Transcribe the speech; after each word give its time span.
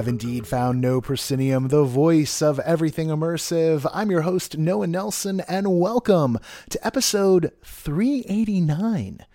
Have 0.00 0.08
indeed 0.08 0.46
found 0.46 0.80
No 0.80 1.02
Proscenium, 1.02 1.68
the 1.68 1.84
voice 1.84 2.40
of 2.40 2.58
everything 2.60 3.08
immersive. 3.08 3.86
I'm 3.92 4.10
your 4.10 4.22
host, 4.22 4.56
Noah 4.56 4.86
Nelson, 4.86 5.40
and 5.40 5.78
welcome 5.78 6.38
to 6.70 6.86
episode 6.86 7.52
389. 7.62 9.26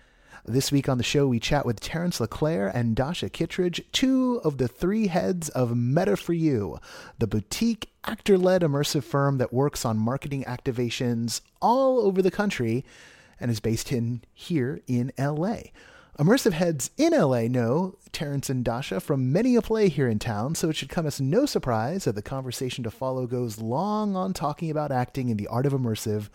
This 0.44 0.72
week 0.72 0.88
on 0.88 0.98
the 0.98 1.04
show, 1.04 1.28
we 1.28 1.38
chat 1.38 1.64
with 1.64 1.78
Terence 1.78 2.18
Leclere 2.18 2.68
and 2.74 2.96
Dasha 2.96 3.30
Kittredge, 3.30 3.80
two 3.92 4.40
of 4.42 4.58
the 4.58 4.66
three 4.66 5.06
heads 5.06 5.50
of 5.50 5.76
Meta 5.76 6.16
for 6.16 6.32
You, 6.32 6.80
the 7.16 7.28
boutique 7.28 7.88
actor 8.02 8.36
led 8.36 8.62
immersive 8.62 9.04
firm 9.04 9.38
that 9.38 9.52
works 9.52 9.84
on 9.84 9.96
marketing 9.96 10.42
activations 10.48 11.42
all 11.62 12.00
over 12.00 12.20
the 12.20 12.32
country 12.32 12.84
and 13.38 13.52
is 13.52 13.60
based 13.60 13.92
in 13.92 14.20
here 14.34 14.80
in 14.88 15.12
LA. 15.16 15.58
Immersive 16.18 16.52
heads 16.54 16.90
in 16.96 17.12
LA 17.12 17.42
know 17.42 17.94
Terence 18.10 18.48
and 18.48 18.64
Dasha 18.64 19.00
from 19.00 19.32
many 19.32 19.54
a 19.54 19.60
play 19.60 19.90
here 19.90 20.08
in 20.08 20.18
town, 20.18 20.54
so 20.54 20.70
it 20.70 20.76
should 20.76 20.88
come 20.88 21.04
as 21.04 21.20
no 21.20 21.44
surprise 21.44 22.04
that 22.04 22.14
the 22.14 22.22
conversation 22.22 22.82
to 22.84 22.90
follow 22.90 23.26
goes 23.26 23.60
long 23.60 24.16
on 24.16 24.32
talking 24.32 24.70
about 24.70 24.90
acting 24.90 25.28
and 25.28 25.38
the 25.38 25.46
art 25.48 25.66
of 25.66 25.74
immersive, 25.74 26.30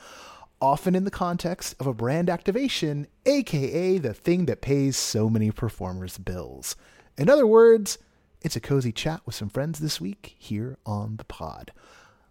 often 0.62 0.94
in 0.94 1.04
the 1.04 1.09
context 1.09 1.73
of 1.80 1.88
a 1.88 1.95
brand 1.95 2.30
activation, 2.30 3.07
aka 3.26 3.98
the 3.98 4.13
thing 4.13 4.46
that 4.46 4.62
pays 4.62 4.98
so 4.98 5.32
many 5.32 5.49
performers' 5.49 6.20
bills. 6.20 6.76
In 7.18 7.27
other 7.27 7.48
words, 7.48 7.98
it's 8.43 8.55
a 8.55 8.62
cozy 8.62 8.91
chat 8.91 9.21
with 9.26 9.34
some 9.34 9.49
friends 9.49 9.79
this 9.79 9.99
week 9.99 10.35
here 10.38 10.77
on 10.85 11.16
the 11.16 11.23
pod. 11.23 11.71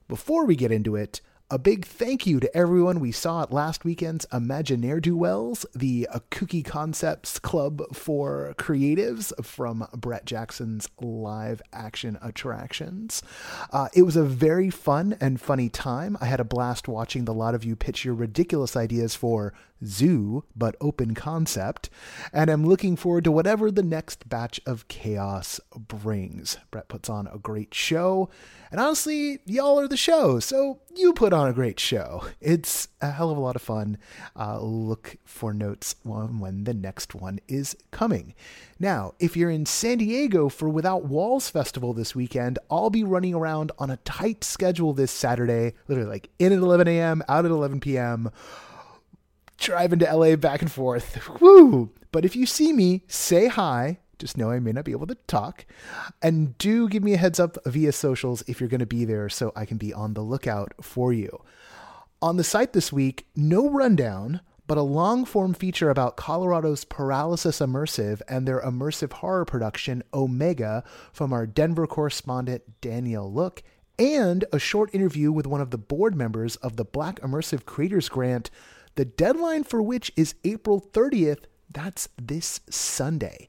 Before 0.07 0.47
we 0.47 0.55
get 0.55 0.71
into 0.71 0.95
it, 0.95 1.21
a 1.51 1.59
big 1.59 1.85
thank 1.85 2.29
you 2.29 2.39
to 2.39 2.57
everyone 2.57 3.01
we 3.01 3.11
saw 3.11 3.43
at 3.43 3.53
last 3.53 3.85
weekend's 3.85 4.25
Imaginaire 4.27 5.03
Duels, 5.03 5.67
the 5.75 6.09
kooky 6.31 6.65
concepts 6.65 7.41
club 7.41 7.83
for 7.93 8.55
creatives 8.57 9.33
from 9.45 9.85
Brett 9.97 10.25
Jackson's 10.25 10.89
live 11.01 11.61
action 11.73 12.19
attractions. 12.23 13.21
Uh, 13.73 13.89
it 13.95 14.03
was 14.03 14.15
a 14.15 14.23
very 14.23 14.71
fun 14.71 15.17
and 15.21 15.41
funny 15.41 15.69
time. 15.69 16.17
I 16.21 16.27
had 16.27 16.39
a 16.39 16.45
blast 16.45 16.87
watching 16.87 17.25
the 17.25 17.35
lot 17.35 17.57
of 17.57 17.65
you 17.65 17.75
pitch 17.75 18.05
your 18.05 18.15
ridiculous 18.15 18.77
ideas 18.77 19.17
for 19.17 19.53
zoo, 19.85 20.45
but 20.55 20.77
open 20.81 21.15
concept, 21.15 21.91
and 22.33 22.51
I'm 22.51 22.67
looking 22.67 22.95
forward 22.95 23.25
to 23.25 23.33
whatever 23.33 23.71
the 23.71 23.83
next 23.83 24.29
batch 24.29 24.61
of 24.67 24.87
chaos 24.87 25.59
brings. 25.75 26.59
Brett 26.71 26.89
puts 26.89 27.09
on 27.09 27.27
a 27.27 27.39
great 27.39 27.75
show, 27.75 28.29
and 28.71 28.81
honestly, 28.81 29.41
y'all 29.47 29.79
are 29.81 29.89
the 29.89 29.97
show, 29.97 30.39
so 30.39 30.81
you 30.95 31.13
put 31.13 31.33
on 31.33 31.49
a 31.49 31.53
great 31.53 31.81
show. 31.81 32.25
It's 32.41 32.89
a 33.01 33.11
hell 33.11 33.31
of 33.31 33.37
a 33.37 33.41
lot 33.41 33.57
of 33.57 33.63
fun. 33.63 33.99
Uh, 34.37 34.61
look 34.61 35.17
for 35.25 35.53
notes 35.53 35.97
on 36.05 36.39
when 36.39 36.65
the 36.65 36.75
next 36.75 37.15
one 37.15 37.41
is 37.49 37.77
coming. 37.91 38.35
Now, 38.79 39.15
if 39.19 39.37
you're 39.37 39.51
in 39.51 39.67
San 39.67 39.99
Diego 39.99 40.49
for 40.49 40.69
Without 40.69 41.05
Walls 41.05 41.51
Festival 41.51 41.93
this 41.93 42.15
weekend, 42.15 42.59
I'll 42.71 42.91
be 42.91 43.05
running 43.05 43.35
around 43.35 43.73
on 43.79 43.91
a 43.91 43.99
tight 43.99 44.45
schedule 44.45 44.93
this 44.93 45.11
Saturday, 45.11 45.75
literally 45.89 46.11
like 46.11 46.31
in 46.39 46.53
at 46.53 46.59
11 46.59 46.89
a.m., 46.89 47.23
out 47.29 47.45
at 47.45 47.51
11 47.51 47.81
p.m 47.81 48.31
driving 49.61 49.99
to 50.01 50.13
LA 50.13 50.35
back 50.37 50.63
and 50.63 50.73
forth. 50.73 51.41
Woo! 51.41 51.91
But 52.11 52.25
if 52.25 52.35
you 52.35 52.47
see 52.47 52.73
me, 52.73 53.05
say 53.07 53.47
hi. 53.47 53.99
Just 54.21 54.37
know 54.37 54.51
I 54.51 54.61
may 54.61 54.73
not 54.73 54.85
be 54.85 54.93
able 54.93 55.07
to 55.09 55.17
talk. 55.27 55.67
And 56.23 56.57
do 56.59 56.89
give 56.89 57.03
me 57.03 57.15
a 57.15 57.19
heads 57.19 57.41
up 57.41 57.59
via 57.67 57.93
socials 57.93 58.43
if 58.47 58.61
you're 58.61 58.69
going 58.69 58.81
to 58.81 58.87
be 58.87 59.05
there 59.05 59.29
so 59.29 59.53
I 59.57 59.65
can 59.65 59.77
be 59.77 59.93
on 59.93 60.15
the 60.15 60.21
lookout 60.21 60.73
for 60.81 61.13
you. 61.13 61.43
On 62.23 62.37
the 62.37 62.45
site 62.45 62.73
this 62.73 62.93
week, 62.93 63.27
no 63.35 63.69
rundown, 63.69 64.41
but 64.67 64.79
a 64.79 64.83
long 64.83 65.25
form 65.25 65.55
feature 65.55 65.91
about 65.91 66.17
Colorado's 66.17 66.85
Paralysis 66.85 67.59
Immersive 67.59 68.21
and 68.29 68.47
their 68.47 68.61
immersive 68.61 69.15
horror 69.15 69.45
production, 69.45 70.03
Omega, 70.15 70.85
from 71.13 71.33
our 71.33 71.47
Denver 71.47 71.87
correspondent, 71.87 72.81
Danielle 72.81 73.33
Look, 73.33 73.63
and 73.99 74.45
a 74.53 74.59
short 74.59 74.95
interview 74.95 75.33
with 75.33 75.47
one 75.47 75.61
of 75.61 75.71
the 75.71 75.79
board 75.79 76.15
members 76.15 76.57
of 76.57 76.77
the 76.77 76.85
Black 76.85 77.19
Immersive 77.21 77.65
Creators 77.65 78.09
Grant 78.09 78.51
the 78.97 79.05
deadline 79.05 79.65
for 79.65 79.81
which 79.81 80.13
is 80.17 80.35
April 80.45 80.81
30th. 80.81 81.45
That's 81.71 82.09
this 82.21 82.61
Sunday. 82.69 83.49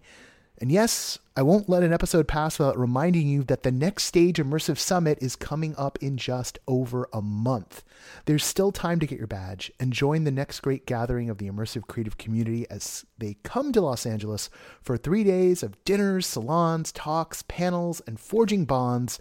And 0.61 0.71
yes, 0.71 1.17
I 1.35 1.41
won't 1.41 1.69
let 1.69 1.81
an 1.81 1.91
episode 1.91 2.27
pass 2.27 2.59
without 2.59 2.77
reminding 2.77 3.27
you 3.27 3.43
that 3.45 3.63
the 3.63 3.71
next 3.71 4.03
stage 4.03 4.37
Immersive 4.37 4.77
Summit 4.77 5.17
is 5.19 5.35
coming 5.35 5.73
up 5.75 5.97
in 6.03 6.17
just 6.17 6.59
over 6.67 7.09
a 7.11 7.19
month. 7.19 7.83
There's 8.25 8.45
still 8.45 8.71
time 8.71 8.99
to 8.99 9.07
get 9.07 9.17
your 9.17 9.25
badge 9.25 9.71
and 9.79 9.91
join 9.91 10.23
the 10.23 10.29
next 10.29 10.59
great 10.59 10.85
gathering 10.85 11.31
of 11.31 11.39
the 11.39 11.49
immersive 11.49 11.87
creative 11.87 12.19
community 12.19 12.69
as 12.69 13.07
they 13.17 13.37
come 13.41 13.71
to 13.71 13.81
Los 13.81 14.05
Angeles 14.05 14.51
for 14.83 14.97
three 14.97 15.23
days 15.23 15.63
of 15.63 15.83
dinners, 15.83 16.27
salons, 16.27 16.91
talks, 16.91 17.41
panels, 17.47 17.99
and 18.05 18.19
forging 18.19 18.65
bonds, 18.65 19.19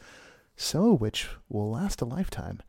some 0.57 0.99
which 0.99 1.31
will 1.49 1.71
last 1.71 2.03
a 2.03 2.05
lifetime. 2.05 2.61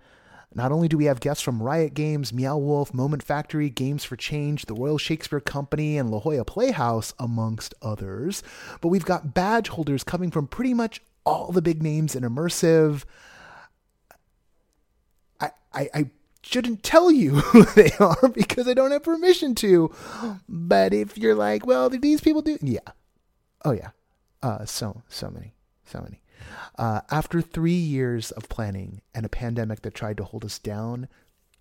Not 0.54 0.72
only 0.72 0.90
do 0.90 0.98
we 0.98 1.06
have 1.06 1.22
guests 1.22 1.42
from 1.42 1.64
Riot 1.64 1.94
Games, 1.94 2.34
Meow 2.34 2.58
Wolf, 2.58 2.94
Moment 2.94 3.24
Factory, 3.24 3.70
Games 3.70 4.04
for 4.04 4.18
Change, 4.18 4.66
the 4.66 4.74
Royal 4.74 4.98
Shakespeare 4.98 5.40
Company, 5.40 5.98
and 5.98 6.12
La 6.12 6.20
Jolla 6.20 6.44
Playhouse, 6.44 7.14
amongst 7.18 7.74
others, 7.82 8.44
but 8.82 8.90
we've 8.90 9.06
got 9.06 9.34
badge 9.34 9.70
holders 9.70 10.04
coming 10.04 10.30
from 10.30 10.48
pretty 10.48 10.74
much 10.74 11.02
all 11.26 11.52
the 11.52 11.62
big 11.62 11.82
names 11.82 12.16
in 12.16 12.24
immersive. 12.24 13.06
I, 15.40 15.52
I, 15.74 15.90
I 15.94 16.10
shouldn't 16.42 16.84
tell 16.84 17.12
you 17.12 17.36
who 17.36 17.64
they 17.64 17.92
are 18.00 18.28
because 18.30 18.68
I 18.68 18.74
don't 18.74 18.92
have 18.92 19.04
permission 19.04 19.56
to. 19.56 19.94
But 20.50 20.94
if 20.94 21.18
you're 21.18 21.36
like, 21.36 21.66
well, 21.66 21.90
these 21.90 22.22
people 22.22 22.42
do, 22.42 22.58
yeah, 22.62 22.80
oh 23.64 23.72
yeah, 23.72 23.92
uh, 24.44 24.66
so 24.66 25.02
so 25.08 25.30
many, 25.30 25.54
so 25.86 26.02
many. 26.02 26.21
Uh, 26.78 27.02
after 27.10 27.42
three 27.42 27.72
years 27.74 28.32
of 28.32 28.50
planning 28.50 29.02
and 29.14 29.26
a 29.26 29.30
pandemic 29.30 29.82
that 29.82 29.94
tried 29.94 30.18
to 30.18 30.24
hold 30.24 30.46
us 30.46 30.60
down, 30.60 31.08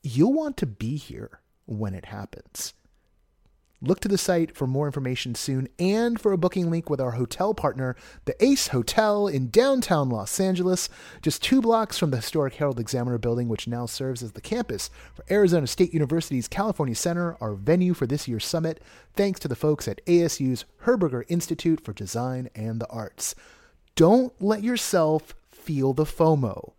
you'll 0.02 0.32
want 0.32 0.56
to 0.58 0.66
be 0.66 0.96
here 0.96 1.40
when 1.66 1.94
it 1.94 2.06
happens. 2.06 2.74
Look 3.82 4.00
to 4.00 4.08
the 4.08 4.18
site 4.18 4.54
for 4.54 4.66
more 4.66 4.84
information 4.84 5.34
soon 5.34 5.66
and 5.78 6.20
for 6.20 6.32
a 6.32 6.38
booking 6.38 6.70
link 6.70 6.90
with 6.90 7.00
our 7.00 7.12
hotel 7.12 7.54
partner, 7.54 7.96
the 8.26 8.44
Ace 8.44 8.68
Hotel 8.68 9.26
in 9.26 9.48
downtown 9.48 10.10
Los 10.10 10.38
Angeles, 10.38 10.90
just 11.22 11.42
two 11.42 11.62
blocks 11.62 11.96
from 11.96 12.10
the 12.10 12.18
historic 12.18 12.54
Herald 12.54 12.78
Examiner 12.78 13.16
building, 13.16 13.48
which 13.48 13.66
now 13.66 13.86
serves 13.86 14.22
as 14.22 14.32
the 14.32 14.42
campus 14.42 14.90
for 15.14 15.24
Arizona 15.30 15.66
State 15.66 15.94
University's 15.94 16.46
California 16.46 16.94
Center, 16.94 17.38
our 17.40 17.54
venue 17.54 17.94
for 17.94 18.06
this 18.06 18.28
year's 18.28 18.44
summit, 18.44 18.82
thanks 19.14 19.40
to 19.40 19.48
the 19.48 19.56
folks 19.56 19.88
at 19.88 20.04
ASU's 20.04 20.66
Herberger 20.84 21.24
Institute 21.28 21.82
for 21.82 21.94
Design 21.94 22.50
and 22.54 22.82
the 22.82 22.88
Arts. 22.88 23.34
Don't 24.00 24.32
let 24.40 24.62
yourself 24.62 25.34
feel 25.50 25.92
the 25.92 26.06
FOMO. 26.06 26.72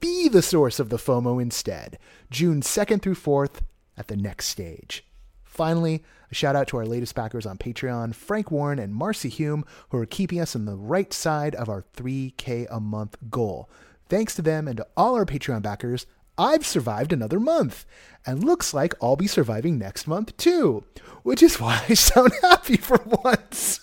Be 0.00 0.28
the 0.28 0.42
source 0.42 0.78
of 0.78 0.90
the 0.90 0.98
FOMO 0.98 1.40
instead. 1.40 1.98
June 2.30 2.60
2nd 2.60 3.00
through 3.00 3.14
4th 3.14 3.62
at 3.96 4.08
the 4.08 4.18
next 4.18 4.48
stage. 4.48 5.02
Finally, 5.44 6.04
a 6.30 6.34
shout 6.34 6.54
out 6.54 6.68
to 6.68 6.76
our 6.76 6.84
latest 6.84 7.14
backers 7.14 7.46
on 7.46 7.56
Patreon, 7.56 8.14
Frank 8.14 8.50
Warren 8.50 8.78
and 8.78 8.94
Marcy 8.94 9.30
Hume, 9.30 9.64
who 9.88 9.96
are 9.96 10.04
keeping 10.04 10.38
us 10.38 10.54
on 10.54 10.66
the 10.66 10.76
right 10.76 11.10
side 11.10 11.54
of 11.54 11.70
our 11.70 11.86
3K 11.96 12.66
a 12.70 12.80
month 12.80 13.16
goal. 13.30 13.70
Thanks 14.10 14.34
to 14.34 14.42
them 14.42 14.68
and 14.68 14.76
to 14.76 14.86
all 14.98 15.14
our 15.14 15.24
Patreon 15.24 15.62
backers, 15.62 16.04
I've 16.36 16.66
survived 16.66 17.14
another 17.14 17.40
month. 17.40 17.86
And 18.26 18.44
looks 18.44 18.74
like 18.74 18.92
I'll 19.00 19.16
be 19.16 19.26
surviving 19.26 19.78
next 19.78 20.06
month 20.06 20.36
too, 20.36 20.84
which 21.22 21.42
is 21.42 21.58
why 21.58 21.82
I 21.88 21.94
sound 21.94 22.32
happy 22.42 22.76
for 22.76 23.00
once. 23.06 23.80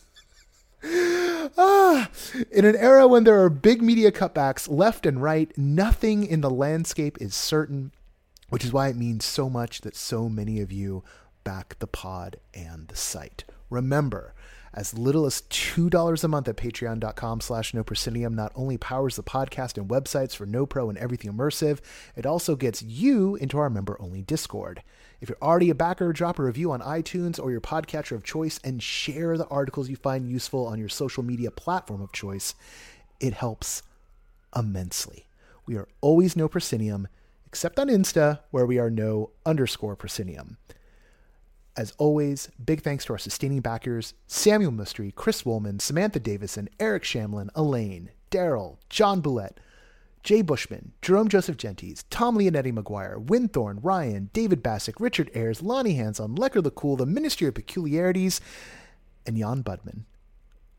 Ah, 1.58 2.10
in 2.52 2.66
an 2.66 2.76
era 2.76 3.08
when 3.08 3.24
there 3.24 3.42
are 3.44 3.50
big 3.50 3.82
media 3.82 4.12
cutbacks 4.12 4.70
left 4.70 5.06
and 5.06 5.22
right, 5.22 5.56
nothing 5.58 6.26
in 6.26 6.42
the 6.42 6.50
landscape 6.50 7.18
is 7.22 7.36
certain, 7.36 7.92
which 8.50 8.66
is 8.66 8.74
why 8.74 8.88
it 8.88 8.96
means 8.96 9.26
so 9.26 9.50
much 9.50 9.82
that 9.82 9.96
so 9.96 10.30
many 10.30 10.60
of 10.60 10.72
you 10.72 11.04
back 11.44 11.78
the 11.80 11.88
pod 11.88 12.38
and 12.54 12.88
the 12.88 12.96
site. 12.96 13.44
Remember, 13.70 14.34
as 14.78 14.96
little 14.96 15.26
as 15.26 15.42
$2 15.50 16.24
a 16.24 16.28
month 16.28 16.48
at 16.48 16.56
patreon.com 16.56 17.42
slash 17.42 17.74
no 17.74 17.84
proscenium 17.84 18.36
not 18.36 18.52
only 18.56 18.78
powers 18.78 19.16
the 19.16 19.24
podcast 19.24 19.76
and 19.76 19.90
websites 19.90 20.36
for 20.36 20.46
no 20.46 20.68
pro 20.68 20.88
and 20.88 21.00
everything 21.00 21.34
immersive, 21.34 21.80
it 22.16 22.28
also 22.28 22.56
gets 22.56 22.84
you 22.84 23.36
into 23.38 23.58
our 23.58 23.72
member 23.72 23.98
only 24.00 24.22
Discord. 24.22 24.84
If 25.20 25.30
you're 25.30 25.38
already 25.42 25.72
a 25.72 25.76
backer, 25.76 26.14
drop 26.14 26.38
a 26.38 26.44
review 26.44 26.72
on 26.72 26.82
iTunes 26.82 27.44
or 27.44 27.50
your 27.50 27.60
podcatcher 27.60 28.12
of 28.12 28.24
choice 28.24 28.60
and 28.64 28.84
share 28.84 29.36
the 29.36 29.48
articles 29.48 29.90
you 29.90 29.96
find 29.96 30.30
useful 30.30 30.68
on 30.68 30.78
your 30.78 30.90
social 30.90 31.24
media 31.24 31.50
platform 31.50 32.04
of 32.04 32.12
choice. 32.12 32.54
It 33.20 33.34
helps 33.34 33.82
immensely. 34.56 35.26
We 35.66 35.76
are 35.76 35.88
always 36.02 36.36
no 36.36 36.48
proscenium 36.48 37.08
except 37.48 37.80
on 37.80 37.88
Insta, 37.88 38.42
where 38.52 38.68
we 38.68 38.78
are 38.78 38.92
no 38.92 39.32
underscore 39.44 39.96
proscenium. 39.96 40.58
As 41.78 41.94
always, 42.00 42.50
big 42.66 42.82
thanks 42.82 43.06
to 43.06 43.14
our 43.14 43.20
sustaining 43.20 43.62
backers 43.62 44.16
Samuel 44.26 44.72
Mustry, 44.72 45.14
Chris 45.14 45.46
Woolman, 45.46 45.80
Samantha 45.80 46.20
Davison, 46.20 46.68
Eric 46.80 47.04
Shamlin, 47.04 47.50
Elaine, 47.56 48.10
Daryl, 48.32 48.78
John 48.90 49.22
Boulette, 49.22 49.60
Jay 50.24 50.42
Bushman, 50.42 50.92
Jerome 51.04 51.30
Joseph 51.30 51.56
Gentes, 51.56 52.04
Tom 52.10 52.36
Leonetti 52.36 52.74
McGuire, 52.74 53.24
Winthorne, 53.24 53.80
Ryan, 53.82 54.32
David 54.34 54.64
Bassick, 54.64 55.00
Richard 55.00 55.30
Ayers, 55.36 55.62
Lonnie 55.62 55.94
Hanson, 55.94 56.36
Lecker 56.36 56.64
the 56.64 56.72
Cool, 56.72 56.98
the 56.98 57.06
Ministry 57.06 57.48
of 57.48 57.54
Peculiarities, 57.54 58.42
and 59.28 59.38
Jan 59.38 59.64
Budman. 59.64 60.02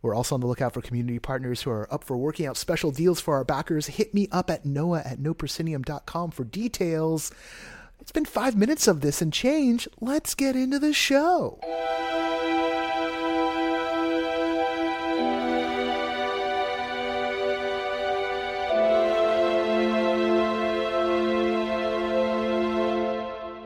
We're 0.03 0.15
also 0.15 0.35
on 0.35 0.41
the 0.41 0.47
lookout 0.47 0.75
for 0.75 0.81
community 0.81 1.19
partners 1.19 1.63
who 1.63 1.71
are 1.71 1.93
up 1.93 2.05
for 2.05 2.17
working 2.17 2.47
out 2.47 2.57
special 2.57 2.91
deals 2.91 3.21
for 3.21 3.35
our 3.35 3.45
backers. 3.45 3.87
Hit 3.87 4.15
me 4.15 4.29
up 4.33 4.51
at 4.51 4.67
noah 4.67 5.03
at 5.05 5.19
noproscenium.com 5.19 6.33
for 6.33 6.45
details. 6.45 7.33
It's 8.01 8.13
been 8.13 8.25
five 8.25 8.57
minutes 8.57 8.87
of 8.87 9.01
this 9.01 9.21
and 9.21 9.33
change. 9.33 9.89
Let's 10.01 10.35
get 10.35 10.57
into 10.57 10.79
the 10.79 10.93
show. 10.93 11.59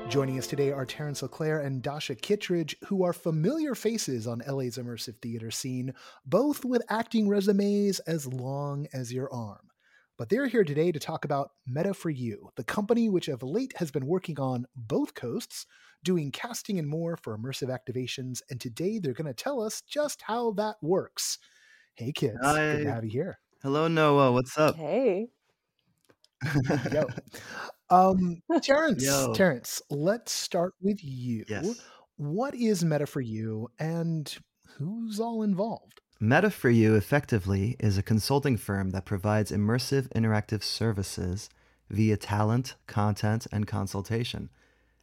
Joining 0.08 0.38
us 0.38 0.46
today 0.46 0.72
are 0.72 0.84
Terence 0.84 1.22
Leclere 1.22 1.64
and 1.64 1.82
Dasha 1.82 2.14
Kittredge, 2.14 2.76
who 2.84 3.02
are 3.02 3.14
familiar 3.14 3.74
faces 3.74 4.26
on 4.26 4.42
LA's 4.46 4.76
immersive 4.76 5.16
theater 5.22 5.50
scene, 5.50 5.94
both 6.26 6.66
with 6.66 6.82
acting 6.90 7.30
resumes 7.30 7.98
as 8.00 8.26
long 8.26 8.86
as 8.92 9.10
your 9.10 9.32
arm. 9.32 9.71
But 10.22 10.28
they're 10.28 10.46
here 10.46 10.62
today 10.62 10.92
to 10.92 11.00
talk 11.00 11.24
about 11.24 11.50
Meta 11.66 11.92
for 11.92 12.08
You, 12.08 12.50
the 12.54 12.62
company 12.62 13.08
which 13.08 13.26
of 13.26 13.42
late 13.42 13.74
has 13.78 13.90
been 13.90 14.06
working 14.06 14.38
on 14.38 14.66
both 14.76 15.16
coasts, 15.16 15.66
doing 16.04 16.30
casting 16.30 16.78
and 16.78 16.86
more 16.86 17.16
for 17.16 17.36
immersive 17.36 17.76
activations, 17.76 18.38
and 18.48 18.60
today 18.60 19.00
they're 19.00 19.14
going 19.14 19.26
to 19.26 19.34
tell 19.34 19.60
us 19.60 19.82
just 19.82 20.22
how 20.22 20.52
that 20.52 20.76
works. 20.80 21.38
Hey 21.96 22.12
kids, 22.12 22.38
Hi. 22.40 22.54
good 22.54 22.84
to 22.84 22.92
have 22.92 23.04
you 23.04 23.10
here. 23.10 23.40
Hello, 23.64 23.88
Noah. 23.88 24.30
What's 24.30 24.56
up? 24.56 24.76
Hey. 24.76 25.26
Yo. 26.92 27.08
Um, 27.90 28.42
Terence, 28.62 29.04
Yo. 29.04 29.34
Terence, 29.34 29.82
let's 29.90 30.30
start 30.30 30.74
with 30.80 31.02
you. 31.02 31.44
Yes. 31.48 31.80
What 32.14 32.54
is 32.54 32.84
Meta 32.84 33.06
for 33.06 33.20
you 33.20 33.70
and 33.80 34.32
who's 34.78 35.18
all 35.18 35.42
involved? 35.42 36.00
Meta 36.24 36.50
for 36.52 36.70
You 36.70 36.94
effectively 36.94 37.74
is 37.80 37.98
a 37.98 38.02
consulting 38.02 38.56
firm 38.56 38.90
that 38.90 39.04
provides 39.04 39.50
immersive 39.50 40.06
interactive 40.10 40.62
services 40.62 41.50
via 41.90 42.16
talent, 42.16 42.76
content, 42.86 43.48
and 43.50 43.66
consultation. 43.66 44.48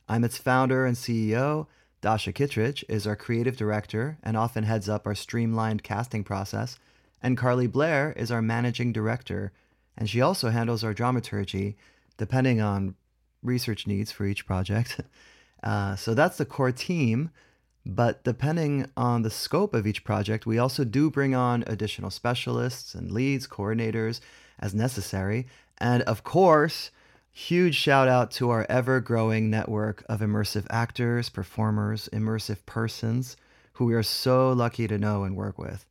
I'm 0.08 0.24
its 0.24 0.38
founder 0.38 0.86
and 0.86 0.96
CEO. 0.96 1.68
Dasha 2.00 2.32
Kittredge 2.32 2.86
is 2.88 3.06
our 3.06 3.18
creative 3.18 3.58
director 3.58 4.18
and 4.24 4.38
often 4.38 4.64
heads 4.64 4.88
up 4.88 5.06
our 5.06 5.14
streamlined 5.14 5.84
casting 5.84 6.24
process. 6.24 6.80
And 7.22 7.38
Carly 7.38 7.68
Blair 7.68 8.14
is 8.16 8.32
our 8.32 8.42
managing 8.42 8.94
director, 8.94 9.52
and 9.98 10.10
she 10.10 10.22
also 10.22 10.52
handles 10.52 10.86
our 10.86 10.94
dramaturgy, 10.94 11.76
depending 12.16 12.62
on 12.62 12.96
research 13.44 13.86
needs 13.86 14.10
for 14.10 14.26
each 14.26 14.46
project. 14.46 15.02
Uh, 15.62 15.94
so 15.94 16.14
that's 16.14 16.38
the 16.38 16.46
core 16.46 16.72
team. 16.72 17.30
But 17.86 18.24
depending 18.24 18.90
on 18.98 19.22
the 19.22 19.30
scope 19.30 19.74
of 19.74 19.88
each 19.88 20.04
project, 20.04 20.46
we 20.46 20.58
also 20.58 20.84
do 20.84 21.10
bring 21.10 21.34
on 21.34 21.64
additional 21.66 22.10
specialists 22.10 22.94
and 22.94 23.12
leads, 23.12 23.48
coordinators 23.48 24.20
as 24.60 24.76
necessary. 24.76 25.48
And 25.78 26.04
of 26.04 26.24
course, 26.24 26.92
huge 27.32 27.76
shout 27.76 28.08
out 28.08 28.32
to 28.32 28.50
our 28.50 28.66
ever 28.70 29.00
growing 29.00 29.50
network 29.50 30.04
of 30.10 30.20
immersive 30.20 30.68
actors, 30.70 31.30
performers, 31.30 32.10
immersive 32.12 32.66
persons 32.66 33.38
who 33.74 33.86
we 33.86 33.94
are 33.94 34.04
so 34.04 34.52
lucky 34.52 34.88
to 34.88 34.98
know 34.98 35.24
and 35.24 35.36
work 35.36 35.58
with. 35.58 35.86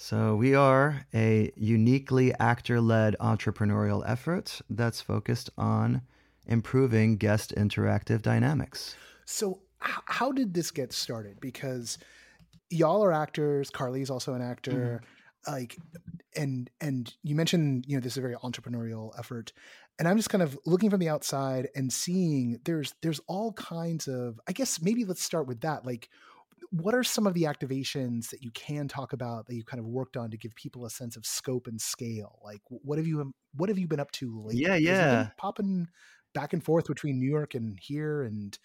So, 0.00 0.36
we 0.36 0.54
are 0.54 1.06
a 1.12 1.50
uniquely 1.56 2.32
actor 2.38 2.80
led 2.80 3.16
entrepreneurial 3.20 4.04
effort 4.06 4.60
that's 4.70 5.00
focused 5.00 5.50
on 5.58 6.02
improving 6.46 7.16
guest 7.16 7.52
interactive 7.56 8.22
dynamics. 8.22 8.94
So, 9.24 9.60
how 9.80 10.32
did 10.32 10.54
this 10.54 10.70
get 10.70 10.92
started? 10.92 11.40
Because 11.40 11.98
y'all 12.70 13.02
are 13.04 13.12
actors. 13.12 13.70
Carly's 13.70 14.10
also 14.10 14.34
an 14.34 14.42
actor. 14.42 15.02
Mm-hmm. 15.02 15.52
Like, 15.52 15.76
and 16.36 16.68
and 16.80 17.14
you 17.22 17.34
mentioned 17.34 17.84
you 17.86 17.96
know 17.96 18.00
this 18.00 18.14
is 18.14 18.18
a 18.18 18.22
very 18.22 18.34
entrepreneurial 18.34 19.12
effort, 19.18 19.52
and 19.98 20.06
I'm 20.06 20.16
just 20.16 20.30
kind 20.30 20.42
of 20.42 20.58
looking 20.66 20.90
from 20.90 21.00
the 21.00 21.08
outside 21.08 21.68
and 21.74 21.92
seeing 21.92 22.58
there's 22.64 22.94
there's 23.02 23.20
all 23.28 23.52
kinds 23.52 24.08
of. 24.08 24.40
I 24.48 24.52
guess 24.52 24.82
maybe 24.82 25.04
let's 25.04 25.22
start 25.22 25.46
with 25.46 25.60
that. 25.60 25.86
Like, 25.86 26.08
what 26.70 26.94
are 26.94 27.04
some 27.04 27.26
of 27.26 27.34
the 27.34 27.44
activations 27.44 28.30
that 28.30 28.42
you 28.42 28.50
can 28.50 28.88
talk 28.88 29.12
about 29.12 29.46
that 29.46 29.54
you 29.54 29.64
kind 29.64 29.80
of 29.80 29.86
worked 29.86 30.16
on 30.16 30.30
to 30.32 30.36
give 30.36 30.54
people 30.54 30.84
a 30.84 30.90
sense 30.90 31.16
of 31.16 31.24
scope 31.24 31.66
and 31.66 31.80
scale? 31.80 32.40
Like, 32.44 32.60
what 32.68 32.98
have 32.98 33.06
you 33.06 33.32
what 33.54 33.68
have 33.70 33.78
you 33.78 33.86
been 33.86 34.00
up 34.00 34.10
to 34.12 34.42
lately? 34.42 34.62
Yeah, 34.62 34.70
'Cause 34.70 34.80
you've 34.80 34.86
been 34.88 34.96
yeah. 34.96 35.28
popping 35.38 35.88
back 36.34 36.52
and 36.52 36.62
forth 36.62 36.86
between 36.88 37.18
New 37.18 37.30
York 37.30 37.54
and 37.54 37.78
here, 37.80 38.22
and 38.22 38.58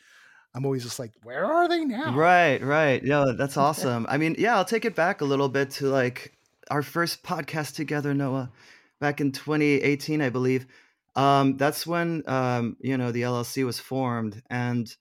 I'm 0.56 0.66
always 0.66 0.84
just 0.84 1.00
like, 1.00 1.12
where 1.24 1.46
are 1.46 1.68
they 1.68 1.84
now? 1.84 2.16
Right, 2.16 2.62
right. 2.62 3.04
Yeah, 3.04 3.34
that's 3.36 3.58
awesome. 3.66 4.06
I 4.08 4.18
mean, 4.18 4.36
yeah, 4.38 4.56
I'll 4.56 4.66
take 4.66 4.86
it 4.86 4.96
back 4.96 5.22
a 5.22 5.26
little 5.26 5.50
bit 5.50 5.72
to 5.72 5.88
like 5.88 6.38
our 6.70 6.84
first 6.84 7.24
podcast 7.24 7.76
together, 7.76 8.14
Noah, 8.14 8.52
back 9.00 9.20
in 9.20 9.32
2018, 9.32 10.22
I 10.22 10.30
believe. 10.30 10.68
Um, 11.16 11.58
that's 11.58 11.86
when 11.86 12.24
um, 12.28 12.78
you 12.80 12.98
know 12.98 13.12
the 13.12 13.22
LLC 13.22 13.66
was 13.66 13.80
formed, 13.80 14.42
and 14.50 14.94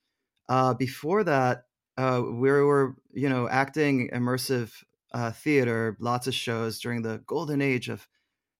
uh, 0.48 0.74
before 0.74 1.24
that, 1.24 1.64
uh, 1.96 2.22
we 2.22 2.50
were 2.50 2.96
you 3.12 3.28
know 3.30 3.48
acting 3.48 4.10
immersive 4.12 4.72
uh, 5.14 5.30
theater, 5.30 5.96
lots 6.00 6.26
of 6.26 6.34
shows 6.34 6.80
during 6.80 7.02
the 7.02 7.22
golden 7.26 7.62
age 7.62 7.88
of 7.88 8.06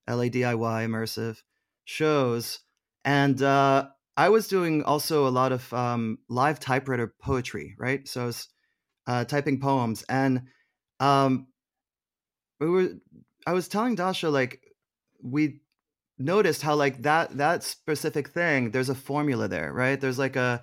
LA 0.09 0.25
DIY 0.25 0.87
immersive 0.87 1.43
shows, 1.85 2.61
and 3.05 3.43
uh, 3.43 3.89
I 4.17 4.29
was 4.29 4.49
doing 4.49 4.83
also 4.83 5.27
a 5.27 5.31
lot 5.31 5.53
of 5.53 5.73
um, 5.73 6.19
live 6.29 6.61
typewriter 6.61 7.15
poetry, 7.21 7.75
right? 7.79 8.07
So 8.07 8.23
I 8.23 8.27
was 8.27 8.49
uh, 9.07 9.25
typing 9.25 9.61
poems, 9.61 10.05
and 10.09 10.43
um, 11.01 11.49
we 12.61 12.69
were. 12.69 12.89
I 13.47 13.53
was 13.53 13.69
telling 13.69 13.97
Dasha 13.97 14.29
like 14.29 14.61
we 15.21 15.61
noticed 16.19 16.63
how 16.63 16.75
like 16.75 17.03
that 17.03 17.37
that 17.39 17.63
specific 17.63 18.29
thing. 18.29 18.71
There's 18.71 18.91
a 18.91 18.95
formula 18.95 19.49
there, 19.49 19.73
right? 19.73 20.01
There's 20.01 20.19
like 20.19 20.37
a. 20.37 20.63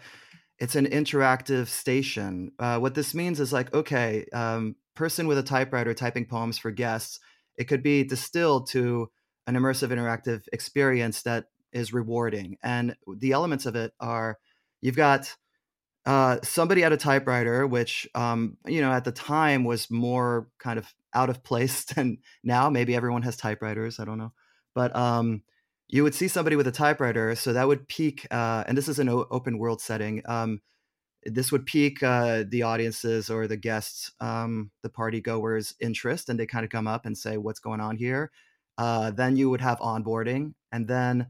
It's 0.60 0.76
an 0.76 0.88
interactive 0.88 1.68
station. 1.68 2.52
Uh, 2.60 2.80
what 2.80 2.94
this 2.94 3.16
means 3.16 3.40
is 3.40 3.52
like 3.52 3.74
okay, 3.74 4.26
um, 4.32 4.76
person 4.96 5.28
with 5.28 5.38
a 5.38 5.44
typewriter 5.44 5.94
typing 5.94 6.26
poems 6.26 6.58
for 6.58 6.70
guests. 6.72 7.20
It 7.58 7.68
could 7.68 7.84
be 7.84 8.04
distilled 8.04 8.70
to 8.70 9.10
an 9.48 9.56
immersive 9.56 9.90
interactive 9.90 10.44
experience 10.54 11.24
that 11.24 11.46
is 11.74 11.94
rewarding. 11.94 12.58
And 12.64 12.96
the 13.18 13.32
elements 13.32 13.66
of 13.66 13.76
it 13.76 13.94
are 14.00 14.38
you've 14.82 14.96
got 14.96 15.36
uh, 16.06 16.38
somebody 16.44 16.84
at 16.84 16.92
a 16.92 16.98
typewriter, 16.98 17.68
which, 17.68 18.08
um, 18.16 18.58
you 18.66 18.82
know, 18.82 18.92
at 18.92 19.04
the 19.04 19.12
time 19.12 19.64
was 19.64 19.92
more 19.92 20.48
kind 20.58 20.80
of 20.80 20.94
out 21.14 21.30
of 21.30 21.44
place 21.44 21.84
than 21.96 22.18
now. 22.44 22.70
Maybe 22.70 22.96
everyone 22.96 23.22
has 23.24 23.38
typewriters. 23.38 24.00
I 24.00 24.06
don't 24.06 24.18
know. 24.18 24.34
But 24.74 24.96
um, 24.96 25.44
you 25.88 26.04
would 26.04 26.16
see 26.16 26.28
somebody 26.28 26.56
with 26.56 26.68
a 26.68 26.72
typewriter. 26.72 27.36
So 27.36 27.54
that 27.54 27.68
would 27.68 27.88
pique, 27.88 28.28
uh, 28.32 28.64
and 28.68 28.78
this 28.78 28.88
is 28.88 29.00
an 29.00 29.10
o- 29.10 29.28
open 29.30 29.58
world 29.58 29.82
setting. 29.82 30.22
Um, 30.26 30.62
this 31.24 31.52
would 31.52 31.66
pique 31.66 32.02
uh, 32.02 32.44
the 32.48 32.64
audiences 32.64 33.30
or 33.30 33.48
the 33.48 33.58
guests, 33.58 34.12
um, 34.22 34.72
the 34.84 34.90
party 34.90 35.20
goers' 35.20 35.76
interest, 35.80 36.30
and 36.30 36.40
they 36.40 36.46
kind 36.46 36.64
of 36.64 36.72
come 36.72 36.88
up 36.88 37.06
and 37.06 37.18
say, 37.18 37.38
"What's 37.38 37.60
going 37.60 37.82
on 37.82 37.98
here?" 37.98 38.32
Uh, 38.78 39.12
then 39.12 39.36
you 39.36 39.50
would 39.50 39.62
have 39.62 39.80
onboarding, 39.80 40.54
and 40.72 40.88
then 40.88 41.28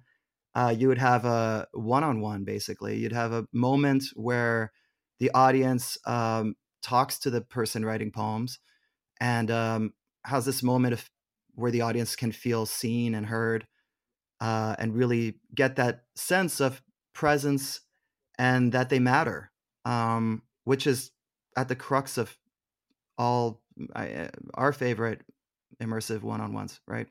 uh, 0.56 0.74
you 0.78 0.88
would 0.88 0.98
have 0.98 1.26
a 1.26 1.68
one-on-one. 1.74 2.44
Basically, 2.44 2.98
you'd 2.98 3.12
have 3.12 3.32
a 3.32 3.46
moment 3.54 4.06
where 4.16 4.72
the 5.20 5.32
audience 5.32 5.98
um, 6.06 6.56
talks 6.82 7.20
to 7.20 7.30
the 7.30 7.42
person 7.42 7.86
writing 7.86 8.12
poems, 8.12 8.60
and 9.20 9.52
um, 9.52 9.94
has 10.26 10.46
this 10.46 10.64
moment 10.64 10.94
of 10.94 11.10
where 11.56 11.72
the 11.72 11.82
audience 11.82 12.16
can 12.16 12.32
feel 12.32 12.66
seen 12.66 13.16
and 13.16 13.26
heard, 13.26 13.68
uh, 14.40 14.76
and 14.80 14.96
really 14.96 15.40
get 15.54 15.76
that 15.76 16.04
sense 16.16 16.60
of 16.60 16.82
presence 17.14 17.82
and 18.38 18.72
that 18.72 18.90
they 18.90 19.00
matter 19.00 19.52
um, 19.86 20.42
which 20.64 20.88
is 20.88 21.12
at 21.58 21.68
the 21.68 21.76
crux 21.76 22.18
of 22.18 22.38
all 23.18 23.62
I, 23.96 24.12
uh, 24.12 24.28
our 24.54 24.74
favorite 24.74 25.22
immersive 25.82 26.22
one-on-ones, 26.22 26.80
right? 26.88 27.08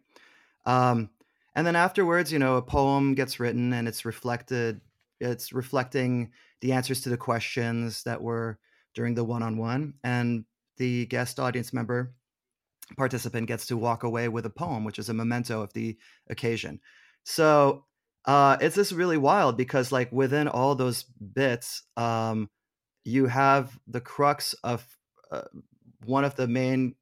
Um, 0.67 1.11
and 1.59 1.67
then 1.67 1.75
afterwards, 1.75 2.33
you 2.33 2.39
know, 2.39 2.57
a 2.57 2.63
poem 2.63 3.17
gets 3.17 3.41
written 3.41 3.73
and 3.73 3.89
it's 3.89 4.05
reflected. 4.05 4.81
It's 5.19 5.53
reflecting 5.53 6.31
the 6.61 6.71
answers 6.71 7.01
to 7.01 7.09
the 7.09 7.17
questions 7.17 8.05
that 8.05 8.23
were 8.23 8.61
during 8.95 9.17
the 9.17 9.25
one-on-one, 9.25 9.95
and 10.05 10.45
the 10.77 11.07
guest 11.07 11.41
audience 11.41 11.73
member 11.73 12.15
participant 12.97 13.49
gets 13.49 13.67
to 13.67 13.77
walk 13.77 14.05
away 14.05 14.29
with 14.29 14.47
a 14.47 14.51
poem, 14.51 14.85
which 14.85 15.01
is 15.01 15.09
a 15.09 15.15
memento 15.15 15.61
of 15.61 15.73
the 15.73 15.99
occasion. 16.31 16.79
So 17.25 17.87
uh, 18.25 18.59
it's 18.61 18.77
just 18.77 18.93
really 18.93 19.17
wild 19.17 19.57
because 19.57 19.91
like 19.91 20.13
within 20.13 20.47
all 20.47 20.77
those 20.77 21.03
bits, 21.03 21.83
um, 21.97 22.51
you 23.03 23.27
have 23.27 23.77
the 23.89 24.01
crux 24.01 24.55
of 24.63 24.87
uh, 25.33 25.43
one 26.05 26.25
of 26.25 26.37
the 26.37 26.47
main 26.47 26.95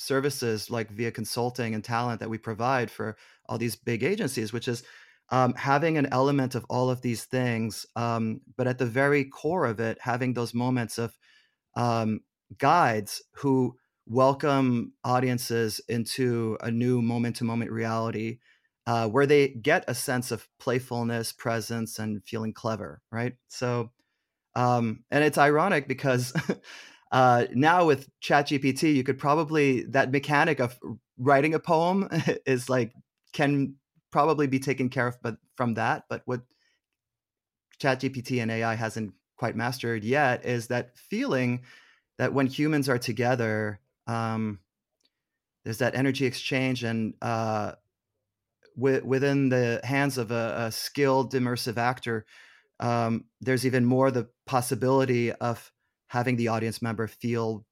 services 0.00 0.70
like 0.70 0.90
via 0.90 1.10
consulting 1.10 1.74
and 1.74 1.84
talent 1.84 2.20
that 2.20 2.30
we 2.30 2.38
provide 2.38 2.90
for 2.90 3.16
all 3.46 3.58
these 3.58 3.76
big 3.76 4.02
agencies, 4.02 4.52
which 4.52 4.68
is 4.68 4.82
um, 5.30 5.54
having 5.54 5.96
an 5.96 6.08
element 6.12 6.54
of 6.54 6.64
all 6.68 6.90
of 6.90 7.02
these 7.02 7.24
things, 7.24 7.86
um, 7.96 8.40
but 8.56 8.66
at 8.66 8.78
the 8.78 8.86
very 8.86 9.24
core 9.24 9.66
of 9.66 9.78
it, 9.78 9.98
having 10.00 10.34
those 10.34 10.54
moments 10.54 10.98
of 10.98 11.16
um, 11.76 12.20
guides 12.58 13.22
who 13.34 13.76
welcome 14.06 14.92
audiences 15.04 15.80
into 15.88 16.58
a 16.62 16.70
new 16.70 17.00
moment 17.00 17.36
to 17.36 17.44
moment 17.44 17.70
reality 17.70 18.38
uh, 18.86 19.06
where 19.06 19.26
they 19.26 19.48
get 19.48 19.84
a 19.86 19.94
sense 19.94 20.32
of 20.32 20.48
playfulness, 20.58 21.32
presence, 21.32 22.00
and 22.00 22.24
feeling 22.24 22.52
clever, 22.52 23.00
right? 23.12 23.34
So, 23.48 23.92
um, 24.56 25.04
and 25.12 25.22
it's 25.22 25.38
ironic 25.38 25.86
because 25.86 26.32
uh, 27.10 27.46
now 27.52 27.86
with 27.86 28.08
ChatGPT, 28.22 28.94
you 28.94 29.02
could 29.02 29.18
probably 29.18 29.84
that 29.84 30.12
mechanic 30.12 30.60
of 30.60 30.78
writing 31.18 31.54
a 31.54 31.58
poem 31.58 32.08
is 32.46 32.68
like 32.68 32.92
can 33.32 33.74
probably 34.10 34.46
be 34.46 34.58
taken 34.58 34.88
care 34.88 35.08
of, 35.08 35.18
but 35.22 35.36
from 35.56 35.74
that. 35.74 36.04
But 36.08 36.22
what 36.24 36.42
ChatGPT 37.80 38.42
and 38.42 38.50
AI 38.50 38.74
hasn't 38.74 39.14
quite 39.36 39.56
mastered 39.56 40.04
yet 40.04 40.44
is 40.44 40.68
that 40.68 40.96
feeling 40.96 41.62
that 42.18 42.32
when 42.32 42.46
humans 42.46 42.88
are 42.88 42.98
together, 42.98 43.80
um, 44.06 44.60
there's 45.64 45.78
that 45.78 45.94
energy 45.94 46.26
exchange, 46.26 46.84
and 46.84 47.14
uh, 47.22 47.72
within 48.76 49.48
the 49.48 49.80
hands 49.84 50.16
of 50.16 50.30
a, 50.30 50.54
a 50.66 50.72
skilled 50.72 51.32
immersive 51.34 51.76
actor, 51.76 52.24
um, 52.78 53.24
there's 53.40 53.66
even 53.66 53.84
more 53.84 54.10
the 54.10 54.28
possibility 54.46 55.32
of 55.32 55.70
having 56.10 56.34
the 56.34 56.48
audience 56.48 56.82
member 56.82 57.06
feel 57.06 57.64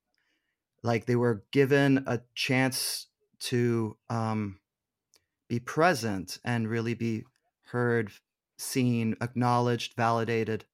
like 0.84 1.06
they 1.06 1.16
were 1.16 1.42
given 1.50 2.04
a 2.06 2.20
chance 2.36 3.08
to 3.40 3.96
um, 4.08 4.60
be 5.48 5.58
present 5.58 6.38
and 6.44 6.68
really 6.68 6.94
be 6.94 7.24
heard, 7.64 8.12
seen, 8.56 9.16
acknowledged, 9.20 9.94
validated. 9.96 10.64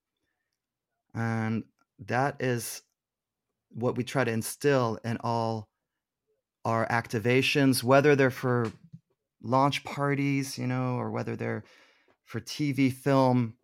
And 1.14 1.64
that 2.06 2.36
is 2.38 2.82
what 3.70 3.96
we 3.96 4.04
try 4.04 4.24
to 4.24 4.30
instill 4.30 4.98
in 5.02 5.16
all 5.24 5.70
our 6.66 6.86
activations, 6.88 7.82
whether 7.82 8.14
they're 8.14 8.30
for 8.30 8.70
launch 9.42 9.84
parties, 9.84 10.58
you 10.58 10.66
know, 10.66 10.96
or 10.96 11.10
whether 11.10 11.34
they're 11.34 11.64
for 12.26 12.40
TV, 12.40 12.92
film. 12.92 13.54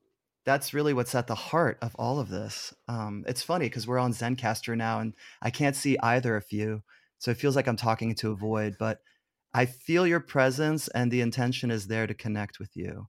That's 0.44 0.72
really 0.72 0.94
what's 0.94 1.14
at 1.14 1.26
the 1.26 1.34
heart 1.34 1.78
of 1.82 1.94
all 1.96 2.18
of 2.18 2.28
this. 2.28 2.74
Um, 2.88 3.24
it's 3.28 3.42
funny 3.42 3.66
because 3.66 3.86
we're 3.86 3.98
on 3.98 4.12
Zencastr 4.12 4.76
now, 4.76 5.00
and 5.00 5.14
I 5.42 5.50
can't 5.50 5.76
see 5.76 5.98
either 6.02 6.36
of 6.36 6.50
you, 6.50 6.82
so 7.18 7.30
it 7.30 7.36
feels 7.36 7.56
like 7.56 7.68
I'm 7.68 7.76
talking 7.76 8.10
into 8.10 8.30
a 8.30 8.36
void. 8.36 8.76
But 8.78 9.00
I 9.52 9.66
feel 9.66 10.06
your 10.06 10.20
presence, 10.20 10.88
and 10.88 11.10
the 11.10 11.20
intention 11.20 11.70
is 11.70 11.86
there 11.88 12.06
to 12.06 12.14
connect 12.14 12.58
with 12.58 12.70
you. 12.74 13.08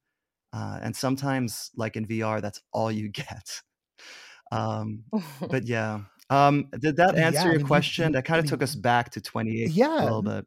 Uh, 0.54 0.80
and 0.82 0.96
sometimes, 0.96 1.72
like 1.76 1.96
in 1.96 2.06
VR, 2.06 2.42
that's 2.42 2.62
all 2.74 2.92
you 2.92 3.10
get. 3.12 3.62
Um, 4.52 5.04
but 5.50 5.66
yeah, 5.66 6.02
um, 6.30 6.70
did 6.80 6.98
that 6.98 7.16
answer 7.16 7.44
yeah, 7.44 7.50
I 7.50 7.52
your 7.52 7.60
mean, 7.60 7.68
you, 7.68 7.68
question? 7.68 8.06
you, 8.08 8.12
That 8.14 8.26
kind 8.26 8.38
I 8.38 8.40
of 8.40 8.46
took 8.46 8.62
us 8.64 8.76
back 8.76 9.12
to 9.12 9.22
28 9.22 9.70
yeah, 9.72 10.02
a 10.02 10.04
little 10.04 10.22
bit. 10.22 10.46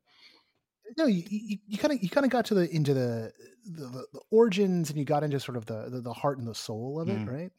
No, 0.97 1.07
you 1.07 1.59
you 1.67 1.79
kind 1.79 1.93
of 1.95 2.03
you 2.03 2.09
kind 2.09 2.25
of 2.25 2.31
got 2.31 2.47
to 2.47 2.55
the 2.55 2.69
into 2.75 2.95
the, 2.95 3.33
the 3.65 4.07
the 4.13 4.21
origins, 4.31 4.91
and 4.91 4.99
you 4.99 5.05
got 5.05 5.25
into 5.25 5.41
sort 5.41 5.57
of 5.57 5.67
the, 5.67 5.89
the 5.91 6.01
the 6.01 6.13
heart 6.13 6.39
and 6.39 6.47
the 6.47 6.55
soul 6.55 7.01
of 7.01 7.09
it, 7.09 7.23
Mm. 7.23 7.27
right? 7.27 7.51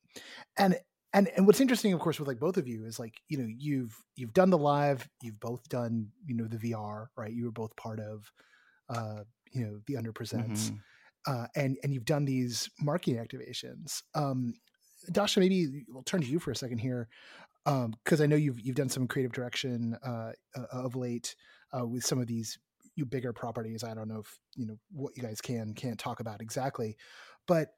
And 0.57 0.77
and 1.13 1.29
and 1.35 1.47
what's 1.47 1.61
interesting, 1.61 1.93
of 1.93 1.99
course, 1.99 2.19
with 2.19 2.27
like 2.27 2.39
both 2.39 2.57
of 2.57 2.67
you 2.67 2.85
is 2.85 2.99
like 2.99 3.15
you 3.27 3.37
know 3.37 3.47
you've 3.47 3.95
you've 4.15 4.33
done 4.33 4.49
the 4.49 4.57
live, 4.57 5.07
you've 5.21 5.39
both 5.39 5.67
done 5.69 6.09
you 6.25 6.35
know 6.35 6.47
the 6.47 6.57
VR, 6.57 7.07
right? 7.17 7.31
You 7.33 7.45
were 7.45 7.51
both 7.51 7.75
part 7.75 7.99
of 7.99 8.31
uh, 8.89 9.23
you 9.51 9.65
know 9.65 9.79
the 9.87 9.97
under 9.97 10.13
presents, 10.13 10.71
hmm 10.71 10.75
uh, 11.27 11.47
and 11.55 11.77
and 11.83 11.93
you've 11.93 12.05
done 12.05 12.25
these 12.25 12.69
marketing 12.81 13.17
activations. 13.17 14.01
Um, 14.13 14.53
Dasha, 15.11 15.39
maybe 15.39 15.85
we'll 15.89 16.03
turn 16.03 16.21
to 16.21 16.27
you 16.27 16.39
for 16.39 16.51
a 16.51 16.55
second 16.55 16.79
here, 16.79 17.07
because 17.65 18.21
I 18.21 18.25
know 18.27 18.35
you've 18.35 18.59
you've 18.59 18.75
done 18.75 18.89
some 18.89 19.07
creative 19.07 19.31
direction 19.33 19.97
uh, 20.05 20.31
uh, 20.55 20.65
of 20.71 20.95
late 20.95 21.35
uh, 21.77 21.85
with 21.85 22.05
some 22.05 22.19
of 22.19 22.27
these 22.27 22.57
you 22.95 23.05
bigger 23.05 23.33
properties. 23.33 23.83
I 23.83 23.93
don't 23.93 24.07
know 24.07 24.19
if 24.19 24.39
you 24.55 24.65
know 24.65 24.77
what 24.91 25.15
you 25.15 25.23
guys 25.23 25.41
can 25.41 25.73
can't 25.73 25.99
talk 25.99 26.19
about 26.19 26.41
exactly, 26.41 26.97
but 27.47 27.69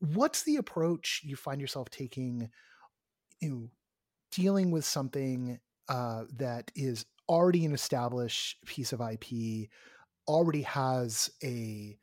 what's 0.00 0.42
the 0.42 0.56
approach 0.56 1.22
you 1.24 1.36
find 1.36 1.60
yourself 1.60 1.90
taking? 1.90 2.50
You 3.40 3.50
know, 3.50 3.70
dealing 4.32 4.70
with 4.70 4.84
something 4.84 5.58
uh, 5.88 6.24
that 6.36 6.70
is 6.74 7.06
already 7.28 7.64
an 7.64 7.72
established 7.72 8.64
piece 8.66 8.92
of 8.92 9.00
IP, 9.00 9.68
already 10.26 10.62
has 10.62 11.30
a 11.42 11.96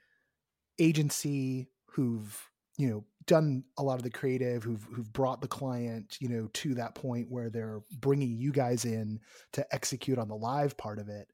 agency 0.79 1.69
who've 1.91 2.49
you 2.77 2.89
know 2.89 3.03
done 3.25 3.63
a 3.77 3.83
lot 3.83 3.95
of 3.95 4.03
the 4.03 4.09
creative 4.09 4.63
who've 4.63 4.85
who've 4.93 5.11
brought 5.11 5.41
the 5.41 5.47
client 5.47 6.17
you 6.19 6.29
know 6.29 6.47
to 6.53 6.75
that 6.75 6.95
point 6.95 7.29
where 7.29 7.49
they're 7.49 7.81
bringing 7.99 8.37
you 8.37 8.51
guys 8.51 8.85
in 8.85 9.19
to 9.51 9.65
execute 9.73 10.19
on 10.19 10.27
the 10.27 10.35
live 10.35 10.77
part 10.77 10.99
of 10.99 11.09
it 11.09 11.27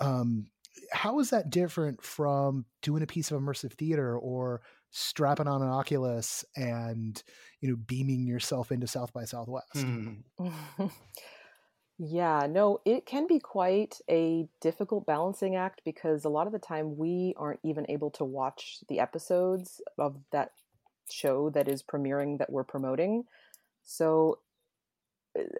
um 0.00 0.46
how 0.92 1.18
is 1.20 1.30
that 1.30 1.50
different 1.50 2.02
from 2.02 2.64
doing 2.82 3.02
a 3.02 3.06
piece 3.06 3.30
of 3.30 3.40
immersive 3.40 3.72
theater 3.72 4.16
or 4.16 4.60
strapping 4.90 5.46
on 5.46 5.62
an 5.62 5.68
oculus 5.68 6.44
and 6.56 7.22
you 7.60 7.68
know 7.68 7.76
beaming 7.76 8.26
yourself 8.26 8.72
into 8.72 8.86
south 8.86 9.12
by 9.12 9.24
southwest 9.24 9.72
Hmm. 9.74 10.14
Yeah, 12.00 12.46
no, 12.48 12.78
it 12.84 13.06
can 13.06 13.26
be 13.26 13.40
quite 13.40 13.98
a 14.08 14.48
difficult 14.60 15.04
balancing 15.04 15.56
act 15.56 15.80
because 15.84 16.24
a 16.24 16.28
lot 16.28 16.46
of 16.46 16.52
the 16.52 16.60
time 16.60 16.96
we 16.96 17.34
aren't 17.36 17.58
even 17.64 17.86
able 17.88 18.10
to 18.12 18.24
watch 18.24 18.78
the 18.88 19.00
episodes 19.00 19.80
of 19.98 20.16
that 20.30 20.52
show 21.10 21.50
that 21.50 21.66
is 21.66 21.82
premiering 21.82 22.38
that 22.38 22.50
we're 22.50 22.62
promoting. 22.62 23.24
So, 23.82 24.38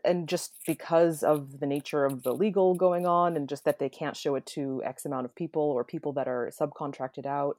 and 0.05 0.29
just 0.29 0.55
because 0.67 1.23
of 1.23 1.61
the 1.61 1.67
nature 1.67 2.05
of 2.05 2.23
the 2.23 2.35
legal 2.35 2.75
going 2.75 3.07
on 3.07 3.37
and 3.37 3.49
just 3.49 3.65
that 3.65 3.79
they 3.79 3.89
can't 3.89 4.17
show 4.17 4.35
it 4.35 4.47
to 4.47 4.83
X 4.85 5.05
amount 5.05 5.25
of 5.25 5.35
people 5.35 5.63
or 5.63 5.85
people 5.85 6.13
that 6.15 6.29
are 6.29 6.51
subcontracted 6.59 7.27
out, 7.27 7.59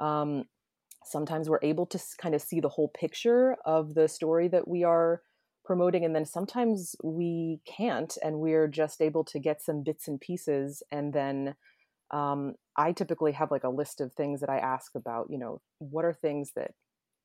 um, 0.00 0.44
sometimes 1.04 1.48
we're 1.48 1.58
able 1.62 1.86
to 1.86 1.98
kind 2.18 2.34
of 2.34 2.42
see 2.42 2.60
the 2.60 2.68
whole 2.68 2.88
picture 2.88 3.56
of 3.64 3.94
the 3.94 4.08
story 4.08 4.48
that 4.48 4.68
we 4.68 4.84
are 4.84 5.22
promoting 5.64 6.02
and 6.02 6.14
then 6.14 6.24
sometimes 6.24 6.96
we 7.04 7.60
can't 7.66 8.16
and 8.22 8.40
we're 8.40 8.66
just 8.66 9.02
able 9.02 9.22
to 9.22 9.38
get 9.38 9.60
some 9.60 9.82
bits 9.82 10.08
and 10.08 10.18
pieces 10.18 10.82
and 10.90 11.12
then 11.12 11.54
um, 12.10 12.54
i 12.74 12.90
typically 12.90 13.32
have 13.32 13.50
like 13.50 13.64
a 13.64 13.68
list 13.68 14.00
of 14.00 14.10
things 14.14 14.40
that 14.40 14.48
i 14.48 14.56
ask 14.56 14.94
about 14.94 15.26
you 15.28 15.36
know 15.36 15.60
what 15.78 16.06
are 16.06 16.14
things 16.14 16.52
that 16.56 16.70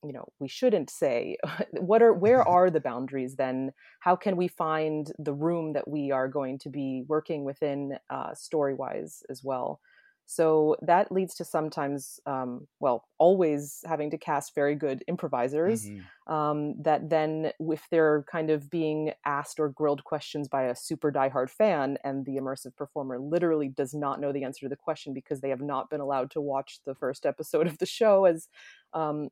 you 0.03 0.13
know 0.13 0.27
we 0.39 0.47
shouldn't 0.47 0.89
say 0.89 1.37
what 1.73 2.01
are 2.01 2.13
where 2.13 2.47
are 2.47 2.69
the 2.69 2.79
boundaries 2.81 3.35
then? 3.35 3.71
How 4.01 4.15
can 4.15 4.35
we 4.37 4.47
find 4.47 5.11
the 5.19 5.33
room 5.33 5.73
that 5.73 5.87
we 5.87 6.11
are 6.11 6.27
going 6.27 6.59
to 6.59 6.69
be 6.69 7.03
working 7.07 7.43
within 7.43 7.97
uh, 8.09 8.33
story 8.35 8.73
wise 8.73 9.23
as 9.29 9.43
well? 9.43 9.79
So 10.25 10.77
that 10.81 11.11
leads 11.11 11.35
to 11.35 11.45
sometimes 11.45 12.19
um, 12.25 12.67
well 12.79 13.09
always 13.17 13.81
having 13.85 14.09
to 14.11 14.17
cast 14.17 14.55
very 14.55 14.73
good 14.75 15.03
improvisers 15.07 15.91
Mhm. 15.91 16.09
um, 16.27 16.81
that 16.81 17.09
then 17.09 17.51
if 17.59 17.87
they're 17.91 18.23
kind 18.31 18.49
of 18.49 18.69
being 18.69 19.11
asked 19.25 19.59
or 19.59 19.67
grilled 19.67 20.05
questions 20.05 20.47
by 20.47 20.63
a 20.63 20.75
super 20.75 21.11
diehard 21.11 21.49
fan 21.49 21.97
and 22.05 22.25
the 22.25 22.37
immersive 22.37 22.73
performer 22.77 23.19
literally 23.19 23.67
does 23.67 23.93
not 23.93 24.21
know 24.21 24.31
the 24.31 24.45
answer 24.45 24.65
to 24.65 24.69
the 24.69 24.77
question 24.77 25.13
because 25.13 25.41
they 25.41 25.49
have 25.49 25.61
not 25.61 25.89
been 25.89 25.99
allowed 25.99 26.31
to 26.31 26.41
watch 26.41 26.79
the 26.85 26.95
first 26.95 27.25
episode 27.25 27.67
of 27.67 27.77
the 27.79 27.85
show 27.85 28.23
as 28.23 28.47
um, 28.93 29.27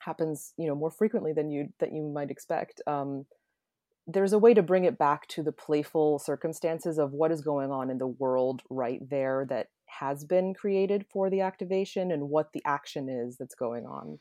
happens 0.00 0.52
you 0.56 0.66
know 0.66 0.74
more 0.74 0.90
frequently 0.90 1.32
than 1.32 1.50
you 1.50 1.68
that 1.78 1.92
you 1.92 2.02
might 2.02 2.30
expect 2.30 2.82
um, 2.86 3.24
there's 4.06 4.32
a 4.32 4.38
way 4.38 4.54
to 4.54 4.62
bring 4.62 4.84
it 4.84 4.98
back 4.98 5.26
to 5.28 5.42
the 5.42 5.52
playful 5.52 6.18
circumstances 6.18 6.98
of 6.98 7.12
what 7.12 7.30
is 7.30 7.40
going 7.40 7.70
on 7.70 7.90
in 7.90 7.98
the 7.98 8.06
world 8.06 8.62
right 8.68 9.08
there 9.08 9.46
that 9.48 9.68
has 9.86 10.24
been 10.24 10.54
created 10.54 11.04
for 11.10 11.30
the 11.30 11.40
activation 11.40 12.10
and 12.10 12.28
what 12.28 12.52
the 12.52 12.62
action 12.64 13.08
is 13.08 13.36
that's 13.36 13.54
going 13.54 13.86
on. 13.86 14.18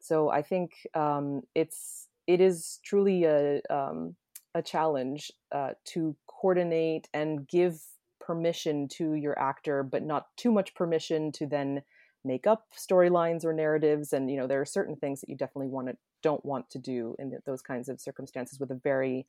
So 0.00 0.30
i 0.30 0.42
think 0.42 0.72
um, 0.94 1.42
it's 1.54 2.08
it 2.26 2.40
is 2.40 2.80
truly 2.84 3.24
a 3.24 3.60
um, 3.70 4.16
a 4.54 4.62
challenge 4.62 5.30
uh, 5.52 5.70
to 5.84 6.16
coordinate 6.26 7.08
and 7.12 7.46
give 7.48 7.80
permission 8.20 8.88
to 8.88 9.14
your 9.14 9.38
actor 9.38 9.82
but 9.82 10.02
not 10.02 10.26
too 10.36 10.52
much 10.52 10.74
permission 10.74 11.32
to 11.32 11.46
then 11.46 11.82
make 12.24 12.46
up 12.46 12.66
storylines 12.76 13.44
or 13.44 13.52
narratives 13.52 14.12
and 14.12 14.30
you 14.30 14.36
know 14.36 14.46
there 14.46 14.60
are 14.60 14.66
certain 14.66 14.96
things 14.96 15.20
that 15.20 15.28
you 15.28 15.36
definitely 15.36 15.68
want 15.68 15.88
to 15.88 15.96
don't 16.22 16.44
want 16.44 16.68
to 16.70 16.78
do 16.78 17.14
in 17.18 17.32
those 17.46 17.62
kinds 17.62 17.88
of 17.88 18.00
circumstances 18.00 18.58
with 18.58 18.70
a 18.70 18.80
very 18.82 19.26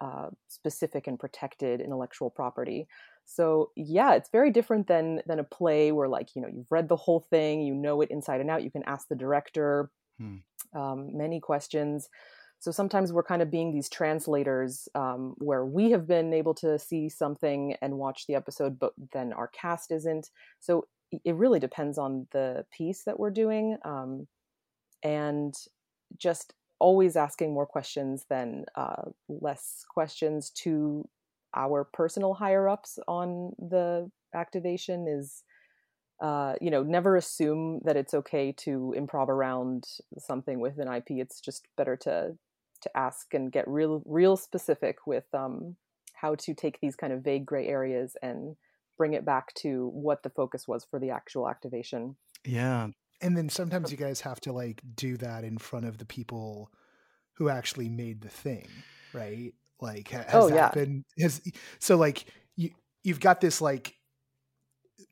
uh, 0.00 0.28
specific 0.48 1.06
and 1.06 1.18
protected 1.18 1.80
intellectual 1.80 2.30
property. 2.30 2.88
So 3.24 3.70
yeah, 3.76 4.14
it's 4.14 4.28
very 4.30 4.50
different 4.50 4.86
than 4.86 5.22
than 5.26 5.38
a 5.38 5.44
play 5.44 5.92
where 5.92 6.08
like 6.08 6.34
you 6.34 6.42
know 6.42 6.48
you've 6.48 6.70
read 6.70 6.88
the 6.88 6.96
whole 6.96 7.20
thing, 7.20 7.62
you 7.62 7.74
know 7.74 8.00
it 8.00 8.10
inside 8.10 8.40
and 8.40 8.50
out. 8.50 8.64
You 8.64 8.70
can 8.70 8.82
ask 8.86 9.08
the 9.08 9.14
director 9.14 9.90
hmm. 10.18 10.36
um, 10.78 11.16
many 11.16 11.40
questions. 11.40 12.08
So 12.58 12.70
sometimes 12.70 13.12
we're 13.12 13.22
kind 13.22 13.42
of 13.42 13.50
being 13.50 13.72
these 13.72 13.90
translators 13.90 14.88
um, 14.94 15.34
where 15.36 15.66
we 15.66 15.90
have 15.90 16.06
been 16.06 16.32
able 16.32 16.54
to 16.54 16.78
see 16.78 17.10
something 17.10 17.76
and 17.82 17.98
watch 17.98 18.26
the 18.26 18.34
episode, 18.34 18.78
but 18.78 18.94
then 19.12 19.34
our 19.34 19.48
cast 19.48 19.90
isn't. 19.90 20.30
So 20.60 20.86
it 21.24 21.34
really 21.34 21.60
depends 21.60 21.98
on 21.98 22.26
the 22.32 22.64
piece 22.70 23.04
that 23.04 23.18
we're 23.18 23.30
doing, 23.30 23.76
um, 23.84 24.26
and 25.02 25.54
just 26.16 26.54
always 26.78 27.16
asking 27.16 27.52
more 27.52 27.66
questions 27.66 28.26
than 28.28 28.64
uh, 28.74 29.02
less 29.28 29.84
questions 29.88 30.50
to 30.50 31.08
our 31.54 31.84
personal 31.84 32.34
higher 32.34 32.68
ups 32.68 32.98
on 33.06 33.52
the 33.58 34.10
activation 34.34 35.06
is 35.08 35.44
uh, 36.20 36.54
you 36.60 36.70
know 36.70 36.82
never 36.82 37.16
assume 37.16 37.80
that 37.84 37.96
it's 37.96 38.14
okay 38.14 38.52
to 38.52 38.94
improv 38.96 39.28
around 39.28 39.84
something 40.18 40.60
with 40.60 40.78
an 40.78 40.92
ip 40.92 41.06
it's 41.08 41.40
just 41.40 41.66
better 41.76 41.96
to 41.96 42.36
to 42.80 42.96
ask 42.96 43.32
and 43.34 43.52
get 43.52 43.66
real 43.66 44.02
real 44.04 44.36
specific 44.36 45.06
with 45.06 45.24
um, 45.32 45.76
how 46.14 46.34
to 46.34 46.54
take 46.54 46.78
these 46.80 46.96
kind 46.96 47.12
of 47.12 47.22
vague 47.22 47.46
gray 47.46 47.66
areas 47.66 48.16
and 48.22 48.56
bring 48.96 49.14
it 49.14 49.24
back 49.24 49.52
to 49.54 49.90
what 49.92 50.22
the 50.22 50.30
focus 50.30 50.66
was 50.68 50.86
for 50.90 50.98
the 50.98 51.10
actual 51.10 51.48
activation 51.48 52.16
yeah 52.44 52.88
and 53.20 53.36
then 53.36 53.48
sometimes 53.48 53.90
you 53.90 53.96
guys 53.96 54.20
have 54.20 54.40
to 54.40 54.52
like 54.52 54.82
do 54.96 55.16
that 55.16 55.44
in 55.44 55.58
front 55.58 55.86
of 55.86 55.98
the 55.98 56.04
people 56.04 56.70
who 57.34 57.48
actually 57.48 57.88
made 57.88 58.20
the 58.20 58.28
thing 58.28 58.68
right 59.12 59.52
like, 59.80 60.08
has 60.08 60.26
oh, 60.32 60.48
that 60.48 60.54
yeah. 60.54 60.70
been 60.70 61.04
has 61.18 61.42
so 61.78 61.96
like 61.96 62.24
you 62.56 62.70
you've 63.02 63.20
got 63.20 63.40
this 63.40 63.60
like 63.60 63.94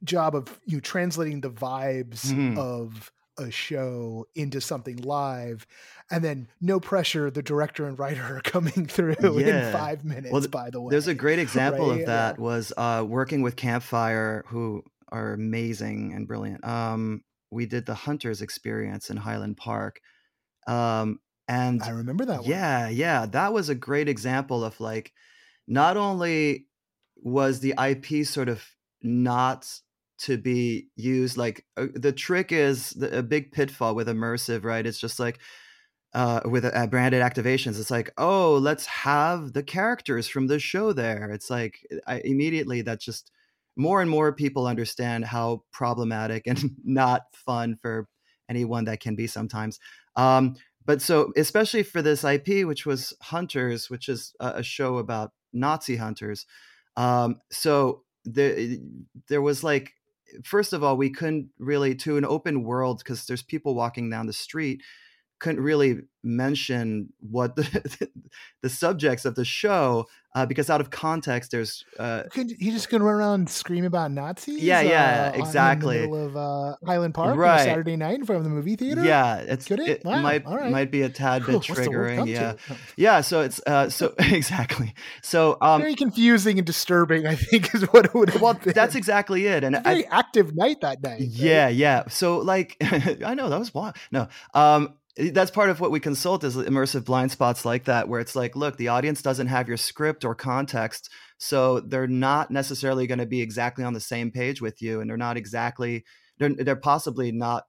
job 0.04 0.34
of 0.34 0.60
you 0.64 0.80
translating 0.80 1.40
the 1.40 1.50
vibes 1.50 2.26
mm-hmm. 2.26 2.58
of 2.58 3.12
a 3.38 3.50
show 3.50 4.26
into 4.34 4.60
something 4.60 4.96
live 4.98 5.66
and 6.10 6.22
then 6.22 6.48
no 6.60 6.78
pressure 6.78 7.30
the 7.30 7.42
director 7.42 7.86
and 7.86 7.98
writer 7.98 8.22
are 8.22 8.40
coming 8.44 8.86
through 8.86 9.16
yeah. 9.40 9.68
in 9.68 9.72
five 9.72 10.04
minutes 10.04 10.32
well, 10.32 10.46
by 10.48 10.70
the 10.70 10.80
way 10.80 10.90
there's 10.90 11.08
a 11.08 11.14
great 11.14 11.38
example 11.38 11.90
right? 11.90 12.00
of 12.00 12.06
that 12.06 12.36
yeah. 12.36 12.42
was 12.42 12.72
uh, 12.76 13.04
working 13.06 13.42
with 13.42 13.56
campfire 13.56 14.44
who 14.48 14.82
are 15.10 15.32
amazing 15.32 16.12
and 16.14 16.28
brilliant 16.28 16.62
um, 16.66 17.22
we 17.50 17.66
did 17.66 17.86
the 17.86 17.94
hunters 17.94 18.42
experience 18.42 19.08
in 19.08 19.16
highland 19.16 19.56
park 19.56 20.00
um, 20.66 21.18
and 21.48 21.82
I 21.82 21.90
remember 21.90 22.24
that 22.26 22.40
one. 22.42 22.50
Yeah, 22.50 22.88
yeah. 22.88 23.26
That 23.26 23.52
was 23.52 23.68
a 23.68 23.74
great 23.74 24.08
example 24.08 24.64
of 24.64 24.78
like 24.80 25.12
not 25.66 25.96
only 25.96 26.66
was 27.16 27.60
the 27.60 27.74
IP 27.78 28.26
sort 28.26 28.48
of 28.48 28.64
not 29.02 29.68
to 30.22 30.38
be 30.38 30.88
used 30.96 31.36
like 31.36 31.64
uh, 31.76 31.86
the 31.94 32.12
trick 32.12 32.52
is 32.52 32.90
the, 32.90 33.18
a 33.18 33.22
big 33.22 33.52
pitfall 33.52 33.94
with 33.94 34.08
immersive, 34.08 34.64
right? 34.64 34.86
It's 34.86 35.00
just 35.00 35.18
like 35.18 35.38
uh, 36.14 36.40
with 36.44 36.64
uh, 36.64 36.86
branded 36.88 37.22
activations, 37.22 37.80
it's 37.80 37.90
like, 37.90 38.12
oh, 38.18 38.54
let's 38.58 38.86
have 38.86 39.52
the 39.54 39.62
characters 39.62 40.28
from 40.28 40.46
the 40.46 40.58
show 40.58 40.92
there. 40.92 41.30
It's 41.30 41.48
like 41.48 41.86
I, 42.06 42.20
immediately 42.24 42.82
that 42.82 43.00
just 43.00 43.30
more 43.76 44.02
and 44.02 44.10
more 44.10 44.32
people 44.32 44.66
understand 44.66 45.24
how 45.24 45.62
problematic 45.72 46.46
and 46.46 46.76
not 46.84 47.22
fun 47.32 47.76
for 47.76 48.08
anyone 48.48 48.84
that 48.84 49.00
can 49.00 49.14
be 49.14 49.26
sometimes. 49.26 49.80
Um, 50.16 50.56
but 50.84 51.00
so 51.00 51.32
especially 51.36 51.84
for 51.84 52.02
this 52.02 52.24
IP, 52.24 52.66
which 52.66 52.84
was 52.84 53.14
Hunters, 53.22 53.88
which 53.88 54.08
is 54.08 54.34
a, 54.40 54.54
a 54.56 54.62
show 54.62 54.98
about 54.98 55.32
Nazi 55.52 55.96
hunters. 55.96 56.44
Um, 56.96 57.36
so 57.50 58.02
there, 58.24 58.76
there 59.28 59.42
was 59.42 59.64
like, 59.64 59.92
first 60.44 60.72
of 60.72 60.82
all, 60.82 60.96
we 60.96 61.10
couldn't 61.10 61.50
really 61.58 61.94
to 61.96 62.16
an 62.16 62.24
open 62.24 62.64
world 62.64 62.98
because 62.98 63.26
there's 63.26 63.42
people 63.42 63.74
walking 63.74 64.10
down 64.10 64.26
the 64.26 64.32
street 64.32 64.82
couldn't 65.42 65.60
really 65.60 65.98
mention 66.22 67.12
what 67.18 67.56
the 67.56 68.08
the 68.62 68.68
subjects 68.68 69.24
of 69.24 69.34
the 69.34 69.44
show 69.44 70.06
uh, 70.34 70.46
because 70.46 70.70
out 70.70 70.80
of 70.80 70.88
context, 70.88 71.50
there's 71.50 71.84
uh, 71.98 72.22
he's 72.34 72.72
just 72.72 72.88
gonna 72.88 73.04
run 73.04 73.16
around 73.16 73.40
and 73.40 73.50
scream 73.50 73.84
about 73.84 74.10
Nazis. 74.10 74.62
Yeah, 74.62 74.80
yeah, 74.80 75.32
uh, 75.34 75.38
exactly. 75.38 75.96
In 75.96 76.02
the 76.02 76.08
middle 76.08 76.26
of 76.26 76.36
uh, 76.36 76.76
Highland 76.86 77.12
Park 77.12 77.36
right. 77.36 77.52
on 77.52 77.60
a 77.60 77.64
Saturday 77.64 77.96
night 77.96 78.14
in 78.14 78.24
front 78.24 78.38
of 78.38 78.44
the 78.44 78.50
movie 78.50 78.76
theater. 78.76 79.04
Yeah, 79.04 79.36
it's 79.36 79.66
Could 79.66 79.80
it, 79.80 79.88
it 79.88 80.04
wow, 80.06 80.22
might 80.22 80.46
right. 80.46 80.72
might 80.72 80.90
be 80.90 81.02
a 81.02 81.08
tad 81.10 81.44
bit 81.44 81.56
triggering. 81.56 82.26
Yeah, 82.26 82.54
yeah. 82.96 83.20
So 83.20 83.42
it's 83.42 83.60
uh, 83.66 83.90
so 83.90 84.14
exactly. 84.18 84.94
So 85.22 85.58
um, 85.60 85.82
very 85.82 85.96
confusing 85.96 86.56
and 86.56 86.66
disturbing. 86.66 87.26
I 87.26 87.34
think 87.34 87.74
is 87.74 87.82
what 87.92 88.06
it 88.06 88.14
would 88.14 88.32
been. 88.32 88.72
That's 88.72 88.94
exactly 88.94 89.46
it. 89.46 89.64
And 89.64 89.76
a 89.76 89.80
very 89.80 90.06
I, 90.06 90.18
active 90.18 90.56
night 90.56 90.80
that 90.80 91.02
night. 91.02 91.20
Yeah, 91.20 91.64
right? 91.64 91.74
yeah. 91.74 92.08
So 92.08 92.38
like, 92.38 92.78
I 92.80 93.34
know 93.34 93.50
that 93.50 93.58
was 93.58 93.74
wild. 93.74 93.96
No, 94.10 94.28
um, 94.54 94.94
that's 95.16 95.50
part 95.50 95.68
of 95.68 95.78
what 95.80 95.90
we 95.90 96.00
consult 96.00 96.42
is 96.42 96.56
immersive 96.56 97.04
blind 97.04 97.30
spots 97.30 97.64
like 97.64 97.84
that 97.84 98.08
where 98.08 98.20
it's 98.20 98.34
like 98.34 98.56
look 98.56 98.76
the 98.76 98.88
audience 98.88 99.20
doesn't 99.20 99.48
have 99.48 99.68
your 99.68 99.76
script 99.76 100.24
or 100.24 100.34
context 100.34 101.10
so 101.38 101.80
they're 101.80 102.06
not 102.06 102.50
necessarily 102.50 103.06
going 103.06 103.18
to 103.18 103.26
be 103.26 103.42
exactly 103.42 103.84
on 103.84 103.92
the 103.92 104.00
same 104.00 104.30
page 104.30 104.62
with 104.62 104.80
you 104.80 105.00
and 105.00 105.10
they're 105.10 105.16
not 105.16 105.36
exactly 105.36 106.04
they're, 106.38 106.54
they're 106.54 106.76
possibly 106.76 107.30
not 107.30 107.64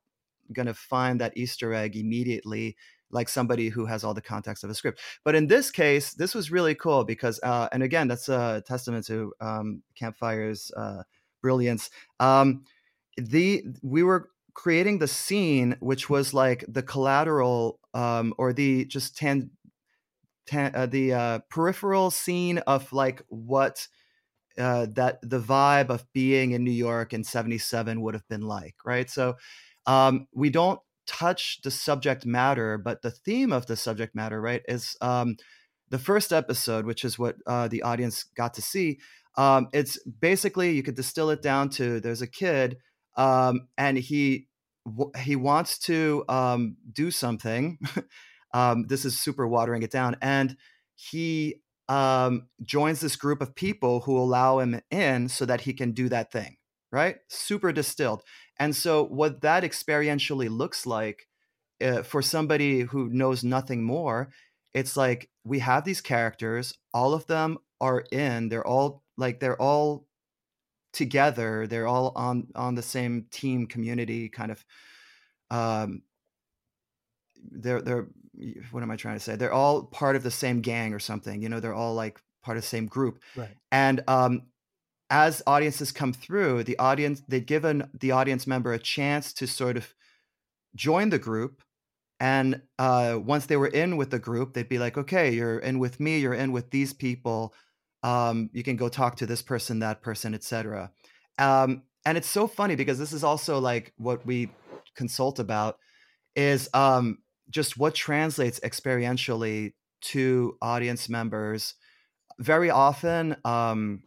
going 0.54 0.68
to 0.68 0.74
find 0.74 1.20
that 1.20 1.36
easter 1.36 1.74
egg 1.74 1.96
immediately 1.96 2.78
like 3.12 3.30
somebody 3.30 3.70
who 3.70 3.86
has 3.86 4.04
all 4.04 4.14
the 4.14 4.22
context 4.22 4.64
of 4.64 4.70
a 4.70 4.74
script. 4.74 5.00
But 5.24 5.36
in 5.36 5.48
this 5.48 5.70
case 5.70 6.14
this 6.14 6.34
was 6.34 6.50
really 6.50 6.76
cool 6.76 7.04
because 7.04 7.42
uh, 7.44 7.68
and 7.72 7.84
again 7.84 8.08
that's 8.08 8.30
a 8.30 8.64
testament 8.66 9.06
to 9.08 9.34
um, 9.42 9.84
campfire's 10.00 10.72
uh, 10.78 11.04
brilliance. 11.42 11.90
Um, 12.20 12.64
the 13.18 13.64
we 13.84 14.02
were 14.02 14.30
creating 14.54 15.00
the 15.00 15.08
scene, 15.08 15.76
which 15.80 16.10
was 16.10 16.34
like 16.34 16.64
the 16.68 16.84
collateral 16.84 17.80
um, 17.94 18.34
or 18.38 18.54
the 18.54 18.86
just 18.86 19.18
tan, 19.18 19.52
tan 20.46 20.74
uh, 20.76 20.86
the 20.86 21.14
uh, 21.14 21.40
peripheral 21.50 22.12
scene 22.12 22.60
of 22.60 22.92
like 22.94 23.22
what 23.30 23.88
uh, 24.58 24.88
that 24.94 25.20
the 25.22 25.40
vibe 25.40 25.90
of 25.90 26.06
being 26.14 26.52
in 26.52 26.64
New 26.64 26.72
York 26.72 27.14
in 27.14 27.24
'77 27.24 28.02
would 28.02 28.14
have 28.14 28.28
been 28.28 28.42
like, 28.42 28.76
right? 28.86 29.10
So 29.10 29.36
um, 29.86 30.28
we 30.34 30.50
don't 30.50 30.80
touch 31.06 31.62
the 31.64 31.72
subject 31.72 32.26
matter, 32.26 32.78
but 32.78 33.02
the 33.02 33.12
theme 33.12 33.52
of 33.52 33.66
the 33.66 33.76
subject 33.76 34.16
matter, 34.16 34.40
right, 34.40 34.62
is 34.68 34.96
um, 35.02 35.36
the 35.90 36.00
first 36.00 36.32
episode, 36.32 36.86
which 36.86 37.04
is 37.04 37.20
what 37.20 37.36
uh, 37.46 37.68
the 37.68 37.82
audience 37.82 38.26
got 38.36 38.54
to 38.56 38.62
see. 38.62 39.00
Um, 39.36 39.68
it's 39.74 39.98
basically 40.04 40.72
you 40.72 40.84
could 40.84 40.96
distill 40.96 41.30
it 41.30 41.42
down 41.42 41.70
to 41.72 42.00
there's 42.00 42.22
a 42.22 42.28
kid 42.28 42.78
um, 43.16 43.68
and 43.78 43.98
he 43.98 44.48
he 45.18 45.36
wants 45.36 45.80
to 45.80 46.26
um, 46.28 46.78
do 46.92 47.12
something. 47.12 47.80
um, 48.54 48.86
this 48.88 49.06
is 49.06 49.20
super 49.20 49.48
watering 49.48 49.84
it 49.84 49.92
down, 49.92 50.18
and 50.22 50.58
he 50.96 51.62
um, 51.90 52.48
joins 52.62 53.00
this 53.00 53.16
group 53.16 53.42
of 53.42 53.56
people 53.56 54.02
who 54.02 54.18
allow 54.18 54.60
him 54.60 54.82
in 54.92 55.30
so 55.30 55.46
that 55.46 55.62
he 55.62 55.74
can 55.74 55.92
do 55.92 56.10
that 56.10 56.32
thing. 56.32 56.58
Right? 56.92 57.18
Super 57.28 57.72
distilled. 57.72 58.22
And 58.60 58.76
so, 58.76 59.04
what 59.04 59.42
that 59.42 59.64
experientially 59.64 60.50
looks 60.50 60.86
like 60.86 61.28
uh, 61.82 62.04
for 62.04 62.22
somebody 62.22 62.82
who 62.82 63.10
knows 63.10 63.44
nothing 63.44 63.84
more, 63.84 64.30
it's 64.74 64.96
like 64.96 65.30
we 65.44 65.60
have 65.60 65.86
these 65.86 66.02
characters. 66.02 66.78
All 66.94 67.14
of 67.14 67.26
them 67.28 67.58
are 67.82 68.04
in. 68.12 68.50
They're 68.50 68.66
all 68.66 69.04
like 69.18 69.40
they're 69.40 69.62
all 69.62 70.08
together 70.94 71.68
they're 71.68 71.88
all 71.88 72.14
on 72.16 72.48
on 72.56 72.76
the 72.76 72.82
same 72.82 73.26
team 73.32 73.66
community 73.66 74.30
kind 74.30 74.52
of 74.52 74.64
um 75.52 76.02
they're 77.52 77.82
they're 77.82 78.08
what 78.72 78.82
am 78.82 78.90
i 78.90 78.96
trying 78.96 79.16
to 79.16 79.20
say? 79.20 79.36
They're 79.36 79.54
all 79.54 79.84
part 79.84 80.16
of 80.16 80.24
the 80.24 80.32
same 80.32 80.62
gang 80.62 80.94
or 80.94 81.00
something 81.00 81.42
you 81.42 81.50
know 81.50 81.60
they're 81.60 81.74
all 81.74 81.94
like 81.94 82.22
part 82.44 82.58
of 82.58 82.64
the 82.64 82.70
same 82.70 82.88
group. 82.88 83.20
Right. 83.36 83.56
And 83.72 84.02
um 84.08 84.44
as 85.10 85.44
audiences 85.46 85.92
come 85.92 86.14
through 86.14 86.64
the 86.64 86.78
audience 86.80 87.22
they've 87.28 87.46
given 87.46 87.90
the 88.00 88.12
audience 88.12 88.48
member 88.48 88.74
a 88.74 88.80
chance 88.80 89.34
to 89.34 89.46
sort 89.46 89.78
of 89.78 89.94
join 90.76 91.10
the 91.10 91.20
group 91.20 91.62
and 92.20 92.62
uh, 92.80 93.20
once 93.22 93.48
they 93.48 93.58
were 93.58 93.68
in 93.68 93.98
with 93.98 94.10
the 94.10 94.20
group 94.20 94.54
they'd 94.54 94.70
be 94.70 94.80
like 94.80 94.98
okay 94.98 95.32
you're 95.32 95.60
in 95.60 95.78
with 95.78 96.00
me 96.00 96.20
you're 96.20 96.34
in 96.34 96.52
with 96.52 96.72
these 96.72 96.94
people 96.94 97.54
um, 98.04 98.50
you 98.54 98.64
can 98.64 98.76
go 98.76 98.90
talk 98.90 99.16
to 99.16 99.26
this 99.26 99.42
person 99.42 99.80
that 99.80 100.02
person 100.02 100.34
etc 100.34 100.92
um, 101.40 101.84
and 102.06 102.18
it's 102.18 102.30
so 102.30 102.48
funny 102.48 102.76
because 102.76 103.00
this 103.00 103.14
is 103.14 103.24
also 103.24 103.60
like 103.60 103.94
what 103.98 104.26
we 104.26 104.50
consult 104.96 105.40
about 105.40 105.78
is 106.36 106.70
um, 106.74 107.20
just 107.50 107.78
what 107.78 107.96
translates 107.96 108.60
experientially 108.60 109.74
to 110.02 110.58
audience 110.62 111.08
members. 111.08 111.76
Very 112.40 112.70
often 112.70 113.38
um, 113.46 114.04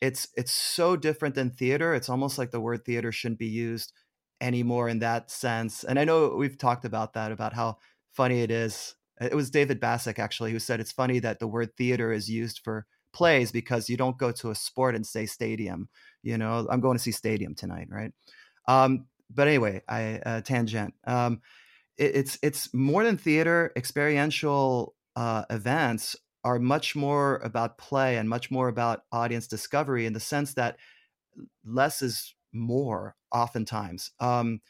it's 0.00 0.28
it's 0.36 0.52
so 0.52 0.96
different 0.96 1.34
than 1.34 1.50
theater 1.50 1.94
it's 1.94 2.08
almost 2.08 2.36
like 2.36 2.50
the 2.50 2.60
word 2.60 2.84
theater 2.84 3.12
shouldn't 3.12 3.38
be 3.38 3.46
used 3.46 3.92
anymore 4.40 4.88
in 4.88 4.98
that 4.98 5.30
sense. 5.30 5.84
And 5.84 5.98
i 5.98 6.04
know 6.04 6.34
we've 6.36 6.58
talked 6.58 6.84
about 6.84 7.14
that 7.14 7.32
about 7.32 7.54
how 7.54 7.78
funny 8.12 8.42
it 8.42 8.50
is. 8.50 8.96
It 9.20 9.34
was 9.34 9.50
David 9.50 9.80
Bassick 9.80 10.18
actually 10.18 10.52
who 10.52 10.58
said 10.58 10.80
it's 10.80 10.92
funny 10.92 11.20
that 11.20 11.38
the 11.38 11.46
word 11.46 11.76
theater 11.76 12.12
is 12.12 12.28
used 12.28 12.60
for 12.62 12.86
plays 13.14 13.50
because 13.50 13.88
you 13.88 13.96
don't 13.96 14.18
go 14.18 14.30
to 14.32 14.50
a 14.50 14.54
sport 14.54 14.94
and 14.94 15.06
say 15.06 15.24
stadium. 15.24 15.88
You 16.22 16.36
know, 16.36 16.66
I'm 16.70 16.80
going 16.80 16.98
to 16.98 17.02
see 17.02 17.12
stadium 17.12 17.54
tonight, 17.54 17.88
right? 17.90 18.12
Um, 18.68 19.06
but 19.30 19.48
anyway, 19.48 19.82
I 19.88 20.20
uh, 20.26 20.40
tangent. 20.42 20.92
Um, 21.06 21.40
it, 21.96 22.16
it's 22.16 22.38
it's 22.42 22.74
more 22.74 23.04
than 23.04 23.16
theater. 23.16 23.72
Experiential 23.76 24.94
uh, 25.16 25.44
events 25.48 26.16
are 26.44 26.58
much 26.58 26.94
more 26.94 27.36
about 27.36 27.78
play 27.78 28.18
and 28.18 28.28
much 28.28 28.50
more 28.50 28.68
about 28.68 29.04
audience 29.10 29.46
discovery 29.46 30.04
in 30.04 30.12
the 30.12 30.20
sense 30.20 30.54
that 30.54 30.76
less 31.64 32.02
is 32.02 32.34
more 32.52 33.16
oftentimes. 33.32 34.10
Um, 34.20 34.60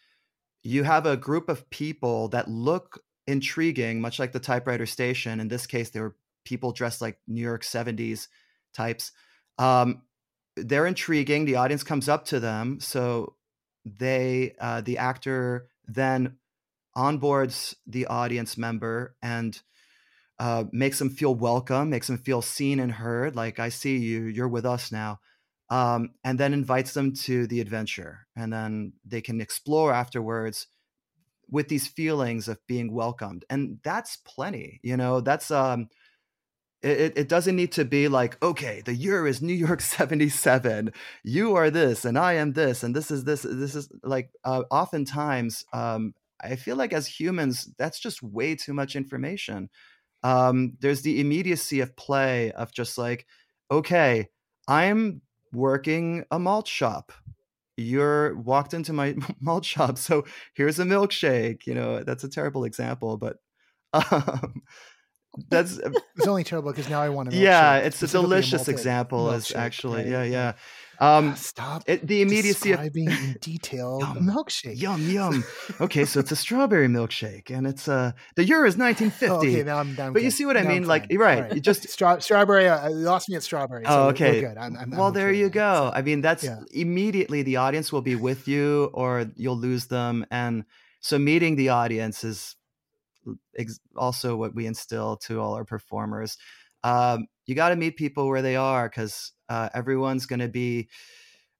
you 0.63 0.85
have 0.85 1.05
a 1.05 1.17
group 1.17 1.49
of 1.49 1.69
people 1.71 2.29
that 2.29 2.49
look 2.49 3.01
intriguing, 3.27 4.01
much 4.01 4.19
like 4.19 4.33
the 4.33 4.41
typewriter 4.41 4.87
station. 4.87 5.41
In 5.41 5.49
this 5.49 5.67
case, 5.67 5.91
they 5.91 6.01
were 6.01 6.17
people 6.45 6.73
dressed 6.73 7.01
like 7.01 7.19
New 7.27 7.43
York 7.43 7.63
70s 7.63 8.29
types. 8.73 9.13
Um, 9.59 10.03
they're 10.57 10.87
intriguing. 10.87 11.45
The 11.45 11.57
audience 11.57 11.83
comes 11.83 12.09
up 12.09 12.25
to 12.27 12.41
them. 12.41 12.79
So 12.81 13.35
they, 13.85 14.55
uh, 14.61 14.81
the 14.83 14.99
actor 14.99 15.69
then 15.87 16.37
onboards 16.97 17.75
the 17.87 18.07
audience 18.07 18.57
member 18.57 19.17
and 19.23 19.61
uh, 20.39 20.65
makes 20.73 20.99
them 20.99 21.11
feel 21.11 21.35
welcome, 21.35 21.91
makes 21.91 22.07
them 22.07 22.19
feel 22.19 22.43
seen 22.43 22.81
and 22.81 22.93
heard. 22.93 23.37
Like, 23.37 23.59
I 23.59 23.69
see 23.69 23.99
you, 23.99 24.25
you're 24.25 24.49
with 24.49 24.67
us 24.67 24.91
now. 24.91 25.21
Um, 25.71 26.11
and 26.23 26.39
then 26.39 26.53
invites 26.53 26.93
them 26.93 27.15
to 27.15 27.47
the 27.47 27.61
adventure. 27.61 28.27
And 28.37 28.53
then 28.53 28.93
they 29.05 29.21
can 29.21 29.41
explore 29.41 29.93
afterwards 29.93 30.67
with 31.51 31.69
these 31.69 31.87
feelings 31.87 32.49
of 32.49 32.65
being 32.67 32.93
welcomed. 32.93 33.45
And 33.51 33.79
that's 33.83 34.19
plenty, 34.19 34.81
you 34.83 34.97
know, 34.97 35.21
that's, 35.21 35.51
um, 35.51 35.89
it, 36.85 37.13
it 37.17 37.29
doesn't 37.29 37.57
need 37.57 37.73
to 37.73 37.85
be 37.85 38.09
like, 38.09 38.43
okay, 38.43 38.83
the 38.85 38.95
year 38.95 39.27
is 39.27 39.41
New 39.41 39.55
York 39.55 39.81
77. 39.81 40.93
You 41.23 41.57
are 41.57 41.71
this, 41.71 42.05
and 42.05 42.19
I 42.19 42.35
am 42.35 42.53
this, 42.53 42.83
and 42.83 42.95
this 42.95 43.11
is 43.11 43.25
this. 43.25 43.43
This 43.43 43.75
is 43.75 43.89
like, 44.03 44.31
uh, 44.45 44.65
oftentimes, 44.71 45.65
um, 45.73 46.15
I 46.43 46.57
feel 46.57 46.77
like 46.77 46.93
as 46.93 47.07
humans, 47.07 47.71
that's 47.79 47.99
just 47.99 48.23
way 48.23 48.55
too 48.55 48.75
much 48.75 48.97
information. 48.97 49.71
Um, 50.23 50.75
there's 50.81 51.03
the 51.03 51.21
immediacy 51.21 51.81
of 51.81 51.97
play 51.97 52.53
of 52.53 52.73
just 52.73 52.99
like, 52.99 53.27
okay, 53.71 54.29
I'm 54.69 55.23
working 55.53 56.25
a 56.31 56.39
malt 56.39 56.67
shop. 56.67 57.13
You're 57.77 58.37
walked 58.37 58.75
into 58.75 58.93
my 58.93 59.17
malt 59.41 59.65
shop, 59.65 59.99
so 59.99 60.25
here's 60.55 60.79
a 60.79 60.85
milkshake. 60.85 61.67
You 61.67 61.75
know, 61.75 62.05
that's 62.05 62.25
a 62.25 62.29
terrible 62.29 62.65
example, 62.65 63.17
but 63.17 63.39
um, 63.93 64.63
that's 65.49 65.79
uh, 65.85 65.91
it's 66.17 66.27
only 66.27 66.45
terrible 66.45 66.71
because 66.71 66.89
now 66.89 67.01
I 67.01 67.09
want 67.09 67.31
to. 67.31 67.37
Yeah, 67.37 67.77
it's 67.77 68.03
a 68.03 68.07
delicious 68.07 68.69
example. 68.69 69.31
Is 69.31 69.53
actually, 69.55 70.03
right? 70.03 70.11
yeah, 70.11 70.25
yeah. 70.25 70.53
Um, 71.01 71.35
Stop. 71.37 71.83
It, 71.87 72.07
the 72.07 72.23
immediacy 72.23 72.71
describing 72.71 73.09
of 73.09 73.19
in 73.19 73.37
detail 73.41 73.99
yum, 74.01 74.29
milkshake. 74.29 74.81
Yum 74.81 75.09
yum. 75.09 75.45
okay, 75.81 76.05
so 76.05 76.21
it's 76.21 76.33
a 76.33 76.37
strawberry 76.37 76.89
milkshake, 76.89 77.51
and 77.51 77.67
it's 77.67 77.89
uh 77.89 78.13
the 78.37 78.45
year 78.45 78.65
is 78.65 78.77
1950. 78.77 79.27
Oh, 79.27 79.39
okay, 79.39 79.63
now 79.63 79.79
I'm, 79.79 79.95
now 79.95 80.07
I'm 80.07 80.13
But 80.13 80.21
good. 80.21 80.25
you 80.25 80.31
see 80.31 80.47
what 80.47 80.55
now 80.55 80.63
I 80.63 80.67
mean? 80.67 80.87
Like, 80.87 81.07
right, 81.11 81.41
right. 81.43 81.55
You 81.55 81.61
just 81.61 81.89
Stra- 81.89 82.21
strawberry. 82.21 82.69
Uh, 82.69 82.89
you 82.89 82.97
lost 82.97 83.29
me 83.29 83.37
at 83.37 83.43
strawberry. 83.43 83.85
So 83.85 83.91
oh, 83.91 84.09
okay. 84.11 84.41
good. 84.41 84.57
I'm, 84.57 84.77
I'm, 84.77 84.91
well, 84.91 85.11
there 85.11 85.33
you 85.33 85.49
go. 85.49 85.91
I 85.95 86.03
mean, 86.03 86.21
that's 86.21 86.45
yeah. 86.45 86.61
immediately 86.73 87.43
the 87.43 87.57
audience 87.57 87.93
will 87.93 88.03
be 88.03 88.15
with 88.15 88.47
you, 88.47 88.91
or 88.95 89.27
you'll 89.37 89.59
lose 89.59 89.87
them, 89.87 90.27
and 90.31 90.65
so 91.01 91.19
meeting 91.19 91.57
the 91.57 91.71
audience 91.71 92.25
is 92.25 92.57
also 93.97 94.37
what 94.37 94.55
we 94.55 94.67
instill 94.67 95.17
to 95.19 95.41
all 95.41 95.55
our 95.55 95.65
performers. 95.65 96.37
Um, 96.83 97.27
you 97.47 97.55
got 97.55 97.71
to 97.71 97.77
meet 97.77 97.97
people 97.97 98.29
where 98.29 98.43
they 98.43 98.57
are 98.57 98.89
because 98.89 99.33
uh, 99.49 99.69
everyone's 99.75 100.27
going 100.27 100.41
to 100.41 100.49
be 100.49 100.89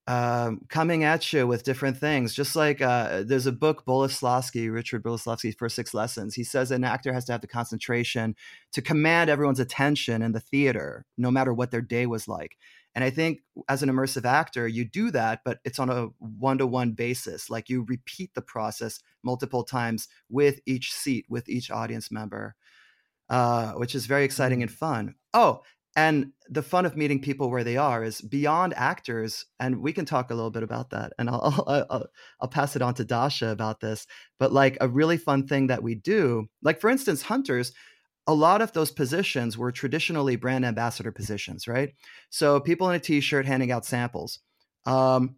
um, 0.07 0.61
coming 0.69 1.03
at 1.03 1.33
you 1.33 1.47
with 1.47 1.63
different 1.63 1.97
things. 1.97 2.33
Just 2.33 2.55
like 2.55 2.81
uh, 2.81 3.23
there's 3.25 3.47
a 3.47 3.51
book, 3.51 3.85
Boleslavsky, 3.85 4.71
Richard 4.71 5.03
Boleslavsky, 5.03 5.55
First 5.57 5.75
Six 5.75 5.93
Lessons. 5.93 6.35
He 6.35 6.43
says 6.43 6.71
an 6.71 6.83
actor 6.83 7.11
has 7.11 7.25
to 7.25 7.31
have 7.31 7.41
the 7.41 7.47
concentration 7.47 8.35
to 8.73 8.81
command 8.81 9.29
everyone's 9.29 9.59
attention 9.59 10.21
in 10.21 10.31
the 10.31 10.39
theater, 10.39 11.05
no 11.17 11.31
matter 11.31 11.53
what 11.53 11.71
their 11.71 11.81
day 11.81 12.05
was 12.05 12.27
like. 12.27 12.57
And 12.95 13.03
I 13.03 13.09
think 13.09 13.41
as 13.67 13.83
an 13.83 13.89
immersive 13.89 14.25
actor, 14.25 14.67
you 14.67 14.85
do 14.85 15.11
that, 15.11 15.41
but 15.43 15.59
it's 15.65 15.79
on 15.79 15.89
a 15.89 16.07
one 16.19 16.57
to 16.59 16.65
one 16.65 16.93
basis. 16.93 17.49
Like 17.49 17.69
you 17.69 17.85
repeat 17.87 18.33
the 18.33 18.41
process 18.41 19.01
multiple 19.21 19.63
times 19.63 20.07
with 20.29 20.61
each 20.65 20.93
seat, 20.93 21.25
with 21.29 21.49
each 21.49 21.69
audience 21.69 22.09
member, 22.09 22.55
uh, 23.29 23.73
which 23.73 23.95
is 23.95 24.05
very 24.05 24.23
exciting 24.23 24.61
and 24.61 24.71
mm. 24.71 24.75
fun. 24.75 25.15
Oh, 25.33 25.61
and 25.97 26.31
the 26.49 26.61
fun 26.61 26.85
of 26.85 26.97
meeting 26.97 27.21
people 27.21 27.49
where 27.49 27.63
they 27.63 27.77
are 27.77 28.03
is 28.03 28.21
beyond 28.21 28.73
actors 28.75 29.45
and 29.59 29.81
we 29.81 29.93
can 29.93 30.05
talk 30.05 30.29
a 30.29 30.33
little 30.33 30.51
bit 30.51 30.63
about 30.63 30.89
that 30.89 31.13
and 31.17 31.29
I'll, 31.29 31.63
I'll, 31.89 32.07
I'll 32.41 32.47
pass 32.49 32.75
it 32.75 32.81
on 32.81 32.93
to 32.95 33.05
dasha 33.05 33.47
about 33.47 33.79
this 33.79 34.05
but 34.37 34.51
like 34.51 34.77
a 34.81 34.87
really 34.87 35.17
fun 35.17 35.47
thing 35.47 35.67
that 35.67 35.83
we 35.83 35.95
do 35.95 36.47
like 36.61 36.81
for 36.81 36.89
instance 36.89 37.23
hunters 37.23 37.71
a 38.27 38.33
lot 38.33 38.61
of 38.61 38.73
those 38.73 38.91
positions 38.91 39.57
were 39.57 39.71
traditionally 39.71 40.35
brand 40.35 40.65
ambassador 40.65 41.11
positions, 41.11 41.67
right? 41.67 41.93
So 42.29 42.59
people 42.59 42.89
in 42.89 42.95
a 42.95 42.99
t-shirt 42.99 43.45
handing 43.45 43.71
out 43.71 43.85
samples. 43.85 44.39
Um, 44.85 45.35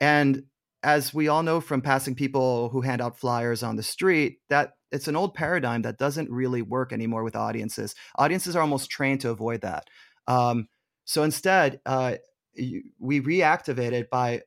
and 0.00 0.44
as 0.82 1.12
we 1.12 1.28
all 1.28 1.42
know 1.42 1.60
from 1.60 1.82
passing 1.82 2.14
people 2.14 2.70
who 2.70 2.80
hand 2.80 3.02
out 3.02 3.18
flyers 3.18 3.62
on 3.62 3.76
the 3.76 3.82
street, 3.82 4.38
that 4.48 4.72
it's 4.92 5.08
an 5.08 5.16
old 5.16 5.34
paradigm 5.34 5.82
that 5.82 5.98
doesn't 5.98 6.30
really 6.30 6.62
work 6.62 6.92
anymore 6.92 7.22
with 7.22 7.36
audiences. 7.36 7.94
Audiences 8.16 8.56
are 8.56 8.62
almost 8.62 8.90
trained 8.90 9.20
to 9.20 9.30
avoid 9.30 9.60
that. 9.60 9.88
Um, 10.26 10.68
so 11.04 11.22
instead, 11.22 11.80
uh, 11.84 12.14
we 12.56 13.20
reactivate 13.20 13.92
it 13.92 14.10
by 14.10 14.42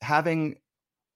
having 0.00 0.56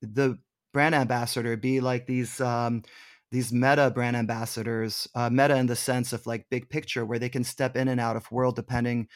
the 0.02 0.38
brand 0.72 0.94
ambassador 0.94 1.56
be 1.56 1.80
like 1.80 2.06
these 2.06 2.40
um, 2.40 2.82
these 3.30 3.52
meta 3.52 3.90
brand 3.94 4.16
ambassadors, 4.16 5.06
uh, 5.14 5.28
meta 5.30 5.56
in 5.56 5.66
the 5.66 5.76
sense 5.76 6.12
of 6.12 6.26
like 6.26 6.46
big 6.50 6.68
picture, 6.68 7.04
where 7.04 7.18
they 7.18 7.28
can 7.28 7.44
step 7.44 7.76
in 7.76 7.88
and 7.88 8.00
out 8.00 8.16
of 8.16 8.30
world 8.32 8.56
depending 8.56 9.08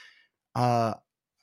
uh, 0.55 0.95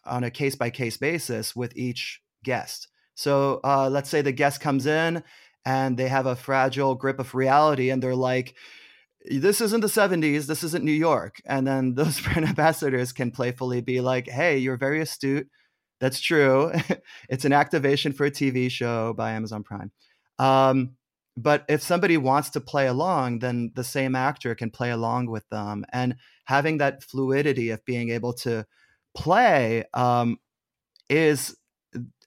on 0.06 0.24
a 0.24 0.32
case 0.32 0.56
by 0.56 0.70
case 0.70 0.98
basis 0.98 1.56
with 1.56 1.76
each 1.76 2.22
guest. 2.44 2.88
So 3.16 3.60
uh, 3.64 3.90
let's 3.90 4.10
say 4.10 4.22
the 4.22 4.32
guest 4.32 4.62
comes 4.62 4.86
in 4.86 5.24
and 5.66 5.98
they 5.98 6.08
have 6.08 6.26
a 6.26 6.36
fragile 6.36 6.96
grip 6.96 7.20
of 7.20 7.36
reality 7.36 7.90
and 7.90 8.02
they're 8.02 8.16
like, 8.16 8.56
this 9.26 9.62
isn't 9.62 9.82
the 9.82 9.88
70s, 9.88 10.46
this 10.46 10.64
isn't 10.64 10.86
New 10.86 10.92
York. 10.92 11.42
And 11.46 11.68
then 11.68 11.94
those 11.96 12.22
brand 12.22 12.46
ambassadors 12.46 13.12
can 13.12 13.32
playfully 13.32 13.82
be 13.82 14.00
like, 14.00 14.28
hey, 14.28 14.58
you're 14.58 14.78
very 14.78 15.02
astute. 15.02 15.48
That's 16.00 16.20
true. 16.20 16.72
it's 17.30 17.46
an 17.46 17.54
activation 17.54 18.14
for 18.14 18.26
a 18.26 18.32
TV 18.32 18.72
show 18.72 19.14
by 19.14 19.32
Amazon 19.32 19.64
Prime. 19.64 19.92
Um, 20.38 20.96
but 21.42 21.66
if 21.68 21.82
somebody 21.82 22.18
wants 22.18 22.50
to 22.50 22.62
play 22.62 22.88
along 22.88 23.40
then 23.40 23.72
the 23.76 23.84
same 23.84 24.16
actor 24.16 24.56
can 24.56 24.70
play 24.70 24.92
along 24.92 25.28
with 25.28 25.48
them 25.50 25.86
and 25.92 26.16
having 26.46 26.78
that 26.78 27.04
fluidity 27.04 27.70
of 27.70 27.84
being 27.86 28.10
able 28.10 28.34
to 28.34 28.66
play 29.16 29.84
um, 29.94 30.38
is 31.10 31.56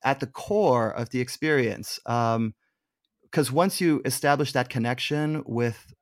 at 0.04 0.20
the 0.20 0.26
core 0.26 0.90
of 0.90 1.10
the 1.10 1.20
experience 1.20 1.98
because 2.04 2.38
um, 3.48 3.54
once 3.54 3.80
you 3.80 4.00
establish 4.04 4.52
that 4.52 4.68
connection 4.68 5.42
with 5.46 5.94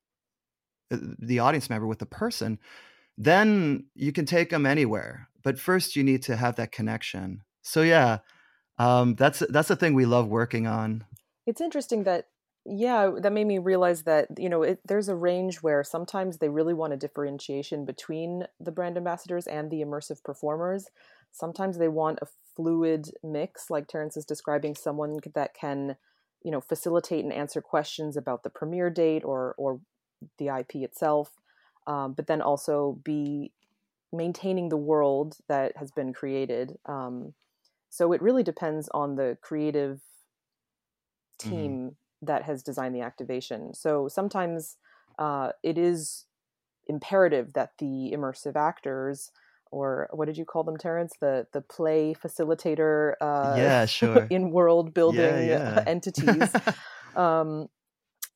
the 0.90 1.38
audience 1.38 1.70
member 1.70 1.86
with 1.86 1.98
the 1.98 2.06
person 2.06 2.58
then 3.18 3.84
you 3.94 4.12
can 4.12 4.24
take 4.24 4.50
them 4.50 4.66
anywhere 4.66 5.28
but 5.42 5.58
first 5.58 5.96
you 5.96 6.04
need 6.04 6.22
to 6.22 6.36
have 6.36 6.56
that 6.56 6.72
connection. 6.72 7.42
So 7.62 7.82
yeah 7.82 8.18
um, 8.80 9.14
that's 9.14 9.40
that's 9.50 9.68
the 9.68 9.76
thing 9.76 9.92
we 9.92 10.06
love 10.06 10.28
working 10.28 10.66
on. 10.66 11.04
It's 11.46 11.60
interesting 11.60 12.04
that 12.04 12.28
yeah 12.66 13.10
that 13.20 13.32
made 13.32 13.46
me 13.46 13.58
realize 13.58 14.02
that 14.02 14.26
you 14.38 14.48
know 14.48 14.62
it, 14.62 14.80
there's 14.86 15.08
a 15.08 15.14
range 15.14 15.56
where 15.58 15.82
sometimes 15.82 16.38
they 16.38 16.48
really 16.48 16.74
want 16.74 16.92
a 16.92 16.96
differentiation 16.96 17.84
between 17.84 18.44
the 18.58 18.70
brand 18.70 18.96
ambassadors 18.96 19.46
and 19.46 19.70
the 19.70 19.80
immersive 19.80 20.22
performers 20.22 20.88
sometimes 21.32 21.78
they 21.78 21.88
want 21.88 22.18
a 22.20 22.26
fluid 22.54 23.10
mix 23.22 23.70
like 23.70 23.88
terence 23.88 24.16
is 24.16 24.24
describing 24.24 24.74
someone 24.74 25.18
that 25.34 25.54
can 25.54 25.96
you 26.42 26.50
know 26.50 26.60
facilitate 26.60 27.24
and 27.24 27.32
answer 27.32 27.60
questions 27.62 28.16
about 28.16 28.42
the 28.42 28.50
premiere 28.50 28.90
date 28.90 29.24
or 29.24 29.54
or 29.56 29.80
the 30.38 30.48
ip 30.48 30.74
itself 30.74 31.32
um, 31.86 32.12
but 32.12 32.26
then 32.26 32.42
also 32.42 32.98
be 33.02 33.52
maintaining 34.12 34.68
the 34.68 34.76
world 34.76 35.36
that 35.48 35.76
has 35.76 35.90
been 35.90 36.12
created 36.12 36.76
um, 36.84 37.32
so 37.88 38.12
it 38.12 38.20
really 38.20 38.42
depends 38.42 38.88
on 38.92 39.16
the 39.16 39.38
creative 39.40 40.00
mm-hmm. 41.40 41.50
team 41.50 41.96
that 42.22 42.42
has 42.44 42.62
designed 42.62 42.94
the 42.94 43.00
activation. 43.00 43.74
So 43.74 44.08
sometimes 44.08 44.76
uh, 45.18 45.50
it 45.62 45.78
is 45.78 46.26
imperative 46.86 47.52
that 47.54 47.72
the 47.78 48.12
immersive 48.14 48.56
actors 48.56 49.30
or 49.72 50.08
what 50.12 50.26
did 50.26 50.36
you 50.36 50.44
call 50.44 50.64
them, 50.64 50.76
Terence? 50.76 51.12
The 51.20 51.46
the 51.52 51.60
play 51.60 52.12
facilitator. 52.12 53.12
Uh, 53.20 53.54
yeah, 53.56 53.86
sure. 53.86 54.26
in 54.30 54.50
world 54.50 54.92
building 54.92 55.20
yeah, 55.20 55.40
yeah. 55.40 55.84
entities. 55.86 56.52
um, 57.16 57.68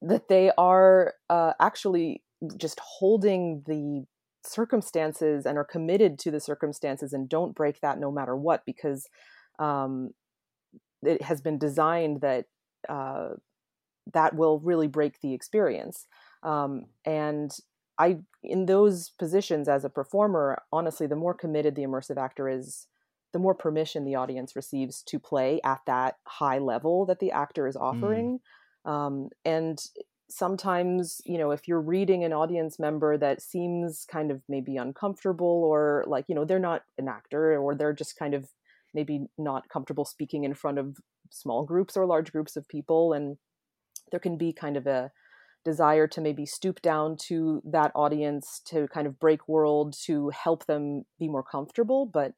that 0.01 0.29
they 0.29 0.53
are 0.57 1.15
uh, 1.31 1.53
actually 1.61 2.23
just 2.57 2.79
holding 2.81 3.63
the 3.67 4.05
circumstances 4.47 5.47
and 5.47 5.57
are 5.57 5.65
committed 5.65 6.19
to 6.19 6.31
the 6.31 6.41
circumstances 6.41 7.13
and 7.13 7.29
don't 7.29 7.55
break 7.55 7.81
that 7.81 7.99
no 7.99 8.13
matter 8.13 8.37
what 8.37 8.63
because 8.67 9.09
um, 9.59 10.11
it 11.03 11.23
has 11.23 11.41
been 11.41 11.59
designed 11.59 12.21
that 12.21 12.45
uh, 12.89 13.31
that 14.13 14.35
will 14.35 14.61
really 14.61 14.87
break 14.87 15.21
the 15.21 15.35
experience 15.35 16.07
um, 16.43 16.87
and 17.05 17.59
i 17.99 18.17
in 18.43 18.67
those 18.67 19.11
positions 19.19 19.69
as 19.69 19.85
a 19.85 19.91
performer 19.91 20.61
honestly 20.73 21.07
the 21.07 21.17
more 21.17 21.35
committed 21.35 21.75
the 21.75 21.83
immersive 21.83 22.17
actor 22.17 22.49
is 22.49 22.87
the 23.33 23.39
more 23.39 23.55
permission 23.55 24.05
the 24.05 24.15
audience 24.15 24.55
receives 24.55 25.03
to 25.03 25.19
play 25.19 25.61
at 25.65 25.81
that 25.87 26.17
high 26.25 26.59
level 26.59 27.05
that 27.07 27.19
the 27.19 27.33
actor 27.33 27.67
is 27.67 27.77
mm. 27.77 27.83
offering 27.83 28.41
mm. 28.87 28.91
um, 28.91 29.29
and 29.45 29.81
sometimes 30.31 31.21
you 31.27 31.37
know 31.37 31.51
if 31.51 31.69
you're 31.69 31.81
reading 31.81 32.25
an 32.25 32.33
audience 32.33 32.79
member 32.79 33.19
that 33.19 33.43
seems 33.43 34.07
kind 34.11 34.31
of 34.31 34.41
maybe 34.49 34.77
uncomfortable 34.77 35.63
or 35.65 36.05
like 36.07 36.25
you 36.29 36.35
know 36.35 36.45
they're 36.45 36.59
not 36.59 36.83
an 36.99 37.09
actor 37.09 37.59
or 37.59 37.75
they're 37.75 37.93
just 37.93 38.19
kind 38.19 38.35
of 38.35 38.49
maybe 38.95 39.27
not 39.37 39.69
comfortable 39.69 40.05
speaking 40.05 40.45
in 40.45 40.55
front 40.55 40.79
of 40.79 40.97
small 41.31 41.65
groups 41.65 41.97
or 41.97 42.07
large 42.07 42.33
groups 42.33 42.57
of 42.57 42.67
people 42.69 43.13
and 43.13 43.37
there 44.15 44.21
can 44.21 44.39
be 44.39 44.53
kind 44.53 44.77
of 44.77 44.87
a 44.87 45.11
desire 45.65 46.07
to 46.07 46.21
maybe 46.21 46.47
stoop 46.47 46.81
down 46.83 47.17
to 47.17 47.61
that 47.65 47.91
audience 47.97 48.61
to 48.65 48.87
kind 48.95 49.09
of 49.09 49.19
break 49.19 49.49
world 49.49 49.93
to 50.05 50.29
help 50.29 50.67
them 50.67 51.05
be 51.19 51.27
more 51.27 51.43
comfortable 51.43 52.07
but 52.07 52.33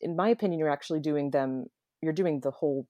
in 0.00 0.16
my 0.16 0.28
opinion 0.28 0.58
you're 0.58 0.76
actually 0.76 0.98
doing 0.98 1.30
them 1.30 1.66
you're 2.02 2.12
doing 2.12 2.40
the 2.40 2.50
whole 2.50 2.88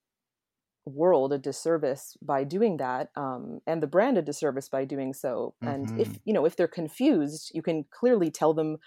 world 0.86 1.34
a 1.34 1.38
disservice 1.38 2.16
by 2.22 2.44
doing 2.44 2.78
that 2.78 3.10
um, 3.14 3.60
and 3.66 3.82
the 3.82 3.86
brand 3.86 4.16
a 4.16 4.22
disservice 4.22 4.70
by 4.70 4.86
doing 4.86 5.12
so 5.12 5.54
and 5.60 5.88
mm-hmm. 5.88 6.00
if 6.00 6.18
you 6.24 6.32
know 6.32 6.46
if 6.46 6.56
they're 6.56 6.66
confused 6.66 7.50
you 7.52 7.60
can 7.60 7.84
clearly 7.90 8.30
tell 8.30 8.54
them 8.54 8.78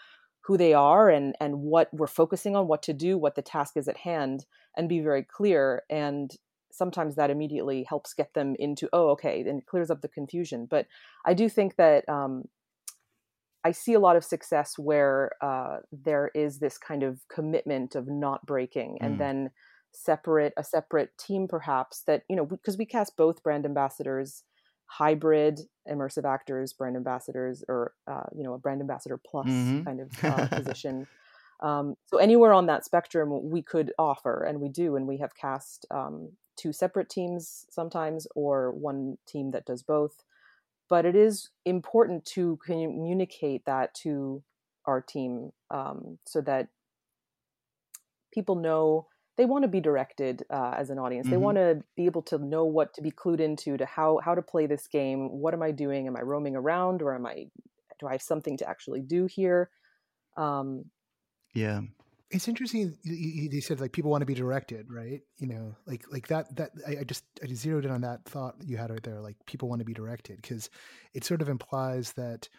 who 0.45 0.57
they 0.57 0.73
are 0.73 1.09
and 1.09 1.35
and 1.39 1.59
what 1.59 1.93
we're 1.93 2.07
focusing 2.07 2.55
on 2.55 2.67
what 2.67 2.81
to 2.81 2.91
do 2.91 3.19
what 3.19 3.35
the 3.35 3.43
task 3.43 3.77
is 3.77 3.87
at 3.87 3.97
hand 3.97 4.47
and 4.75 4.89
be 4.89 4.99
very 4.99 5.21
clear 5.21 5.83
and 5.91 6.37
sometimes 6.73 7.15
that 7.15 7.29
immediately 7.29 7.86
helps 7.88 8.13
get 8.13 8.33
them 8.33 8.55
into 8.57 8.89
oh 8.91 9.09
okay 9.09 9.41
and 9.41 9.59
it 9.59 9.65
clears 9.65 9.89
up 9.91 10.01
the 10.01 10.07
confusion 10.07 10.67
but 10.69 10.88
i 11.25 11.33
do 11.33 11.47
think 11.47 11.75
that 11.75 12.07
um, 12.09 12.43
i 13.63 13.71
see 13.71 13.93
a 13.93 13.99
lot 13.99 14.15
of 14.15 14.23
success 14.23 14.73
where 14.77 15.31
uh, 15.41 15.77
there 15.91 16.31
is 16.33 16.59
this 16.59 16.77
kind 16.77 17.03
of 17.03 17.19
commitment 17.29 17.95
of 17.95 18.07
not 18.07 18.45
breaking 18.45 18.97
and 19.01 19.15
mm. 19.15 19.19
then 19.19 19.51
separate 19.93 20.53
a 20.57 20.63
separate 20.63 21.15
team 21.17 21.47
perhaps 21.47 22.01
that 22.07 22.23
you 22.27 22.36
know 22.36 22.45
because 22.45 22.77
we 22.77 22.86
cast 22.86 23.15
both 23.15 23.43
brand 23.43 23.63
ambassadors 23.63 24.43
hybrid 24.88 25.59
immersive 25.88 26.25
actors 26.25 26.73
brand 26.73 26.95
ambassadors 26.95 27.63
or 27.69 27.93
uh, 28.07 28.23
you 28.36 28.43
know 28.43 28.53
a 28.53 28.57
brand 28.57 28.81
ambassador 28.81 29.19
plus 29.23 29.47
mm-hmm. 29.47 29.83
kind 29.83 29.99
of 29.99 30.09
uh, 30.23 30.47
position 30.51 31.07
um, 31.62 31.95
so 32.07 32.17
anywhere 32.17 32.53
on 32.53 32.65
that 32.65 32.83
spectrum 32.83 33.49
we 33.51 33.62
could 33.62 33.93
offer 33.99 34.43
and 34.43 34.59
we 34.59 34.67
do 34.67 34.95
and 34.95 35.07
we 35.07 35.19
have 35.19 35.36
cast 35.36 35.86
um, 35.91 36.31
two 36.55 36.73
separate 36.73 37.09
teams 37.09 37.65
sometimes 37.69 38.27
or 38.35 38.71
one 38.71 39.17
team 39.27 39.51
that 39.51 39.65
does 39.65 39.83
both 39.83 40.23
but 40.89 41.05
it 41.05 41.15
is 41.15 41.49
important 41.65 42.25
to 42.25 42.59
communicate 42.65 43.65
that 43.65 43.93
to 43.95 44.43
our 44.85 45.01
team 45.01 45.51
um, 45.71 46.17
so 46.25 46.41
that 46.41 46.67
people 48.33 48.55
know 48.55 49.07
they 49.37 49.45
want 49.45 49.63
to 49.63 49.67
be 49.67 49.79
directed 49.79 50.43
uh, 50.51 50.75
as 50.77 50.89
an 50.89 50.99
audience. 50.99 51.25
Mm-hmm. 51.25 51.31
They 51.31 51.37
want 51.37 51.57
to 51.57 51.83
be 51.95 52.05
able 52.05 52.21
to 52.23 52.37
know 52.37 52.65
what 52.65 52.93
to 52.93 53.01
be 53.01 53.11
clued 53.11 53.39
into, 53.39 53.77
to 53.77 53.85
how 53.85 54.19
how 54.23 54.35
to 54.35 54.41
play 54.41 54.67
this 54.67 54.87
game. 54.87 55.29
What 55.31 55.53
am 55.53 55.63
I 55.63 55.71
doing? 55.71 56.07
Am 56.07 56.15
I 56.15 56.21
roaming 56.21 56.55
around, 56.55 57.01
or 57.01 57.15
am 57.15 57.25
I? 57.25 57.47
Do 57.99 58.07
I 58.07 58.11
have 58.11 58.21
something 58.21 58.57
to 58.57 58.69
actually 58.69 59.01
do 59.01 59.25
here? 59.25 59.69
Um, 60.37 60.85
yeah, 61.53 61.81
it's 62.33 62.47
interesting. 62.47 62.97
You, 63.03 63.49
you, 63.51 63.61
said 63.61 63.79
like 63.79 63.91
people 63.91 64.11
want 64.11 64.21
to 64.21 64.25
be 64.25 64.33
directed, 64.33 64.87
right? 64.89 65.21
You 65.37 65.47
know, 65.47 65.75
like 65.85 66.05
like 66.11 66.27
that. 66.27 66.55
That 66.55 66.71
I, 66.87 66.97
I 66.99 67.03
just 67.03 67.23
I 67.41 67.53
zeroed 67.53 67.85
in 67.85 67.91
on 67.91 68.01
that 68.01 68.25
thought 68.25 68.55
you 68.63 68.77
had 68.77 68.89
right 68.89 69.03
there. 69.03 69.21
Like 69.21 69.37
people 69.45 69.69
want 69.69 69.79
to 69.79 69.85
be 69.85 69.93
directed 69.93 70.41
because 70.41 70.69
it 71.13 71.23
sort 71.23 71.41
of 71.41 71.49
implies 71.49 72.13
that 72.13 72.49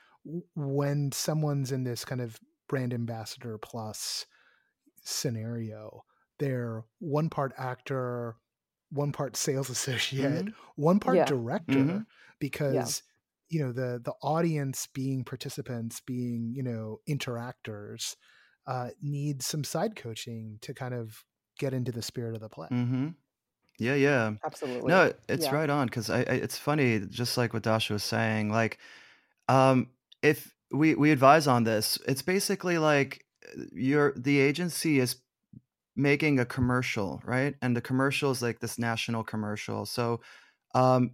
when 0.55 1.13
someone's 1.13 1.73
in 1.73 1.85
this 1.85 2.05
kind 2.05 2.21
of 2.21 2.39
brand 2.69 2.95
ambassador 2.95 3.59
plus 3.59 4.25
scenario 5.03 6.03
they're 6.39 6.85
one 6.99 7.31
part 7.31 7.53
actor, 7.59 8.37
one 8.91 9.13
part 9.13 9.37
sales 9.37 9.71
associate, 9.71 10.47
mm-hmm. 10.47 10.83
one 10.83 11.01
part 11.01 11.17
yeah. 11.17 11.25
director, 11.25 11.79
mm-hmm. 11.79 11.99
because 12.39 13.03
yeah. 13.51 13.59
you 13.59 13.65
know 13.65 13.73
the 13.73 14.01
the 14.05 14.15
audience 14.23 14.89
being 14.93 15.25
participants, 15.25 16.01
being 16.01 16.53
you 16.55 16.63
know 16.63 17.01
interactors, 17.09 18.17
uh, 18.67 18.91
needs 19.03 19.47
some 19.47 19.65
side 19.65 19.97
coaching 19.97 20.59
to 20.63 20.75
kind 20.75 20.95
of 20.95 21.25
get 21.59 21.75
into 21.75 21.93
the 21.93 22.03
spirit 22.03 22.35
of 22.35 22.41
the 22.41 22.49
play. 22.49 22.69
Mm-hmm. 22.71 23.09
Yeah, 23.79 23.95
yeah, 23.95 24.33
absolutely. 24.45 24.89
No, 24.89 25.13
it's 25.29 25.47
yeah. 25.47 25.55
right 25.55 25.69
on 25.69 25.87
because 25.87 26.09
I, 26.09 26.19
I, 26.19 26.35
it's 26.43 26.57
funny, 26.57 27.01
just 27.11 27.37
like 27.37 27.53
what 27.53 27.65
Dasha 27.65 27.95
was 27.95 28.05
saying. 28.05 28.51
Like, 28.51 28.79
um, 29.49 29.89
if 30.23 30.55
we 30.71 30.95
we 30.95 31.11
advise 31.11 31.47
on 31.47 31.65
this, 31.65 31.99
it's 32.07 32.23
basically 32.23 32.79
like 32.79 33.25
uh, 33.45 33.65
your 33.73 34.15
the 34.17 34.39
agency 34.39 35.01
is 35.01 35.17
making 35.97 36.39
a 36.39 36.45
commercial, 36.45 37.21
right? 37.25 37.55
And 37.63 37.77
the 37.77 37.81
commercial 37.81 38.31
is 38.31 38.43
like 38.43 38.61
this 38.61 38.79
national 38.79 39.25
commercial. 39.25 39.87
So 39.87 40.21
um, 40.75 41.13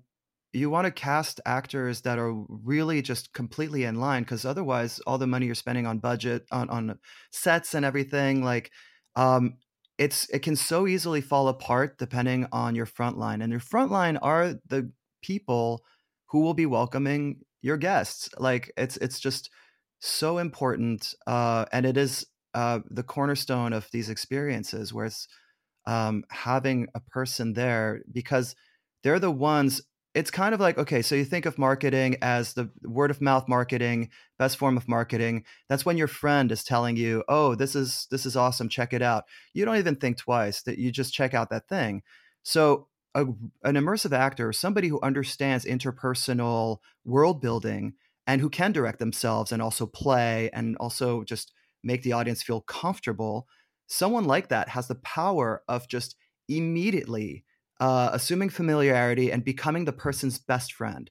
you 0.52 0.70
want 0.70 0.84
to 0.84 0.90
cast 0.90 1.40
actors 1.46 2.00
that 2.02 2.18
are 2.18 2.32
really 2.48 3.02
just 3.02 3.32
completely 3.32 3.84
in 3.84 4.00
line 4.00 4.22
because 4.22 4.44
otherwise 4.44 4.98
all 5.06 5.18
the 5.18 5.26
money 5.26 5.46
you're 5.46 5.54
spending 5.54 5.86
on 5.86 5.98
budget 5.98 6.44
on 6.50 6.68
on 6.70 6.98
sets 7.30 7.74
and 7.74 7.84
everything 7.84 8.44
like 8.44 8.70
um, 9.16 9.54
it's 9.98 10.28
it 10.30 10.40
can 10.40 10.56
so 10.56 10.86
easily 10.86 11.20
fall 11.20 11.48
apart 11.48 11.98
depending 11.98 12.46
on 12.52 12.74
your 12.74 12.86
front 12.86 13.18
line 13.18 13.42
and 13.42 13.50
your 13.50 13.60
front 13.60 13.90
line 13.90 14.16
are 14.18 14.54
the 14.68 14.90
people 15.22 15.84
who 16.26 16.40
will 16.40 16.54
be 16.54 16.66
welcoming 16.66 17.40
your 17.62 17.76
guests 17.76 18.28
like 18.38 18.72
it's 18.76 18.96
it's 18.98 19.20
just 19.20 19.50
so 20.00 20.38
important 20.38 21.14
uh, 21.26 21.66
and 21.72 21.84
it 21.84 21.96
is 21.96 22.26
uh, 22.54 22.80
the 22.90 23.02
cornerstone 23.02 23.72
of 23.72 23.88
these 23.92 24.10
experiences, 24.10 24.92
where 24.92 25.06
it's 25.06 25.28
um, 25.86 26.24
having 26.30 26.88
a 26.94 27.00
person 27.00 27.52
there 27.52 28.02
because 28.12 28.54
they're 29.02 29.18
the 29.18 29.30
ones. 29.30 29.82
It's 30.14 30.30
kind 30.30 30.54
of 30.54 30.60
like 30.60 30.76
okay, 30.76 31.02
so 31.02 31.14
you 31.14 31.24
think 31.24 31.46
of 31.46 31.56
marketing 31.56 32.16
as 32.20 32.54
the 32.54 32.68
word 32.82 33.12
of 33.12 33.20
mouth 33.20 33.46
marketing, 33.48 34.10
best 34.38 34.56
form 34.56 34.76
of 34.76 34.88
marketing. 34.88 35.44
That's 35.68 35.86
when 35.86 35.96
your 35.96 36.08
friend 36.08 36.50
is 36.50 36.64
telling 36.64 36.96
you, 36.96 37.22
"Oh, 37.28 37.54
this 37.54 37.76
is 37.76 38.08
this 38.10 38.26
is 38.26 38.36
awesome, 38.36 38.68
check 38.68 38.92
it 38.92 39.02
out." 39.02 39.24
You 39.54 39.64
don't 39.64 39.76
even 39.76 39.94
think 39.96 40.16
twice; 40.16 40.62
that 40.62 40.78
you 40.78 40.90
just 40.90 41.14
check 41.14 41.32
out 41.32 41.50
that 41.50 41.68
thing. 41.68 42.02
So 42.42 42.88
a, 43.14 43.22
an 43.22 43.76
immersive 43.76 44.12
actor, 44.12 44.52
somebody 44.52 44.88
who 44.88 45.00
understands 45.00 45.64
interpersonal 45.64 46.78
world 47.04 47.40
building 47.40 47.94
and 48.26 48.40
who 48.40 48.50
can 48.50 48.72
direct 48.72 48.98
themselves 48.98 49.52
and 49.52 49.62
also 49.62 49.86
play 49.86 50.50
and 50.52 50.76
also 50.78 51.22
just 51.24 51.52
make 51.84 52.02
the 52.02 52.12
audience 52.12 52.42
feel 52.42 52.60
comfortable, 52.62 53.46
someone 53.86 54.24
like 54.24 54.48
that 54.48 54.70
has 54.70 54.88
the 54.88 54.94
power 54.96 55.62
of 55.68 55.88
just 55.88 56.16
immediately 56.48 57.44
uh, 57.80 58.10
assuming 58.12 58.50
familiarity 58.50 59.32
and 59.32 59.42
becoming 59.42 59.86
the 59.86 59.92
person's 59.92 60.38
best 60.38 60.72
friend. 60.72 61.10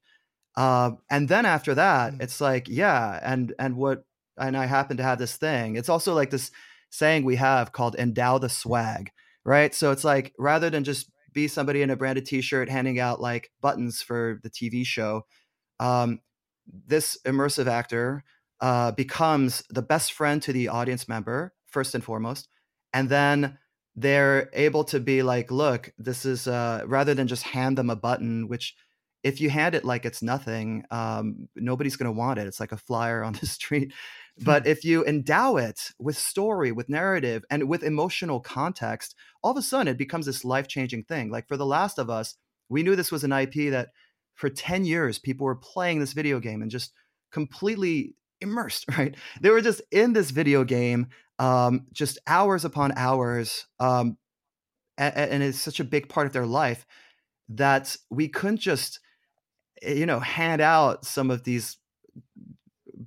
Uh, 0.55 0.91
and 1.09 1.27
then 1.27 1.45
after 1.45 1.73
that, 1.75 2.13
mm. 2.13 2.21
it's 2.21 2.39
like, 2.39 2.67
yeah, 2.69 3.19
and 3.23 3.53
and 3.59 3.75
what 3.75 4.03
and 4.37 4.55
I 4.55 4.67
happen 4.67 4.97
to 4.97 5.03
have 5.03 5.19
this 5.19 5.35
thing. 5.35 5.75
It's 5.75 5.89
also 5.89 6.13
like 6.13 6.29
this 6.29 6.51
saying 6.91 7.25
we 7.25 7.35
have 7.35 7.71
called 7.71 7.95
endow 7.97 8.37
the 8.37 8.49
swag, 8.49 9.11
right? 9.43 9.73
So 9.73 9.91
it's 9.91 10.03
like 10.03 10.33
rather 10.37 10.69
than 10.69 10.83
just 10.83 11.11
be 11.33 11.47
somebody 11.47 11.81
in 11.81 11.89
a 11.89 11.95
branded 11.95 12.25
t-shirt 12.25 12.69
handing 12.69 12.99
out 12.99 13.21
like 13.21 13.51
buttons 13.61 14.01
for 14.01 14.39
the 14.43 14.49
TV 14.49 14.85
show, 14.85 15.25
um, 15.79 16.19
this 16.67 17.17
immersive 17.25 17.67
actor 17.67 18.23
uh, 18.61 18.91
becomes 18.91 19.63
the 19.69 19.81
best 19.81 20.13
friend 20.13 20.41
to 20.43 20.53
the 20.53 20.67
audience 20.67 21.07
member 21.07 21.53
first 21.67 21.95
and 21.95 22.03
foremost, 22.03 22.47
and 22.93 23.09
then 23.09 23.57
they're 23.99 24.49
able 24.53 24.85
to 24.85 24.99
be 24.99 25.21
like, 25.23 25.51
look, 25.51 25.91
this 25.97 26.25
is 26.25 26.47
uh, 26.47 26.83
rather 26.85 27.13
than 27.13 27.27
just 27.27 27.43
hand 27.43 27.77
them 27.77 27.89
a 27.89 27.95
button, 27.95 28.47
which 28.47 28.75
if 29.23 29.41
you 29.41 29.49
hand 29.49 29.75
it 29.75 29.83
like 29.83 30.05
it's 30.05 30.21
nothing, 30.21 30.85
um, 30.89 31.49
nobody's 31.55 31.97
going 31.97 32.05
to 32.05 32.17
want 32.17 32.39
it. 32.39 32.47
It's 32.47 32.61
like 32.61 32.71
a 32.71 32.77
flyer 32.77 33.23
on 33.23 33.33
the 33.33 33.45
street. 33.57 33.93
But 34.37 34.63
hmm. 34.63 34.69
if 34.69 34.85
you 34.85 35.03
endow 35.05 35.57
it 35.57 35.91
with 35.99 36.17
story, 36.17 36.71
with 36.71 36.87
narrative, 36.87 37.43
and 37.49 37.67
with 37.67 37.83
emotional 37.83 38.39
context, 38.39 39.15
all 39.43 39.51
of 39.51 39.57
a 39.57 39.61
sudden 39.61 39.89
it 39.89 39.97
becomes 39.97 40.25
this 40.25 40.45
life 40.45 40.69
changing 40.69 41.03
thing. 41.03 41.29
Like 41.29 41.49
for 41.49 41.57
The 41.57 41.65
Last 41.65 41.99
of 41.99 42.09
Us, 42.09 42.35
we 42.69 42.83
knew 42.83 42.95
this 42.95 43.11
was 43.11 43.25
an 43.25 43.33
IP 43.33 43.71
that 43.71 43.89
for 44.35 44.49
10 44.49 44.85
years 44.85 45.19
people 45.19 45.45
were 45.45 45.55
playing 45.55 45.99
this 45.99 46.13
video 46.13 46.39
game 46.39 46.61
and 46.61 46.71
just 46.71 46.93
completely 47.31 48.15
immersed, 48.39 48.85
right? 48.97 49.13
They 49.41 49.49
were 49.49 49.61
just 49.61 49.81
in 49.91 50.13
this 50.13 50.31
video 50.31 50.63
game, 50.63 51.07
um, 51.39 51.87
just 51.93 52.19
hours 52.27 52.65
upon 52.65 52.93
hours, 52.95 53.65
um, 53.79 54.17
and, 54.97 55.15
and 55.15 55.43
it's 55.43 55.59
such 55.59 55.79
a 55.79 55.85
big 55.85 56.09
part 56.09 56.27
of 56.27 56.33
their 56.33 56.45
life 56.45 56.85
that 57.49 57.95
we 58.11 58.27
couldn't 58.27 58.59
just, 58.59 58.99
eh, 59.81 59.93
you 59.93 60.05
know, 60.05 60.19
hand 60.19 60.61
out 60.61 61.05
some 61.05 61.31
of 61.31 61.43
these 61.43 61.77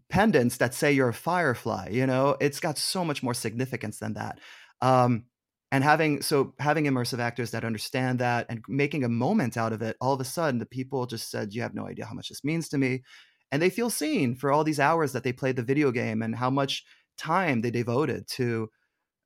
pendants 0.08 0.56
that 0.56 0.74
say 0.74 0.92
you're 0.92 1.08
a 1.08 1.14
firefly 1.14 1.88
you 1.90 2.06
know? 2.06 2.36
It's 2.40 2.60
got 2.60 2.78
so 2.78 3.04
much 3.04 3.22
more 3.22 3.34
significance 3.34 3.98
than 3.98 4.14
that. 4.14 4.40
Um, 4.80 5.24
and 5.70 5.82
having 5.84 6.20
so 6.20 6.54
having 6.58 6.84
immersive 6.84 7.18
actors 7.18 7.52
that 7.52 7.64
understand 7.64 8.18
that 8.18 8.46
and 8.48 8.62
making 8.68 9.04
a 9.04 9.08
moment 9.08 9.56
out 9.56 9.72
of 9.72 9.80
it 9.80 9.96
all 10.00 10.12
of 10.12 10.20
a 10.20 10.24
sudden 10.24 10.58
the 10.58 10.66
people 10.66 11.06
just 11.06 11.30
said 11.30 11.54
you 11.54 11.62
have 11.62 11.74
no 11.74 11.86
idea 11.86 12.04
how 12.04 12.14
much 12.14 12.28
this 12.28 12.44
means 12.44 12.68
to 12.70 12.78
me. 12.78 13.02
And 13.50 13.60
they 13.60 13.70
feel 13.70 13.90
seen 13.90 14.34
for 14.34 14.50
all 14.50 14.64
these 14.64 14.80
hours 14.80 15.12
that 15.12 15.24
they 15.24 15.32
played 15.32 15.56
the 15.56 15.62
video 15.62 15.90
game 15.90 16.22
and 16.22 16.34
how 16.34 16.50
much 16.50 16.84
time 17.16 17.60
they 17.60 17.70
devoted 17.70 18.26
to 18.26 18.68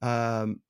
um, 0.03 0.61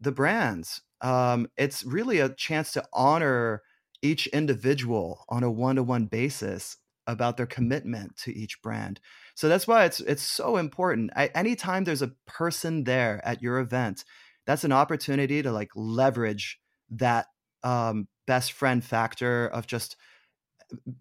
the 0.00 0.12
brands. 0.12 0.82
Um, 1.00 1.48
it's 1.56 1.84
really 1.84 2.18
a 2.20 2.28
chance 2.28 2.72
to 2.72 2.84
honor 2.92 3.62
each 4.02 4.26
individual 4.28 5.24
on 5.28 5.42
a 5.42 5.50
one-to-one 5.50 6.06
basis 6.06 6.76
about 7.06 7.36
their 7.36 7.46
commitment 7.46 8.16
to 8.16 8.32
each 8.32 8.62
brand. 8.62 9.00
So 9.34 9.48
that's 9.48 9.66
why 9.66 9.84
it's 9.84 10.00
it's 10.00 10.22
so 10.22 10.56
important. 10.56 11.10
I, 11.16 11.26
anytime 11.28 11.84
there's 11.84 12.02
a 12.02 12.12
person 12.26 12.84
there 12.84 13.20
at 13.24 13.42
your 13.42 13.58
event, 13.58 14.04
that's 14.46 14.64
an 14.64 14.72
opportunity 14.72 15.42
to 15.42 15.50
like 15.50 15.70
leverage 15.74 16.60
that 16.90 17.26
um, 17.64 18.06
best 18.26 18.52
friend 18.52 18.84
factor 18.84 19.48
of 19.48 19.66
just 19.66 19.96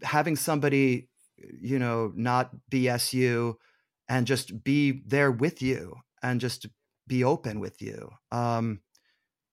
having 0.03 0.35
somebody 0.35 1.09
you 1.61 1.79
know, 1.79 2.11
not 2.15 2.51
BS 2.71 3.13
you 3.13 3.57
and 4.11 4.27
just 4.27 4.61
be 4.65 5.01
there 5.07 5.31
with 5.31 5.61
you 5.61 5.95
and 6.21 6.41
just 6.41 6.67
be 7.07 7.23
open 7.23 7.61
with 7.61 7.81
you. 7.81 8.09
Um, 8.29 8.81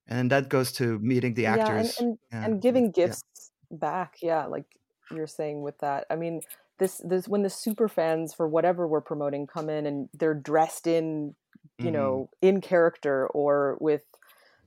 and 0.08 0.32
that 0.32 0.48
goes 0.48 0.72
to 0.72 0.98
meeting 0.98 1.34
the 1.34 1.46
actors 1.46 1.96
yeah, 1.96 2.04
and, 2.04 2.08
and, 2.08 2.18
yeah. 2.32 2.44
and 2.44 2.62
giving 2.62 2.90
gifts 2.90 3.22
yeah. 3.70 3.76
back. 3.78 4.16
Yeah, 4.20 4.46
like 4.46 4.64
you're 5.12 5.28
saying 5.28 5.62
with 5.62 5.78
that. 5.78 6.06
I 6.10 6.16
mean, 6.16 6.40
this 6.78 7.00
this 7.04 7.28
when 7.28 7.42
the 7.42 7.50
super 7.50 7.88
fans 7.88 8.34
for 8.34 8.48
whatever 8.48 8.88
we're 8.88 9.00
promoting 9.00 9.46
come 9.46 9.70
in 9.70 9.86
and 9.86 10.08
they're 10.12 10.34
dressed 10.34 10.88
in, 10.88 11.36
you 11.78 11.84
mm-hmm. 11.84 11.92
know, 11.92 12.30
in 12.42 12.60
character 12.60 13.28
or 13.28 13.76
with, 13.80 14.02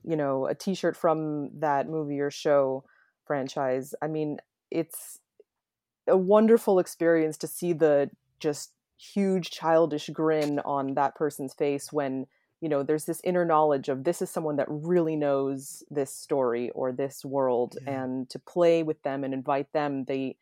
you 0.04 0.16
know, 0.16 0.46
a 0.46 0.54
T-shirt 0.54 0.96
from 0.96 1.50
that 1.60 1.86
movie 1.86 2.20
or 2.20 2.30
show 2.30 2.84
franchise. 3.26 3.94
I 4.00 4.06
mean, 4.06 4.38
it's 4.70 5.18
a 6.06 6.16
wonderful 6.16 6.78
experience 6.78 7.36
to 7.38 7.46
see 7.46 7.74
the 7.74 8.10
just 8.40 8.72
huge 9.14 9.50
childish 9.50 10.08
grin 10.12 10.60
on 10.60 10.94
that 10.94 11.14
person's 11.14 11.54
face 11.54 11.92
when 11.92 12.26
you 12.60 12.68
know 12.68 12.82
there's 12.82 13.04
this 13.04 13.20
inner 13.24 13.44
knowledge 13.44 13.88
of 13.88 14.04
this 14.04 14.22
is 14.22 14.30
someone 14.30 14.56
that 14.56 14.68
really 14.68 15.16
knows 15.16 15.82
this 15.90 16.14
story 16.14 16.70
or 16.70 16.92
this 16.92 17.24
world 17.24 17.76
yeah. 17.82 18.02
and 18.02 18.30
to 18.30 18.38
play 18.38 18.82
with 18.82 19.02
them 19.02 19.24
and 19.24 19.34
invite 19.34 19.72
them 19.72 20.04
they 20.04 20.36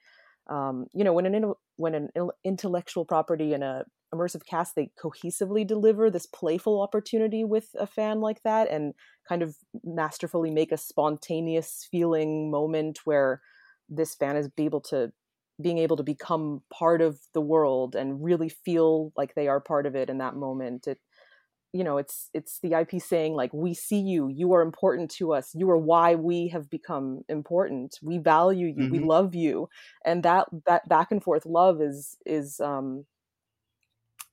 um, 0.49 0.87
you 0.92 1.05
know 1.05 1.12
when 1.12 1.27
an 1.27 1.55
when 1.77 1.94
an 1.94 2.11
intellectual 2.44 3.05
property 3.05 3.55
and 3.55 3.64
a 3.64 3.85
immersive 4.14 4.44
cast 4.44 4.75
they 4.75 4.90
cohesively 5.03 5.66
deliver 5.66 6.11
this 6.11 6.27
playful 6.27 6.83
opportunity 6.83 7.44
with 7.44 7.68
a 7.79 7.87
fan 7.87 8.20
like 8.20 8.42
that 8.42 8.68
and 8.68 8.92
kind 9.29 9.40
of 9.42 9.57
masterfully 9.85 10.51
make 10.51 10.73
a 10.73 10.77
spontaneous 10.77 11.87
feeling 11.90 12.51
moment 12.51 12.99
where 13.05 13.40
this 13.88 14.14
fan 14.14 14.37
is 14.37 14.49
be 14.49 14.64
able 14.64 14.81
to 14.81 15.12
being 15.61 15.79
able 15.79 15.96
to 15.96 16.03
become 16.03 16.62
part 16.73 17.01
of 17.01 17.18
the 17.35 17.40
world 17.40 17.94
and 17.94 18.23
really 18.23 18.49
feel 18.49 19.12
like 19.16 19.35
they 19.35 19.49
are 19.49 19.61
part 19.61 19.87
of 19.87 19.94
it 19.94 20.11
in 20.11 20.18
that 20.18 20.37
moment 20.37 20.87
it 20.87 20.99
you 21.73 21.85
know 21.85 21.99
it's 21.99 22.31
it's 22.35 22.59
the 22.61 22.73
ip 22.75 23.01
saying 23.01 23.35
like 23.35 23.53
we 23.53 23.75
see 23.75 24.01
you. 24.01 24.29
You 24.29 24.53
are 24.55 24.62
important 24.62 25.11
to 25.12 25.33
us. 25.33 25.51
You 25.55 25.70
are 25.70 25.79
why 25.79 26.14
we 26.14 26.49
have 26.49 26.68
become 26.68 27.23
important. 27.29 27.99
We 28.03 28.18
value 28.18 28.66
you. 28.66 28.85
Mm-hmm. 28.85 28.92
we 28.92 28.99
love 29.01 29.35
you. 29.35 29.68
And 30.05 30.23
that 30.25 30.49
that 30.66 30.88
back 30.88 31.12
and 31.12 31.23
forth 31.23 31.46
love 31.46 31.81
is 31.81 32.16
is 32.27 32.61
um 32.61 33.05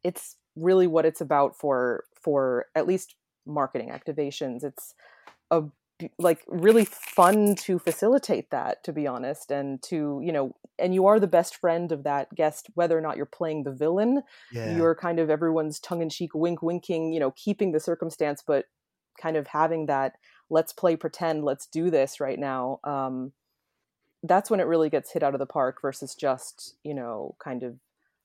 it's 0.04 0.36
really 0.56 0.88
what 0.88 1.06
it's 1.06 1.22
about 1.22 1.56
for 1.56 2.06
for 2.20 2.66
at 2.76 2.88
least 2.88 3.16
marketing 3.46 3.90
activations. 3.90 4.64
It's 4.64 4.96
a 5.52 5.64
like 6.20 6.44
really 6.48 6.86
fun 6.86 7.56
to 7.56 7.80
facilitate 7.80 8.52
that 8.52 8.84
to 8.84 8.94
be 8.94 9.08
honest 9.08 9.52
and 9.52 9.82
to 9.82 10.22
you 10.24 10.32
know 10.32 10.56
and 10.78 10.94
you 10.94 11.08
are 11.08 11.20
the 11.20 11.28
best 11.28 11.56
friend 11.56 11.92
of 11.92 12.04
that 12.04 12.34
guest 12.36 12.68
whether 12.76 12.98
or 12.98 13.02
not 13.02 13.18
you're 13.18 13.26
playing 13.26 13.64
the 13.64 13.72
villain 13.72 14.22
yeah. 14.52 14.76
you're 14.76 14.96
kind 14.96 15.20
of 15.20 15.30
everyone's 15.30 15.80
tongue-in-cheek 15.80 16.36
wink 16.36 16.62
winking 16.62 17.12
you 17.14 17.20
know 17.20 17.32
keeping 17.32 17.72
the 17.72 17.80
circumstance 17.80 18.44
but 18.46 18.66
kind 19.20 19.36
of 19.36 19.48
having 19.48 19.88
that 19.88 20.14
let's 20.50 20.72
play 20.72 20.96
pretend 20.96 21.44
let's 21.44 21.66
do 21.66 21.90
this 21.90 22.20
right 22.20 22.40
now 22.40 22.80
um 22.84 23.32
that's 24.24 24.50
when 24.50 24.60
it 24.60 24.68
really 24.68 24.90
gets 24.90 25.12
hit 25.12 25.24
out 25.24 25.34
of 25.34 25.40
the 25.40 25.46
park 25.46 25.82
versus 25.82 26.14
just 26.14 26.76
you 26.84 26.94
know 26.94 27.36
kind 27.44 27.64
of 27.64 27.76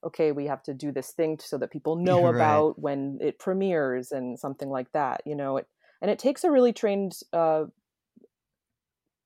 okay 0.03 0.31
we 0.31 0.45
have 0.45 0.61
to 0.61 0.73
do 0.73 0.91
this 0.91 1.11
thing 1.11 1.39
so 1.39 1.57
that 1.57 1.71
people 1.71 1.95
know 1.97 2.23
right. 2.23 2.35
about 2.35 2.77
when 2.77 3.17
it 3.19 3.39
premieres 3.39 4.11
and 4.11 4.37
something 4.37 4.69
like 4.69 4.91
that 4.91 5.21
you 5.25 5.35
know 5.35 5.57
it 5.57 5.67
and 6.03 6.11
it 6.11 6.19
takes 6.19 6.43
a 6.43 6.51
really 6.51 6.73
trained 6.73 7.17
uh, 7.31 7.63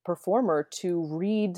performer 0.06 0.70
to 0.80 1.04
read 1.08 1.58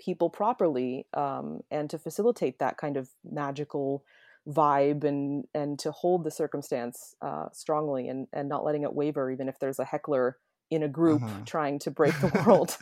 people 0.00 0.30
properly 0.30 1.06
um, 1.12 1.60
and 1.70 1.90
to 1.90 1.98
facilitate 1.98 2.60
that 2.60 2.78
kind 2.78 2.96
of 2.96 3.10
magical 3.24 4.04
vibe 4.48 5.04
and 5.04 5.44
and 5.54 5.78
to 5.78 5.90
hold 5.90 6.22
the 6.22 6.30
circumstance 6.30 7.14
uh, 7.20 7.46
strongly 7.52 8.08
and 8.08 8.28
and 8.32 8.48
not 8.48 8.64
letting 8.64 8.82
it 8.82 8.94
waver 8.94 9.30
even 9.30 9.48
if 9.48 9.58
there's 9.58 9.78
a 9.78 9.84
heckler 9.84 10.38
in 10.70 10.82
a 10.82 10.88
group 10.88 11.22
uh-huh. 11.22 11.40
trying 11.46 11.78
to 11.78 11.90
break 11.90 12.18
the 12.20 12.44
world 12.46 12.76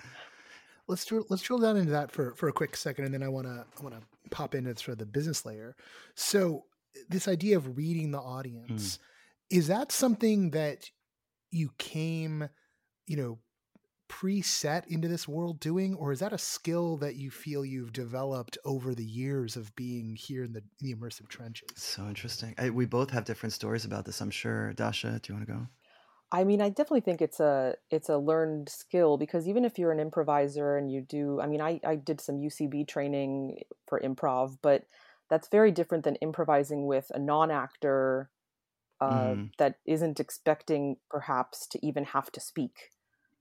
let's 0.88 1.04
drill, 1.04 1.24
let's 1.30 1.42
drill 1.42 1.58
down 1.58 1.76
into 1.76 1.92
that 1.92 2.10
for 2.10 2.34
for 2.34 2.48
a 2.48 2.52
quick 2.52 2.76
second 2.76 3.04
and 3.04 3.14
then 3.14 3.22
i 3.22 3.28
want 3.28 3.46
to 3.46 3.64
i 3.78 3.82
want 3.82 3.94
to 3.94 4.28
pop 4.30 4.56
into 4.56 4.76
sort 4.76 4.88
of 4.88 4.98
the 4.98 5.06
business 5.06 5.46
layer 5.46 5.76
so 6.16 6.64
this 7.08 7.28
idea 7.28 7.56
of 7.56 7.76
reading 7.76 8.10
the 8.10 8.18
audience 8.18 8.98
mm. 8.98 9.56
is 9.56 9.68
that 9.68 9.92
something 9.92 10.50
that 10.50 10.90
you 11.52 11.70
came, 11.78 12.48
you 13.06 13.16
know, 13.16 13.38
preset 14.08 14.86
into 14.88 15.08
this 15.08 15.26
world 15.26 15.58
doing, 15.60 15.94
or 15.94 16.12
is 16.12 16.20
that 16.20 16.32
a 16.32 16.38
skill 16.38 16.96
that 16.98 17.16
you 17.16 17.30
feel 17.30 17.64
you've 17.64 17.92
developed 17.92 18.58
over 18.64 18.94
the 18.94 19.04
years 19.04 19.56
of 19.56 19.74
being 19.74 20.16
here 20.16 20.44
in 20.44 20.52
the, 20.52 20.62
in 20.80 20.90
the 20.90 20.94
immersive 20.94 21.28
trenches? 21.28 21.68
So 21.76 22.06
interesting. 22.08 22.54
I, 22.58 22.70
we 22.70 22.84
both 22.84 23.10
have 23.10 23.24
different 23.24 23.52
stories 23.54 23.84
about 23.84 24.04
this. 24.04 24.20
I'm 24.20 24.30
sure. 24.30 24.72
Dasha, 24.74 25.18
do 25.22 25.32
you 25.32 25.36
want 25.36 25.46
to 25.46 25.52
go? 25.52 25.66
I 26.30 26.44
mean, 26.44 26.62
I 26.62 26.70
definitely 26.70 27.02
think 27.02 27.20
it's 27.20 27.40
a 27.40 27.74
it's 27.90 28.08
a 28.08 28.16
learned 28.16 28.70
skill 28.70 29.18
because 29.18 29.46
even 29.46 29.66
if 29.66 29.78
you're 29.78 29.92
an 29.92 30.00
improviser 30.00 30.78
and 30.78 30.90
you 30.90 31.02
do, 31.02 31.40
I 31.40 31.46
mean, 31.46 31.60
I 31.60 31.78
I 31.84 31.96
did 31.96 32.22
some 32.22 32.36
UCB 32.38 32.88
training 32.88 33.58
for 33.86 34.00
improv, 34.00 34.56
but 34.62 34.84
that's 35.28 35.48
very 35.48 35.70
different 35.70 36.04
than 36.04 36.16
improvising 36.16 36.86
with 36.86 37.10
a 37.14 37.18
non-actor 37.18 38.30
uh, 39.02 39.34
mm. 39.34 39.50
that 39.58 39.76
isn't 39.84 40.20
expecting 40.20 40.96
perhaps 41.10 41.66
to 41.66 41.84
even 41.84 42.04
have 42.04 42.30
to 42.32 42.40
speak. 42.40 42.90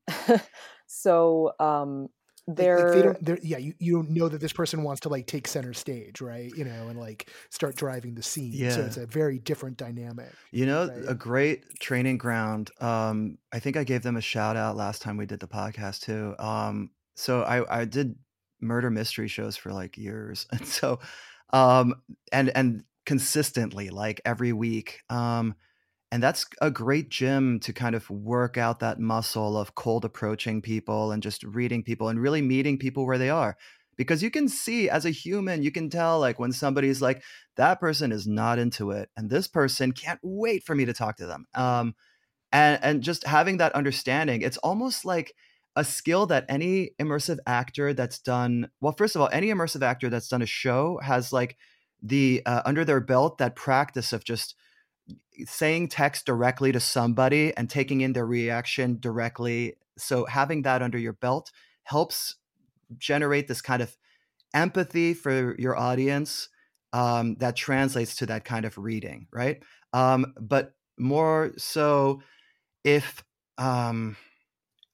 so 0.88 1.54
um, 1.60 2.10
they're, 2.48 2.86
like 2.86 2.94
they 2.94 3.02
don't, 3.02 3.26
they're, 3.26 3.40
yeah, 3.44 3.58
you, 3.58 3.74
you 3.78 3.94
don't 3.94 4.10
know 4.10 4.28
that 4.28 4.42
this 4.42 4.54
person 4.54 4.82
wants 4.84 5.02
to 5.02 5.10
like 5.10 5.28
take 5.28 5.48
center 5.48 5.74
stage, 5.74 6.22
right? 6.22 6.52
You 6.56 6.66
know, 6.66 6.88
and 6.88 7.00
like 7.00 7.30
start 7.50 7.76
driving 7.76 8.16
the 8.16 8.24
scene. 8.24 8.52
Yeah. 8.54 8.72
So 8.72 8.82
it's 8.82 8.98
a 8.98 9.06
very 9.06 9.38
different 9.38 9.78
dynamic. 9.78 10.32
You 10.52 10.66
know, 10.66 10.88
right? 10.88 11.04
a 11.08 11.14
great 11.14 11.80
training 11.80 12.18
ground. 12.18 12.72
Um, 12.80 13.38
I 13.54 13.60
think 13.60 13.78
I 13.78 13.84
gave 13.84 14.02
them 14.02 14.18
a 14.18 14.22
shout 14.22 14.58
out 14.58 14.76
last 14.76 15.02
time 15.02 15.18
we 15.18 15.28
did 15.28 15.40
the 15.40 15.48
podcast 15.48 16.02
too. 16.02 16.36
Um, 16.40 16.90
so 17.16 17.44
I, 17.44 17.82
I 17.82 17.86
did 17.86 18.16
murder 18.60 18.90
mystery 18.90 19.28
shows 19.28 19.56
for 19.56 19.72
like 19.72 19.98
years. 19.98 20.48
And 20.52 20.66
so, 20.66 21.00
um, 21.54 21.96
and, 22.32 22.50
and 22.56 22.84
consistently, 23.06 23.90
like 23.90 24.22
every 24.26 24.54
week. 24.54 25.02
Um, 25.10 25.56
and 26.12 26.22
that's 26.22 26.46
a 26.62 26.70
great 26.70 27.10
gym 27.10 27.60
to 27.62 27.72
kind 27.72 27.96
of 27.96 28.10
work 28.10 28.58
out 28.58 28.80
that 28.80 29.00
muscle 29.00 29.58
of 29.58 29.76
cold 29.76 30.04
approaching 30.04 30.62
people 30.62 31.12
and 31.12 31.24
just 31.24 31.44
reading 31.44 31.84
people 31.84 32.10
and 32.10 32.22
really 32.22 32.42
meeting 32.42 32.78
people 32.78 33.06
where 33.06 33.18
they 33.18 33.30
are. 33.30 33.56
Because 33.96 34.22
you 34.22 34.30
can 34.30 34.50
see 34.50 34.90
as 34.90 35.06
a 35.06 35.10
human, 35.12 35.64
you 35.64 35.72
can 35.72 35.90
tell 35.90 36.20
like 36.20 36.40
when 36.40 36.52
somebody's 36.52 37.02
like, 37.02 37.24
that 37.56 37.80
person 37.80 38.12
is 38.12 38.28
not 38.28 38.60
into 38.60 38.92
it. 38.92 39.10
And 39.16 39.30
this 39.30 39.48
person 39.48 39.94
can't 39.94 40.20
wait 40.22 40.64
for 40.64 40.76
me 40.76 40.86
to 40.86 40.94
talk 40.94 41.18
to 41.18 41.28
them. 41.28 41.46
Um, 41.54 41.96
and, 42.52 42.80
and 42.84 43.02
just 43.02 43.26
having 43.26 43.58
that 43.58 43.74
understanding, 43.74 44.42
it's 44.42 44.58
almost 44.58 45.06
like 45.06 45.34
a 45.78 45.86
skill 45.86 46.26
that 46.26 46.46
any 46.50 46.92
immersive 47.00 47.38
actor 47.48 47.94
that's 47.94 48.20
done, 48.20 48.70
well, 48.82 48.92
first 48.92 49.16
of 49.16 49.22
all, 49.22 49.30
any 49.32 49.48
immersive 49.48 49.82
actor 49.82 50.10
that's 50.10 50.28
done 50.28 50.42
a 50.42 50.46
show 50.46 51.00
has 51.02 51.32
like 51.32 51.56
the 52.02 52.42
uh, 52.46 52.62
under 52.66 52.84
their 52.84 53.00
belt 53.00 53.38
that 53.38 53.56
practice 53.56 54.14
of 54.14 54.24
just 54.24 54.56
saying 55.46 55.88
text 55.88 56.26
directly 56.26 56.72
to 56.72 56.80
somebody 56.80 57.56
and 57.56 57.70
taking 57.70 58.02
in 58.02 58.14
their 58.14 58.26
reaction 58.26 58.98
directly 59.00 59.76
so 59.98 60.26
having 60.26 60.64
that 60.64 60.82
under 60.82 60.98
your 60.98 61.14
belt 61.14 61.52
helps 61.84 62.36
generate 62.98 63.48
this 63.48 63.62
kind 63.62 63.82
of 63.82 63.96
empathy 64.54 65.14
for 65.14 65.56
your 65.58 65.78
audience 65.78 66.50
um, 66.94 67.36
that 67.36 67.56
translates 67.56 68.16
to 68.18 68.26
that 68.26 68.46
kind 68.46 68.66
of 68.66 68.78
reading 68.78 69.28
right? 69.32 69.64
Um, 69.94 70.34
but 70.40 70.74
more 70.98 71.52
so 71.58 72.22
if 72.84 73.24
um, 73.58 74.18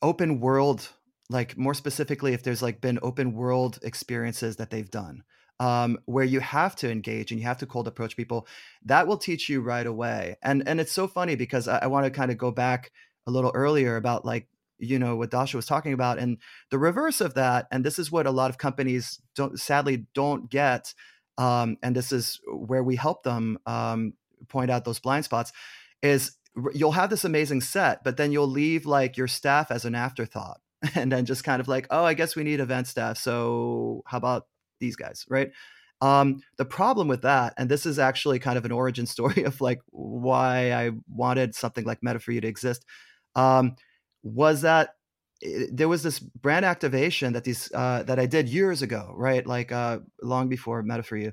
open 0.02 0.40
world 0.40 0.90
like 1.30 1.58
more 1.58 1.74
specifically 1.74 2.34
if 2.34 2.44
there's 2.44 2.62
like 2.62 2.80
been 2.82 3.00
open 3.02 3.34
world 3.34 3.80
experiences 3.82 4.58
that 4.58 4.70
they've 4.70 4.90
done 4.90 5.24
um, 5.60 5.98
where 6.06 6.26
you 6.26 6.40
have 6.40 6.76
to 6.78 6.92
engage 6.92 7.32
and 7.32 7.40
you 7.40 7.48
have 7.48 7.58
to 7.58 7.66
cold 7.66 7.88
approach 7.88 8.16
people, 8.16 8.48
that 8.86 9.08
will 9.08 9.18
teach 9.18 9.50
you 9.50 9.62
right 9.62 9.86
away. 9.86 10.36
And 10.42 10.68
and 10.68 10.80
it's 10.80 10.92
so 10.92 11.08
funny 11.08 11.36
because 11.36 11.68
I, 11.68 11.80
I 11.80 11.88
want 11.88 12.06
to 12.06 12.12
kind 12.12 12.32
of 12.32 12.38
go 12.38 12.52
back 12.52 12.92
a 13.26 13.32
little 13.32 13.52
earlier 13.54 13.96
about 13.96 14.26
like 14.26 14.48
you 14.80 15.00
know 15.00 15.16
what 15.16 15.32
Dasha 15.32 15.58
was 15.58 15.66
talking 15.66 15.94
about, 15.94 16.20
and 16.20 16.38
the 16.70 16.78
reverse 16.78 17.22
of 17.22 17.34
that. 17.34 17.68
And 17.72 17.84
this 17.84 18.00
is 18.00 18.12
what 18.12 18.28
a 18.28 18.32
lot 18.32 18.50
of 18.50 18.58
companies 18.58 19.20
don't 19.36 19.60
sadly 19.60 20.06
don't 20.14 20.50
get. 20.50 20.94
Um, 21.38 21.78
and 21.84 21.96
this 21.96 22.12
is 22.12 22.40
where 22.48 22.84
we 22.84 22.96
help 22.96 23.24
them 23.24 23.60
um, 23.66 24.14
point 24.48 24.72
out 24.72 24.86
those 24.86 25.00
blind 25.00 25.26
spots. 25.26 25.52
Is 26.02 26.38
you'll 26.74 26.92
have 26.92 27.10
this 27.10 27.26
amazing 27.26 27.62
set, 27.62 28.04
but 28.04 28.18
then 28.18 28.32
you'll 28.32 28.48
leave 28.48 28.86
like 28.86 29.18
your 29.18 29.28
staff 29.28 29.72
as 29.72 29.86
an 29.86 29.96
afterthought, 29.96 30.62
and 30.96 31.12
then 31.12 31.26
just 31.26 31.44
kind 31.44 31.60
of 31.60 31.68
like, 31.68 31.88
oh, 31.90 32.04
I 32.04 32.14
guess 32.14 32.36
we 32.36 32.44
need 32.44 32.60
event 32.60 32.88
staff. 32.88 33.18
So 33.18 34.04
how 34.06 34.18
about 34.18 34.48
these 34.80 34.96
guys, 34.96 35.26
right? 35.30 35.52
Um, 36.02 36.42
the 36.58 36.66
problem 36.66 37.08
with 37.08 37.24
that, 37.24 37.54
and 37.58 37.70
this 37.70 37.86
is 37.86 37.98
actually 37.98 38.40
kind 38.40 38.58
of 38.58 38.66
an 38.66 38.72
origin 38.72 39.06
story 39.16 39.44
of 39.44 39.62
like 39.62 39.82
why 39.90 40.72
I 40.72 40.92
wanted 41.10 41.56
something 41.56 41.86
like 41.86 42.04
Meta 42.04 42.20
for 42.20 42.32
You 42.32 42.42
to 42.42 42.48
exist, 42.48 42.86
um, 43.36 43.76
was 44.24 44.62
that 44.62 44.92
it, 45.42 45.76
there 45.76 45.88
was 45.88 46.04
this 46.04 46.20
brand 46.20 46.66
activation 46.66 47.34
that 47.34 47.44
these 47.44 47.72
uh, 47.74 48.04
that 48.04 48.20
I 48.20 48.26
did 48.26 48.50
years 48.50 48.82
ago, 48.82 49.14
right? 49.16 49.46
Like 49.46 49.72
uh, 49.72 50.00
long 50.22 50.50
before 50.50 50.84
Meta 50.84 51.04
for 51.04 51.18
You, 51.18 51.32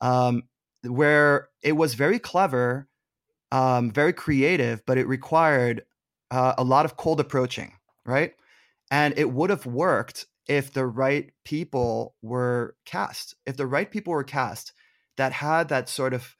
um, 0.00 0.42
where 0.82 1.48
it 1.62 1.72
was 1.72 1.94
very 1.94 2.18
clever, 2.18 2.88
um, 3.52 3.90
very 3.90 4.12
creative, 4.12 4.84
but 4.86 4.98
it 4.98 5.06
required 5.06 5.84
uh, 6.30 6.54
a 6.58 6.64
lot 6.64 6.84
of 6.84 6.96
cold 6.96 7.20
approaching, 7.20 7.72
right? 8.04 8.34
And 8.90 9.14
it 9.16 9.30
would 9.30 9.50
have 9.50 9.66
worked 9.66 10.26
if 10.46 10.72
the 10.72 10.86
right 10.86 11.32
people 11.44 12.14
were 12.22 12.76
cast. 12.84 13.34
If 13.46 13.56
the 13.56 13.66
right 13.66 13.90
people 13.90 14.12
were 14.12 14.24
cast 14.24 14.72
that 15.16 15.32
had 15.32 15.68
that 15.68 15.88
sort 15.88 16.12
of 16.12 16.36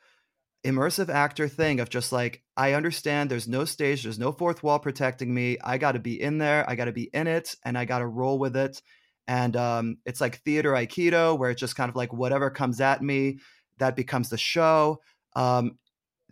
immersive 0.64 1.08
actor 1.08 1.46
thing 1.46 1.78
of 1.80 1.90
just 1.90 2.12
like, 2.12 2.42
I 2.56 2.72
understand 2.72 3.30
there's 3.30 3.48
no 3.48 3.64
stage, 3.64 4.02
there's 4.02 4.18
no 4.18 4.32
fourth 4.32 4.62
wall 4.62 4.78
protecting 4.78 5.32
me. 5.32 5.58
I 5.62 5.78
got 5.78 5.92
to 5.92 5.98
be 5.98 6.20
in 6.20 6.38
there, 6.38 6.68
I 6.68 6.74
got 6.74 6.86
to 6.86 6.92
be 6.92 7.10
in 7.12 7.26
it, 7.26 7.54
and 7.64 7.76
I 7.76 7.84
got 7.84 7.98
to 7.98 8.06
roll 8.06 8.38
with 8.38 8.56
it. 8.56 8.80
And 9.26 9.56
um, 9.56 9.96
it's 10.04 10.20
like 10.20 10.42
theater 10.42 10.72
aikido, 10.72 11.38
where 11.38 11.50
it's 11.50 11.60
just 11.60 11.76
kind 11.76 11.88
of 11.88 11.96
like 11.96 12.12
whatever 12.12 12.50
comes 12.50 12.80
at 12.80 13.02
me, 13.02 13.38
that 13.78 13.96
becomes 13.96 14.28
the 14.28 14.38
show. 14.38 15.00
Um, 15.36 15.78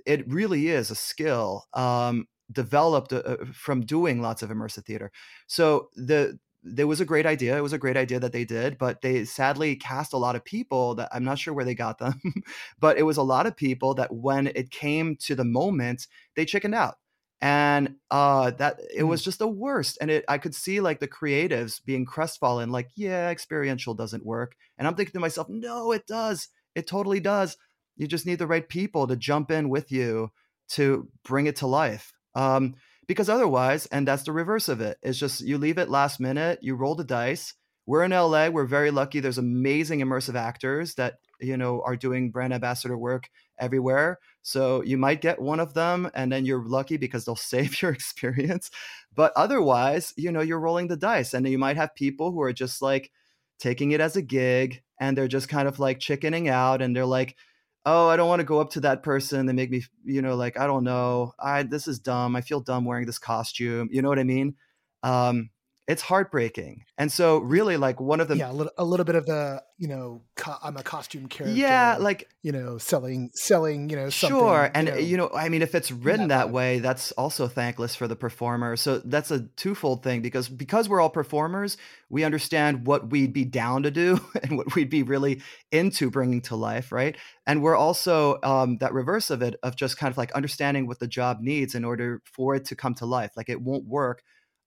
it 0.06 0.28
really 0.28 0.68
is 0.68 0.90
a 0.90 0.94
skill 0.94 1.64
um, 1.74 2.26
developed 2.50 3.12
uh, 3.12 3.36
from 3.52 3.82
doing 3.82 4.20
lots 4.20 4.42
of 4.42 4.50
immersive 4.50 4.84
theater. 4.84 5.10
So 5.46 5.88
the 5.94 6.38
there 6.62 6.86
was 6.86 7.00
a 7.00 7.04
great 7.04 7.26
idea. 7.26 7.56
It 7.56 7.62
was 7.62 7.72
a 7.72 7.78
great 7.78 7.96
idea 7.96 8.20
that 8.20 8.32
they 8.32 8.44
did, 8.44 8.78
but 8.78 9.00
they 9.02 9.24
sadly 9.24 9.76
cast 9.76 10.12
a 10.12 10.18
lot 10.18 10.36
of 10.36 10.44
people 10.44 10.94
that 10.96 11.08
I'm 11.12 11.24
not 11.24 11.38
sure 11.38 11.54
where 11.54 11.64
they 11.64 11.74
got 11.74 11.98
them, 11.98 12.20
but 12.78 12.98
it 12.98 13.02
was 13.02 13.16
a 13.16 13.22
lot 13.22 13.46
of 13.46 13.56
people 13.56 13.94
that 13.94 14.12
when 14.12 14.46
it 14.48 14.70
came 14.70 15.16
to 15.16 15.34
the 15.34 15.44
moment, 15.44 16.06
they 16.36 16.44
chickened 16.44 16.74
out. 16.74 16.96
And 17.40 17.96
uh, 18.08 18.52
that 18.52 18.78
it 18.94 19.02
was 19.02 19.20
mm. 19.22 19.24
just 19.24 19.40
the 19.40 19.48
worst. 19.48 19.98
And 20.00 20.12
it, 20.12 20.24
I 20.28 20.38
could 20.38 20.54
see 20.54 20.80
like 20.80 21.00
the 21.00 21.08
creatives 21.08 21.84
being 21.84 22.06
crestfallen, 22.06 22.70
like, 22.70 22.90
yeah, 22.94 23.30
experiential 23.30 23.94
doesn't 23.94 24.24
work. 24.24 24.54
And 24.78 24.86
I'm 24.86 24.94
thinking 24.94 25.14
to 25.14 25.20
myself, 25.20 25.48
no, 25.48 25.90
it 25.90 26.06
does. 26.06 26.48
It 26.76 26.86
totally 26.86 27.18
does. 27.18 27.56
You 27.96 28.06
just 28.06 28.26
need 28.26 28.38
the 28.38 28.46
right 28.46 28.68
people 28.68 29.08
to 29.08 29.16
jump 29.16 29.50
in 29.50 29.68
with 29.68 29.90
you 29.90 30.30
to 30.70 31.08
bring 31.24 31.46
it 31.46 31.56
to 31.56 31.66
life. 31.66 32.12
Um, 32.36 32.76
because 33.06 33.28
otherwise, 33.28 33.86
and 33.86 34.06
that's 34.06 34.22
the 34.22 34.32
reverse 34.32 34.68
of 34.68 34.80
it, 34.80 34.98
it's 35.02 35.18
just 35.18 35.40
you 35.40 35.58
leave 35.58 35.78
it 35.78 35.90
last 35.90 36.20
minute, 36.20 36.58
you 36.62 36.74
roll 36.74 36.94
the 36.94 37.04
dice. 37.04 37.54
We're 37.84 38.04
in 38.04 38.12
LA. 38.12 38.48
We're 38.48 38.64
very 38.64 38.92
lucky. 38.92 39.18
There's 39.18 39.38
amazing 39.38 40.00
immersive 40.00 40.36
actors 40.36 40.94
that 40.94 41.14
you 41.40 41.56
know 41.56 41.82
are 41.84 41.96
doing 41.96 42.30
brand 42.30 42.54
ambassador 42.54 42.96
work 42.96 43.28
everywhere. 43.58 44.18
So 44.42 44.82
you 44.82 44.96
might 44.98 45.20
get 45.20 45.40
one 45.40 45.58
of 45.58 45.74
them, 45.74 46.08
and 46.14 46.30
then 46.30 46.44
you're 46.46 46.64
lucky 46.64 46.96
because 46.96 47.24
they'll 47.24 47.36
save 47.52 47.82
your 47.82 47.90
experience. 47.90 48.70
But 49.14 49.32
otherwise, 49.36 50.14
you 50.16 50.30
know, 50.30 50.40
you're 50.40 50.60
rolling 50.60 50.88
the 50.88 50.96
dice, 50.96 51.34
and 51.34 51.46
you 51.48 51.58
might 51.58 51.76
have 51.76 51.94
people 51.94 52.30
who 52.30 52.40
are 52.42 52.52
just 52.52 52.82
like 52.82 53.10
taking 53.58 53.90
it 53.90 54.00
as 54.00 54.16
a 54.16 54.22
gig, 54.22 54.82
and 55.00 55.16
they're 55.16 55.28
just 55.28 55.48
kind 55.48 55.66
of 55.66 55.80
like 55.80 55.98
chickening 55.98 56.48
out, 56.48 56.82
and 56.82 56.94
they're 56.94 57.04
like, 57.04 57.36
oh, 57.84 58.08
I 58.08 58.16
don't 58.16 58.28
want 58.28 58.40
to 58.40 58.44
go 58.44 58.60
up 58.60 58.70
to 58.70 58.80
that 58.80 59.02
person. 59.02 59.46
They 59.46 59.52
make 59.52 59.70
me, 59.70 59.82
you 60.04 60.22
know, 60.22 60.36
like, 60.36 60.58
I 60.58 60.66
don't 60.66 60.84
know. 60.84 61.32
I, 61.38 61.62
this 61.62 61.88
is 61.88 61.98
dumb. 61.98 62.36
I 62.36 62.40
feel 62.40 62.60
dumb 62.60 62.84
wearing 62.84 63.06
this 63.06 63.18
costume. 63.18 63.88
You 63.92 64.02
know 64.02 64.08
what 64.08 64.18
I 64.18 64.24
mean? 64.24 64.54
Um, 65.02 65.50
it's 65.88 66.02
heartbreaking. 66.02 66.84
And 66.96 67.10
so 67.10 67.38
really 67.38 67.76
like 67.76 68.00
one 68.00 68.20
of 68.20 68.28
the, 68.28 68.36
yeah, 68.36 68.50
a 68.50 68.52
little, 68.52 68.72
a 68.78 68.84
little 68.84 69.04
bit 69.04 69.16
of 69.16 69.26
the, 69.26 69.62
you 69.78 69.88
know, 69.88 70.22
co- 70.36 70.56
I'm 70.62 70.76
a 70.76 70.82
costume 70.82 71.26
character. 71.26 71.58
Yeah. 71.58 71.96
Like, 71.98 72.28
you 72.42 72.52
know, 72.52 72.78
selling, 72.78 73.30
selling, 73.34 73.90
you 73.90 73.96
know, 73.96 74.08
sure. 74.08 74.70
And, 74.72 74.86
you 74.86 74.92
know, 74.94 75.00
you 75.00 75.16
know, 75.16 75.30
I 75.34 75.48
mean, 75.48 75.60
if 75.60 75.74
it's 75.74 75.90
written 75.90 76.28
that, 76.28 76.46
that 76.46 76.52
way, 76.52 76.78
that's 76.78 77.10
also 77.12 77.48
thankless 77.48 77.96
for 77.96 78.06
the 78.06 78.14
performer. 78.14 78.76
So 78.76 78.98
that's 78.98 79.32
a 79.32 79.40
twofold 79.56 80.04
thing 80.04 80.22
because, 80.22 80.48
because 80.48 80.88
we're 80.88 81.00
all 81.00 81.10
performers, 81.10 81.76
we 82.08 82.22
understand 82.22 82.86
what 82.86 83.10
we'd 83.10 83.32
be 83.32 83.44
down 83.44 83.82
to 83.82 83.90
do 83.90 84.20
and 84.42 84.56
what 84.56 84.76
we'd 84.76 84.90
be 84.90 85.02
really 85.02 85.42
into 85.72 86.10
bringing 86.10 86.42
to 86.42 86.54
life. 86.54 86.92
Right. 86.92 87.16
And 87.44 87.60
we're 87.60 87.76
also 87.76 88.38
um, 88.44 88.78
that 88.78 88.92
reverse 88.92 89.30
of 89.30 89.42
it, 89.42 89.56
of 89.64 89.74
just 89.74 89.98
kind 89.98 90.12
of 90.12 90.16
like 90.16 90.30
understanding 90.32 90.86
what 90.86 91.00
the 91.00 91.08
job 91.08 91.38
needs 91.40 91.74
in 91.74 91.84
order 91.84 92.22
for 92.24 92.54
it 92.54 92.66
to 92.66 92.76
come 92.76 92.94
to 92.94 93.06
life. 93.06 93.32
Like 93.36 93.48
it 93.48 93.60
won't 93.60 93.84
work 93.84 94.22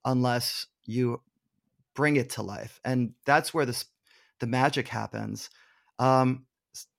unless 0.05 0.67
you 0.85 1.21
bring 1.93 2.15
it 2.15 2.29
to 2.29 2.41
life 2.41 2.79
and 2.85 3.13
that's 3.25 3.53
where 3.53 3.65
this 3.65 3.85
the 4.39 4.47
magic 4.47 4.87
happens. 4.87 5.49
Um 5.99 6.45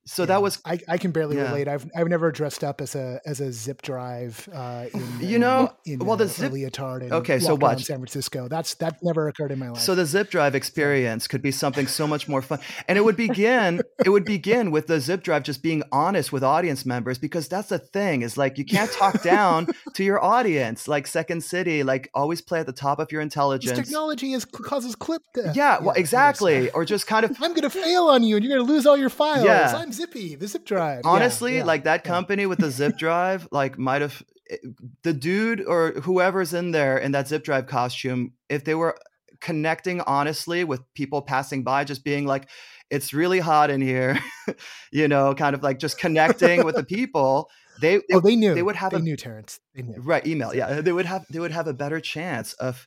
so 0.07 0.23
yeah. 0.23 0.27
that 0.27 0.43
was 0.43 0.61
I, 0.65 0.79
I 0.89 0.99
can 0.99 1.11
barely 1.11 1.37
yeah. 1.37 1.49
relate. 1.51 1.67
I've 1.67 1.91
I've 1.95 2.09
never 2.09 2.31
dressed 2.31 2.63
up 2.63 2.81
as 2.81 2.95
a 2.95 3.21
as 3.27 3.41
a 3.41 3.53
zip 3.53 3.83
drive 3.83 4.49
uh 4.53 4.87
in 4.95 5.21
you 5.21 5.39
know 5.39 5.73
in, 5.85 5.99
well 5.99 6.17
the 6.17 6.29
zip 6.29 6.53
leotard 6.53 7.03
and 7.03 7.13
okay 7.13 7.41
so 7.41 7.57
watch 7.57 7.85
San 7.85 7.99
Francisco 7.99 8.47
that's 8.47 8.75
that 8.75 9.03
never 9.03 9.27
occurred 9.29 9.51
in 9.51 9.59
my 9.59 9.71
life 9.71 9.83
so 9.83 9.97
the 9.97 10.07
zip 10.07 10.31
drive 10.31 10.55
experience 10.55 11.27
could 11.27 11.43
be 11.43 11.51
something 11.51 11.89
so 11.89 12.07
much 12.07 12.29
more 12.29 12.41
fun 12.41 12.61
and 12.87 12.97
it 12.97 13.05
would 13.05 13.17
begin 13.17 13.81
it 14.05 14.11
would 14.11 14.25
begin 14.25 14.71
with 14.71 14.87
the 14.87 15.01
zip 15.01 15.25
drive 15.25 15.43
just 15.43 15.63
being 15.63 15.83
honest 15.91 16.33
with 16.33 16.45
audience 16.45 16.87
members 16.87 17.19
because 17.19 17.49
that's 17.49 17.71
the 17.71 17.79
thing 17.79 18.23
is 18.23 18.37
like 18.37 18.59
you 18.59 18.65
can't 18.65 18.93
talk 18.93 19.23
down 19.23 19.67
to 19.95 20.05
your 20.05 20.23
audience 20.23 20.87
like 20.87 21.09
Second 21.09 21.43
City 21.43 21.83
like 21.83 22.11
always 22.15 22.41
play 22.41 22.61
at 22.61 22.67
the 22.67 22.73
top 22.73 23.01
of 23.01 23.11
your 23.11 23.21
intelligence 23.21 23.77
this 23.77 23.87
technology 23.87 24.33
is 24.33 24.45
causes 24.45 24.95
click 24.95 25.23
death 25.35 25.57
yeah, 25.57 25.79
yeah 25.79 25.85
well 25.85 25.95
exactly 25.97 26.71
or 26.71 26.85
just 26.85 27.09
kind 27.09 27.25
of 27.25 27.37
I'm 27.43 27.55
gonna 27.55 27.71
fail 27.71 28.05
on 28.05 28.23
you 28.23 28.37
and 28.37 28.45
you're 28.45 28.57
gonna 28.57 28.71
lose 28.71 28.87
all 28.87 28.97
your 28.97 29.11
files 29.11 29.45
yeah. 29.45 29.73
I'm 29.77 29.96
zippy 29.97 30.35
the 30.35 30.47
zip 30.47 30.65
drive. 30.65 31.03
Honestly 31.05 31.53
yeah, 31.53 31.59
yeah, 31.59 31.65
like 31.65 31.85
that 31.85 32.05
company 32.05 32.47
with 32.47 32.59
the 32.59 32.71
zip 32.71 32.97
drive 32.99 33.49
like 33.51 33.79
might 33.79 34.03
have 34.03 34.23
eh, 34.51 34.57
the 35.03 35.13
dude 35.13 35.65
or 35.65 35.93
whoever's 36.03 36.53
in 36.53 36.71
there 36.71 36.99
in 36.99 37.13
that 37.13 37.29
zip 37.29 37.45
drive 37.45 37.67
costume 37.67 38.33
if 38.49 38.65
they 38.65 38.75
were 38.75 38.97
connecting 39.41 40.01
honestly 40.03 40.65
with 40.65 40.81
people 40.95 41.23
passing 41.23 41.63
by 41.63 41.85
just 41.85 42.05
being 42.05 42.27
like 42.27 42.49
it's 42.91 43.13
really 43.13 43.39
hot 43.39 43.71
in 43.71 43.81
here 43.81 44.19
you 44.93 45.09
know 45.09 45.35
kind 45.35 45.55
of 45.55 45.63
like 45.63 45.79
just 45.79 45.99
connecting 45.99 46.65
with 46.65 46.75
the 46.75 46.85
people 46.97 47.51
they, 47.81 47.97
they 47.97 48.15
oh 48.15 48.21
they 48.21 48.37
knew. 48.37 48.55
they 48.55 48.63
would 48.63 48.77
have 48.77 48.93
they 48.93 48.99
a, 48.99 49.01
knew 49.01 49.17
terence. 49.17 49.61
They 49.75 49.83
knew. 49.83 50.01
Right 50.01 50.27
email 50.27 50.55
yeah. 50.55 50.81
They 50.81 50.93
would 50.93 51.07
have 51.07 51.27
they 51.31 51.39
would 51.39 51.53
have 51.53 51.67
a 51.67 51.75
better 51.75 52.01
chance 52.01 52.55
of 52.55 52.87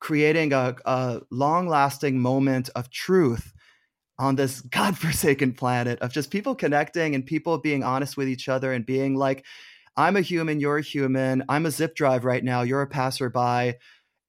creating 0.00 0.52
a, 0.52 0.76
a 0.84 1.20
long 1.30 1.68
lasting 1.68 2.18
moment 2.18 2.70
of 2.74 2.90
truth 2.90 3.52
on 4.18 4.36
this 4.36 4.60
godforsaken 4.70 5.52
planet 5.52 5.98
of 6.00 6.12
just 6.12 6.30
people 6.30 6.54
connecting 6.54 7.14
and 7.14 7.26
people 7.26 7.58
being 7.58 7.82
honest 7.82 8.16
with 8.16 8.28
each 8.28 8.48
other 8.48 8.72
and 8.72 8.86
being 8.86 9.16
like, 9.16 9.44
I'm 9.96 10.16
a 10.16 10.20
human, 10.20 10.60
you're 10.60 10.78
a 10.78 10.82
human. 10.82 11.44
I'm 11.48 11.66
a 11.66 11.70
zip 11.70 11.94
drive 11.94 12.24
right 12.24 12.44
now, 12.44 12.62
you're 12.62 12.82
a 12.82 12.86
passerby. 12.86 13.74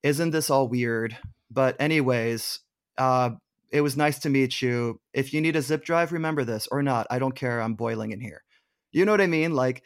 Isn't 0.03 0.31
this 0.31 0.49
all 0.49 0.67
weird? 0.67 1.17
But, 1.51 1.75
anyways, 1.79 2.59
uh, 2.97 3.31
it 3.71 3.81
was 3.81 3.97
nice 3.97 4.19
to 4.19 4.29
meet 4.29 4.61
you. 4.61 4.99
If 5.13 5.33
you 5.33 5.41
need 5.41 5.55
a 5.55 5.61
zip 5.61 5.83
drive, 5.83 6.11
remember 6.11 6.43
this 6.43 6.67
or 6.71 6.81
not. 6.81 7.07
I 7.09 7.19
don't 7.19 7.35
care. 7.35 7.61
I'm 7.61 7.73
boiling 7.73 8.11
in 8.11 8.21
here. 8.21 8.43
You 8.91 9.05
know 9.05 9.11
what 9.11 9.21
I 9.21 9.27
mean? 9.27 9.53
Like, 9.53 9.83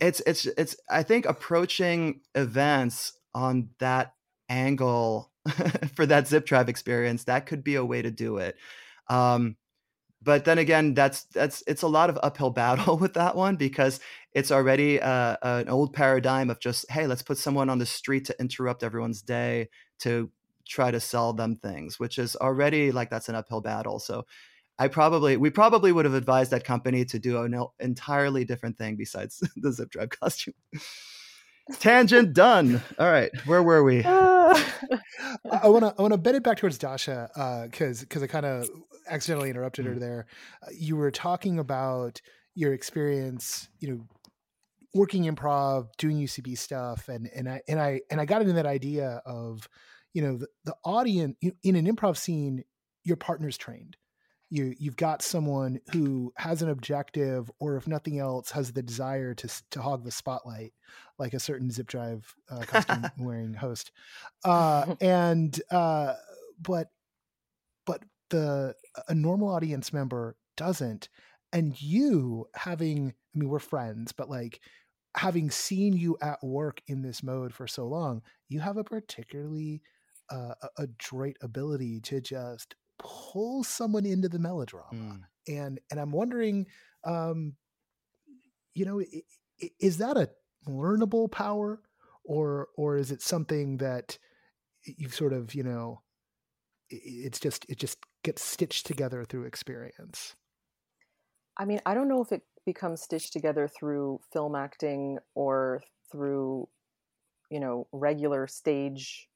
it's 0.00 0.20
it's 0.26 0.46
it's. 0.46 0.76
I 0.90 1.02
think 1.02 1.26
approaching 1.26 2.20
events 2.34 3.16
on 3.34 3.70
that 3.78 4.14
angle 4.48 5.30
for 5.94 6.06
that 6.06 6.28
zip 6.28 6.44
drive 6.44 6.68
experience 6.68 7.24
that 7.24 7.46
could 7.46 7.64
be 7.64 7.76
a 7.76 7.84
way 7.84 8.02
to 8.02 8.10
do 8.10 8.38
it. 8.38 8.56
Um, 9.08 9.56
but 10.24 10.46
then 10.46 10.58
again, 10.58 10.94
that's 10.94 11.24
that's 11.24 11.62
it's 11.66 11.82
a 11.82 11.88
lot 11.88 12.10
of 12.10 12.18
uphill 12.22 12.50
battle 12.62 12.96
with 12.96 13.14
that 13.14 13.36
one 13.36 13.56
because 13.56 14.00
it's 14.32 14.50
already 14.50 15.00
uh, 15.00 15.36
an 15.42 15.68
old 15.68 15.92
paradigm 15.92 16.50
of 16.50 16.58
just 16.60 16.90
hey, 16.90 17.06
let's 17.06 17.22
put 17.22 17.38
someone 17.38 17.68
on 17.68 17.78
the 17.78 17.86
street 17.86 18.24
to 18.26 18.40
interrupt 18.40 18.82
everyone's 18.82 19.22
day 19.22 19.68
to 20.00 20.30
try 20.66 20.90
to 20.90 21.00
sell 21.00 21.32
them 21.32 21.56
things, 21.56 22.00
which 22.00 22.18
is 22.18 22.36
already 22.36 22.90
like 22.90 23.10
that's 23.10 23.28
an 23.28 23.34
uphill 23.34 23.60
battle. 23.60 23.98
So 23.98 24.24
I 24.78 24.88
probably 24.88 25.36
we 25.36 25.50
probably 25.50 25.92
would 25.92 26.04
have 26.04 26.14
advised 26.14 26.50
that 26.50 26.64
company 26.64 27.04
to 27.06 27.18
do 27.18 27.42
an 27.42 27.54
entirely 27.78 28.44
different 28.44 28.78
thing 28.78 28.96
besides 28.96 29.42
the 29.56 29.72
zip 29.72 29.90
drive 29.90 30.10
costume. 30.10 30.54
Tangent 31.78 32.34
done. 32.34 32.82
All 32.98 33.10
right, 33.10 33.30
where 33.46 33.62
were 33.62 33.82
we? 33.82 34.04
I 34.04 35.68
want 35.68 35.84
to 35.84 35.94
I 35.98 36.02
want 36.02 36.12
to 36.12 36.18
bend 36.18 36.36
it 36.36 36.42
back 36.42 36.58
towards 36.58 36.76
Dasha 36.76 37.30
because 37.70 38.02
uh, 38.02 38.04
because 38.04 38.22
I 38.22 38.26
kind 38.26 38.44
of 38.44 38.68
accidentally 39.08 39.50
interrupted 39.50 39.86
her 39.86 39.94
mm. 39.94 40.00
there. 40.00 40.26
Uh, 40.62 40.70
you 40.76 40.96
were 40.96 41.10
talking 41.10 41.58
about 41.58 42.20
your 42.54 42.72
experience, 42.72 43.68
you 43.80 43.88
know, 43.88 44.06
working 44.94 45.24
improv, 45.24 45.88
doing 45.98 46.18
UCB 46.18 46.56
stuff, 46.56 47.08
and 47.08 47.28
and 47.34 47.48
I 47.48 47.62
and 47.68 47.80
I 47.80 48.00
and 48.10 48.20
I 48.20 48.24
got 48.24 48.42
into 48.42 48.54
that 48.54 48.66
idea 48.66 49.22
of, 49.26 49.68
you 50.12 50.22
know, 50.22 50.36
the, 50.36 50.48
the 50.64 50.76
audience 50.84 51.36
in 51.62 51.76
an 51.76 51.86
improv 51.86 52.16
scene, 52.16 52.64
your 53.02 53.16
partner's 53.16 53.56
trained 53.56 53.96
you 54.54 54.74
you've 54.78 54.96
got 54.96 55.20
someone 55.20 55.80
who 55.92 56.32
has 56.36 56.62
an 56.62 56.70
objective 56.70 57.50
or 57.58 57.76
if 57.76 57.88
nothing 57.88 58.18
else 58.18 58.50
has 58.50 58.72
the 58.72 58.82
desire 58.82 59.34
to 59.34 59.48
to 59.70 59.82
hog 59.82 60.04
the 60.04 60.10
spotlight 60.10 60.72
like 61.18 61.34
a 61.34 61.40
certain 61.40 61.70
zip 61.70 61.86
drive 61.86 62.34
uh, 62.50 62.60
costume 62.60 63.04
wearing 63.18 63.54
host 63.54 63.90
uh, 64.44 64.94
and 65.00 65.60
uh, 65.70 66.14
but 66.62 66.88
but 67.84 68.02
the 68.34 68.74
a 69.06 69.14
normal 69.14 69.48
audience 69.48 69.92
member 69.92 70.36
doesn't 70.56 71.08
and 71.52 71.80
you 71.80 72.46
having 72.56 73.14
i 73.34 73.38
mean 73.38 73.48
we're 73.48 73.60
friends 73.60 74.10
but 74.10 74.28
like 74.28 74.60
having 75.16 75.52
seen 75.52 75.92
you 75.96 76.16
at 76.20 76.42
work 76.42 76.82
in 76.88 77.00
this 77.00 77.22
mode 77.22 77.54
for 77.54 77.68
so 77.68 77.86
long 77.86 78.20
you 78.48 78.58
have 78.58 78.76
a 78.76 78.82
particularly 78.82 79.80
uh, 80.30 80.54
adroit 80.78 81.36
ability 81.42 82.00
to 82.00 82.20
just 82.20 82.74
pull 82.98 83.62
someone 83.62 84.04
into 84.04 84.28
the 84.28 84.38
melodrama 84.38 84.88
mm. 84.92 85.20
and 85.46 85.78
and 85.92 86.00
i'm 86.00 86.10
wondering 86.10 86.66
um 87.04 87.54
you 88.74 88.84
know 88.84 89.00
is 89.78 89.98
that 89.98 90.16
a 90.16 90.28
learnable 90.68 91.30
power 91.30 91.80
or 92.24 92.68
or 92.76 92.96
is 92.96 93.12
it 93.12 93.22
something 93.22 93.76
that 93.76 94.18
you've 94.84 95.14
sort 95.14 95.32
of 95.32 95.54
you 95.54 95.62
know 95.62 96.00
it's 96.90 97.38
just 97.38 97.64
it 97.68 97.78
just 97.78 97.98
gets 98.24 98.42
stitched 98.42 98.86
together 98.86 99.24
through 99.24 99.44
experience 99.44 100.34
i 101.58 101.64
mean 101.64 101.80
i 101.86 101.94
don't 101.94 102.08
know 102.08 102.22
if 102.22 102.32
it 102.32 102.42
becomes 102.66 103.00
stitched 103.00 103.32
together 103.32 103.68
through 103.68 104.18
film 104.32 104.54
acting 104.54 105.18
or 105.34 105.82
through 106.10 106.68
you 107.50 107.60
know 107.60 107.86
regular 107.92 108.46
stage 108.46 109.28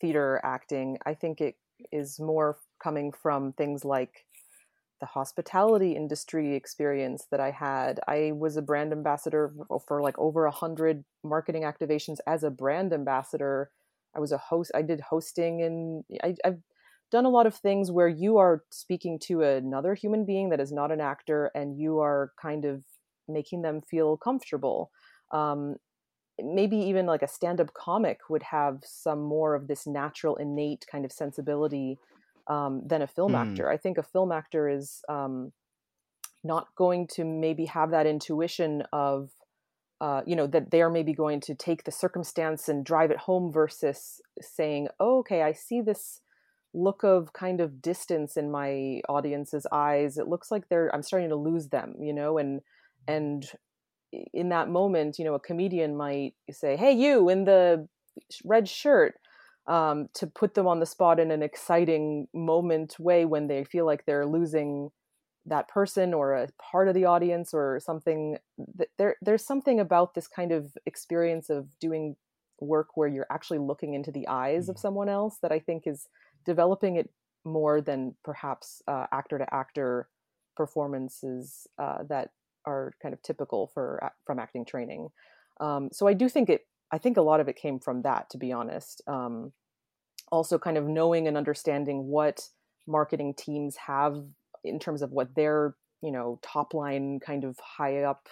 theater 0.00 0.40
acting 0.44 0.98
i 1.06 1.14
think 1.14 1.40
it 1.40 1.56
is 1.92 2.18
more 2.20 2.58
coming 2.82 3.12
from 3.12 3.52
things 3.52 3.84
like 3.84 4.26
the 5.00 5.06
hospitality 5.06 5.92
industry 5.92 6.54
experience 6.54 7.26
that 7.30 7.40
I 7.40 7.50
had. 7.50 8.00
I 8.06 8.32
was 8.34 8.56
a 8.56 8.62
brand 8.62 8.92
ambassador 8.92 9.52
oh, 9.70 9.78
for 9.78 10.02
like 10.02 10.18
over 10.18 10.44
a 10.44 10.50
hundred 10.50 11.04
marketing 11.24 11.62
activations 11.62 12.18
as 12.26 12.44
a 12.44 12.50
brand 12.50 12.92
ambassador. 12.92 13.70
I 14.14 14.20
was 14.20 14.30
a 14.30 14.38
host. 14.38 14.70
I 14.74 14.82
did 14.82 15.00
hosting, 15.00 15.62
and 15.62 16.04
I, 16.22 16.34
have 16.44 16.58
done 17.10 17.24
a 17.24 17.30
lot 17.30 17.46
of 17.46 17.54
things 17.54 17.90
where 17.90 18.08
you 18.08 18.38
are 18.38 18.64
speaking 18.70 19.18
to 19.20 19.42
another 19.42 19.94
human 19.94 20.24
being 20.24 20.50
that 20.50 20.60
is 20.60 20.72
not 20.72 20.92
an 20.92 21.00
actor, 21.00 21.50
and 21.54 21.78
you 21.78 21.98
are 21.98 22.32
kind 22.40 22.64
of 22.64 22.82
making 23.28 23.62
them 23.62 23.80
feel 23.80 24.16
comfortable. 24.16 24.90
Um, 25.30 25.76
maybe 26.42 26.76
even 26.76 27.06
like 27.06 27.22
a 27.22 27.28
stand-up 27.28 27.72
comic 27.74 28.28
would 28.28 28.42
have 28.42 28.80
some 28.84 29.22
more 29.22 29.54
of 29.54 29.68
this 29.68 29.86
natural 29.86 30.36
innate 30.36 30.86
kind 30.90 31.04
of 31.04 31.12
sensibility 31.12 31.98
um, 32.48 32.82
than 32.86 33.02
a 33.02 33.06
film 33.06 33.32
mm. 33.32 33.38
actor 33.38 33.70
i 33.70 33.76
think 33.76 33.98
a 33.98 34.02
film 34.02 34.32
actor 34.32 34.68
is 34.68 35.02
um, 35.08 35.52
not 36.42 36.68
going 36.76 37.06
to 37.06 37.24
maybe 37.24 37.66
have 37.66 37.90
that 37.90 38.06
intuition 38.06 38.82
of 38.92 39.30
uh, 40.00 40.22
you 40.26 40.34
know 40.34 40.46
that 40.46 40.70
they 40.70 40.80
are 40.80 40.90
maybe 40.90 41.12
going 41.12 41.40
to 41.40 41.54
take 41.54 41.84
the 41.84 41.92
circumstance 41.92 42.68
and 42.68 42.86
drive 42.86 43.10
it 43.10 43.18
home 43.18 43.52
versus 43.52 44.20
saying 44.40 44.88
oh, 44.98 45.18
okay 45.18 45.42
i 45.42 45.52
see 45.52 45.80
this 45.80 46.20
look 46.72 47.02
of 47.02 47.32
kind 47.32 47.60
of 47.60 47.82
distance 47.82 48.36
in 48.36 48.50
my 48.50 49.00
audience's 49.08 49.66
eyes 49.72 50.16
it 50.18 50.28
looks 50.28 50.50
like 50.50 50.68
they're 50.68 50.94
i'm 50.94 51.02
starting 51.02 51.28
to 51.28 51.36
lose 51.36 51.68
them 51.68 51.94
you 52.00 52.12
know 52.12 52.38
and 52.38 52.60
and 53.08 53.50
in 54.32 54.48
that 54.48 54.68
moment, 54.68 55.18
you 55.18 55.24
know, 55.24 55.34
a 55.34 55.40
comedian 55.40 55.96
might 55.96 56.34
say, 56.50 56.76
"Hey, 56.76 56.92
you 56.92 57.28
in 57.28 57.44
the 57.44 57.88
red 58.44 58.68
shirt," 58.68 59.18
um, 59.66 60.08
to 60.14 60.26
put 60.26 60.54
them 60.54 60.66
on 60.66 60.80
the 60.80 60.86
spot 60.86 61.20
in 61.20 61.30
an 61.30 61.42
exciting 61.42 62.28
moment 62.34 62.98
way 62.98 63.24
when 63.24 63.46
they 63.46 63.64
feel 63.64 63.86
like 63.86 64.04
they're 64.06 64.26
losing 64.26 64.90
that 65.46 65.68
person 65.68 66.12
or 66.12 66.34
a 66.34 66.48
part 66.60 66.88
of 66.88 66.94
the 66.94 67.04
audience 67.04 67.54
or 67.54 67.80
something. 67.80 68.38
There, 68.98 69.16
there's 69.22 69.44
something 69.44 69.80
about 69.80 70.14
this 70.14 70.28
kind 70.28 70.52
of 70.52 70.76
experience 70.86 71.50
of 71.50 71.66
doing 71.78 72.16
work 72.60 72.88
where 72.94 73.08
you're 73.08 73.26
actually 73.30 73.58
looking 73.58 73.94
into 73.94 74.12
the 74.12 74.28
eyes 74.28 74.68
of 74.68 74.76
mm. 74.76 74.80
someone 74.80 75.08
else 75.08 75.38
that 75.42 75.52
I 75.52 75.58
think 75.58 75.86
is 75.86 76.08
developing 76.44 76.96
it 76.96 77.10
more 77.44 77.80
than 77.80 78.14
perhaps 78.24 78.82
actor 78.88 79.38
to 79.38 79.54
actor 79.54 80.08
performances 80.56 81.66
uh, 81.78 82.02
that 82.08 82.30
are 82.66 82.92
kind 83.00 83.14
of 83.14 83.22
typical 83.22 83.70
for 83.72 84.12
from 84.26 84.38
acting 84.38 84.64
training. 84.64 85.08
Um, 85.60 85.88
so 85.92 86.06
I 86.06 86.12
do 86.14 86.28
think 86.28 86.50
it. 86.50 86.66
I 86.92 86.98
think 86.98 87.16
a 87.16 87.22
lot 87.22 87.40
of 87.40 87.48
it 87.48 87.56
came 87.56 87.78
from 87.78 88.02
that, 88.02 88.28
to 88.30 88.38
be 88.38 88.52
honest. 88.52 89.00
Um, 89.06 89.52
also, 90.30 90.58
kind 90.58 90.76
of 90.76 90.86
knowing 90.86 91.28
and 91.28 91.36
understanding 91.36 92.08
what 92.08 92.48
marketing 92.86 93.34
teams 93.34 93.76
have 93.76 94.22
in 94.64 94.78
terms 94.78 95.02
of 95.02 95.12
what 95.12 95.34
their 95.34 95.76
you 96.02 96.12
know 96.12 96.38
top 96.42 96.74
line 96.74 97.20
kind 97.20 97.44
of 97.44 97.58
high 97.58 98.02
up 98.02 98.26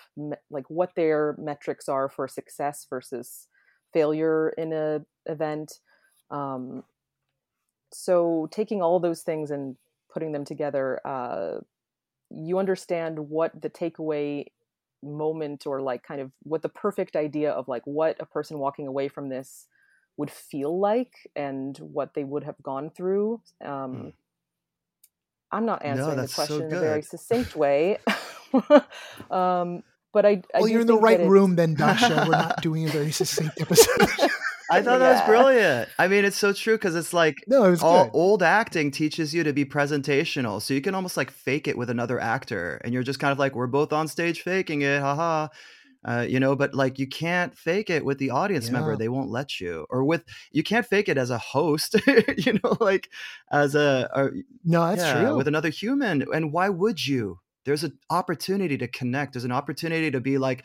like 0.50 0.64
what 0.68 0.94
their 0.96 1.34
metrics 1.38 1.88
are 1.88 2.08
for 2.08 2.26
success 2.26 2.86
versus 2.88 3.46
failure 3.92 4.50
in 4.50 4.72
a 4.72 5.00
event 5.26 5.80
um, 6.30 6.82
so 7.92 8.48
taking 8.50 8.82
all 8.82 9.00
those 9.00 9.22
things 9.22 9.50
and 9.50 9.76
putting 10.12 10.32
them 10.32 10.44
together 10.44 11.00
uh, 11.06 11.58
you 12.30 12.58
understand 12.58 13.18
what 13.18 13.60
the 13.60 13.70
takeaway 13.70 14.44
moment 15.02 15.66
or 15.66 15.80
like 15.80 16.02
kind 16.02 16.20
of 16.20 16.32
what 16.42 16.62
the 16.62 16.68
perfect 16.68 17.16
idea 17.16 17.50
of 17.50 17.68
like 17.68 17.82
what 17.84 18.16
a 18.20 18.26
person 18.26 18.58
walking 18.58 18.86
away 18.86 19.08
from 19.08 19.28
this 19.28 19.66
would 20.16 20.30
feel 20.30 20.78
like 20.78 21.14
and 21.36 21.78
what 21.78 22.14
they 22.14 22.24
would 22.24 22.42
have 22.42 22.60
gone 22.62 22.90
through 22.90 23.40
um, 23.64 23.70
mm. 23.70 24.12
i'm 25.52 25.64
not 25.64 25.84
answering 25.84 26.16
no, 26.16 26.22
the 26.26 26.32
question 26.32 26.58
so 26.58 26.66
in 26.66 26.72
a 26.72 26.80
very 26.80 27.02
succinct 27.02 27.56
way. 27.56 27.98
Um, 29.30 29.82
but 30.12 30.24
i, 30.24 30.42
I 30.54 30.60
well 30.60 30.68
you're 30.68 30.80
in 30.80 30.86
the 30.86 30.96
right 30.96 31.20
room 31.20 31.56
then 31.56 31.74
dasha. 31.74 32.24
We're 32.26 32.32
not 32.32 32.62
doing 32.62 32.88
a 32.88 32.90
very 32.90 33.10
succinct 33.10 33.60
episode 33.60 34.27
I 34.70 34.82
thought 34.82 35.00
yeah. 35.00 35.10
that 35.10 35.12
was 35.12 35.26
brilliant. 35.26 35.88
I 35.98 36.08
mean, 36.08 36.24
it's 36.24 36.36
so 36.36 36.52
true 36.52 36.74
because 36.76 36.94
it's 36.94 37.14
like 37.14 37.42
no, 37.46 37.64
it 37.64 37.70
was 37.70 37.82
all 37.82 38.04
good. 38.04 38.10
old 38.14 38.42
acting 38.42 38.90
teaches 38.90 39.34
you 39.34 39.42
to 39.44 39.52
be 39.52 39.64
presentational, 39.64 40.60
so 40.60 40.74
you 40.74 40.80
can 40.80 40.94
almost 40.94 41.16
like 41.16 41.30
fake 41.30 41.68
it 41.68 41.78
with 41.78 41.90
another 41.90 42.20
actor, 42.20 42.80
and 42.84 42.92
you're 42.92 43.02
just 43.02 43.18
kind 43.18 43.32
of 43.32 43.38
like, 43.38 43.54
we're 43.54 43.66
both 43.66 43.92
on 43.92 44.08
stage 44.08 44.42
faking 44.42 44.82
it, 44.82 45.00
haha. 45.00 45.48
Uh, 46.04 46.24
you 46.28 46.38
know, 46.38 46.54
but 46.54 46.74
like 46.74 46.98
you 46.98 47.08
can't 47.08 47.56
fake 47.58 47.90
it 47.90 48.04
with 48.04 48.18
the 48.18 48.30
audience 48.30 48.66
yeah. 48.66 48.72
member; 48.72 48.96
they 48.96 49.08
won't 49.08 49.30
let 49.30 49.60
you. 49.60 49.84
Or 49.90 50.04
with 50.04 50.24
you 50.52 50.62
can't 50.62 50.86
fake 50.86 51.08
it 51.08 51.18
as 51.18 51.30
a 51.30 51.38
host, 51.38 51.96
you 52.36 52.58
know, 52.62 52.76
like 52.80 53.08
as 53.50 53.74
a, 53.74 54.08
a 54.14 54.28
no, 54.64 54.86
that's 54.86 55.02
yeah, 55.02 55.20
true 55.20 55.36
with 55.36 55.48
another 55.48 55.70
human. 55.70 56.24
And 56.32 56.52
why 56.52 56.68
would 56.68 57.04
you? 57.04 57.40
There's 57.64 57.84
an 57.84 57.98
opportunity 58.08 58.78
to 58.78 58.88
connect. 58.88 59.32
There's 59.32 59.44
an 59.44 59.52
opportunity 59.52 60.10
to 60.12 60.20
be 60.20 60.38
like, 60.38 60.64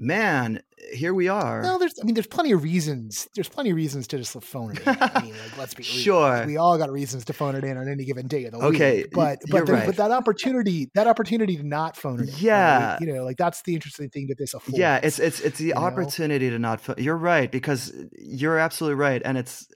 man, 0.00 0.62
here 0.92 1.12
we 1.12 1.28
are. 1.28 1.62
No, 1.62 1.78
there's 1.78 1.94
I 2.00 2.04
mean, 2.04 2.14
there's 2.14 2.26
plenty 2.26 2.52
of 2.52 2.62
reasons. 2.64 3.28
There's 3.34 3.48
plenty 3.48 3.70
of 3.70 3.76
reasons 3.76 4.08
to 4.08 4.18
just 4.18 4.32
phone 4.42 4.72
it 4.72 4.80
in. 4.80 4.96
I 4.98 5.22
mean, 5.22 5.34
like 5.34 5.58
let's 5.58 5.74
be 5.74 5.82
sure. 5.84 6.44
We 6.46 6.56
all 6.56 6.78
got 6.78 6.90
reasons 6.90 7.26
to 7.26 7.32
phone 7.32 7.54
it 7.54 7.62
in 7.62 7.76
on 7.76 7.86
any 7.86 8.04
given 8.04 8.26
day 8.26 8.46
of 8.46 8.52
the 8.52 8.58
okay, 8.58 9.02
week. 9.02 9.10
But 9.12 9.38
but 9.48 9.66
the, 9.66 9.74
right. 9.74 9.86
but 9.86 9.96
that 9.96 10.10
opportunity, 10.10 10.90
that 10.94 11.06
opportunity 11.06 11.56
to 11.58 11.62
not 11.62 11.96
phone 11.96 12.20
it 12.20 12.30
in. 12.30 12.34
Yeah. 12.38 12.96
You 13.00 13.12
know, 13.12 13.24
like 13.24 13.36
that's 13.36 13.62
the 13.62 13.74
interesting 13.74 14.08
thing 14.08 14.28
that 14.28 14.38
this 14.38 14.54
affords. 14.54 14.78
Yeah, 14.78 14.98
it's 15.02 15.18
it's 15.18 15.40
it's 15.40 15.58
the 15.58 15.74
opportunity 15.74 16.46
know? 16.46 16.56
to 16.56 16.58
not 16.58 16.80
phone. 16.80 16.96
You're 16.98 17.16
right 17.16 17.52
because 17.52 17.92
you're 18.18 18.58
absolutely 18.58 18.96
right, 18.96 19.22
and 19.24 19.38
it's. 19.38 19.68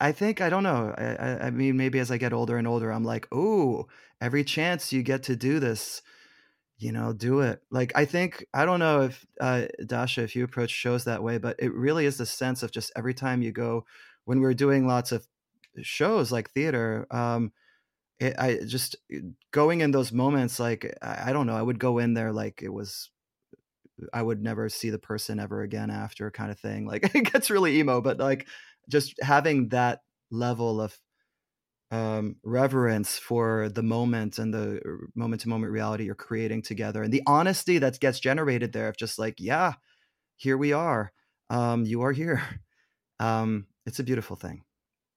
I 0.00 0.12
think 0.12 0.40
I 0.40 0.48
don't 0.48 0.62
know. 0.62 0.94
I, 0.96 1.46
I 1.46 1.50
mean, 1.50 1.76
maybe 1.76 1.98
as 1.98 2.12
I 2.12 2.18
get 2.18 2.32
older 2.32 2.56
and 2.56 2.68
older, 2.68 2.92
I'm 2.92 3.02
like, 3.02 3.26
oh, 3.32 3.88
every 4.20 4.44
chance 4.44 4.92
you 4.92 5.02
get 5.02 5.24
to 5.24 5.34
do 5.34 5.58
this 5.58 6.02
you 6.78 6.92
know, 6.92 7.12
do 7.12 7.40
it. 7.40 7.60
Like 7.70 7.92
I 7.96 8.04
think 8.04 8.46
I 8.54 8.64
don't 8.64 8.80
know 8.80 9.02
if 9.02 9.26
uh, 9.40 9.66
Dasha, 9.86 10.22
if 10.22 10.36
you 10.36 10.44
approach 10.44 10.70
shows 10.70 11.04
that 11.04 11.22
way, 11.22 11.38
but 11.38 11.56
it 11.58 11.72
really 11.74 12.06
is 12.06 12.18
the 12.18 12.26
sense 12.26 12.62
of 12.62 12.70
just 12.72 12.92
every 12.96 13.14
time 13.14 13.42
you 13.42 13.52
go 13.52 13.84
when 14.24 14.40
we're 14.40 14.54
doing 14.54 14.86
lots 14.86 15.12
of 15.12 15.26
shows 15.82 16.32
like 16.32 16.50
theater. 16.50 17.06
Um, 17.10 17.52
it, 18.20 18.34
I 18.38 18.60
just 18.66 18.96
uh, 19.14 19.18
going 19.52 19.80
in 19.80 19.90
those 19.92 20.12
moments, 20.12 20.60
like 20.60 20.96
I, 21.02 21.30
I 21.30 21.32
don't 21.32 21.46
know, 21.46 21.56
I 21.56 21.62
would 21.62 21.78
go 21.80 21.98
in 21.98 22.14
there 22.14 22.32
like 22.32 22.62
it 22.62 22.72
was 22.72 23.10
I 24.12 24.22
would 24.22 24.42
never 24.42 24.68
see 24.68 24.90
the 24.90 24.98
person 24.98 25.40
ever 25.40 25.62
again 25.62 25.90
after 25.90 26.30
kind 26.30 26.50
of 26.50 26.58
thing. 26.58 26.86
Like 26.88 27.14
it 27.14 27.32
gets 27.32 27.50
really 27.50 27.78
emo, 27.78 28.00
but 28.00 28.18
like 28.18 28.46
just 28.88 29.14
having 29.22 29.68
that 29.70 30.00
level 30.30 30.80
of 30.80 30.98
um, 31.90 32.36
reverence 32.44 33.18
for 33.18 33.68
the 33.70 33.82
moment 33.82 34.38
and 34.38 34.52
the 34.52 34.80
moment 35.14 35.42
to 35.42 35.48
moment 35.48 35.72
reality 35.72 36.04
you're 36.04 36.14
creating 36.14 36.62
together 36.62 37.02
and 37.02 37.12
the 37.12 37.22
honesty 37.26 37.78
that 37.78 37.98
gets 38.00 38.20
generated 38.20 38.72
there 38.72 38.88
of 38.88 38.96
just 38.96 39.18
like 39.18 39.36
yeah 39.38 39.74
here 40.36 40.58
we 40.58 40.72
are. 40.72 41.12
Um, 41.50 41.84
you 41.84 42.02
are 42.02 42.12
here. 42.12 42.42
Um, 43.20 43.68
it's 43.86 43.98
a 43.98 44.04
beautiful 44.04 44.36
thing. 44.36 44.64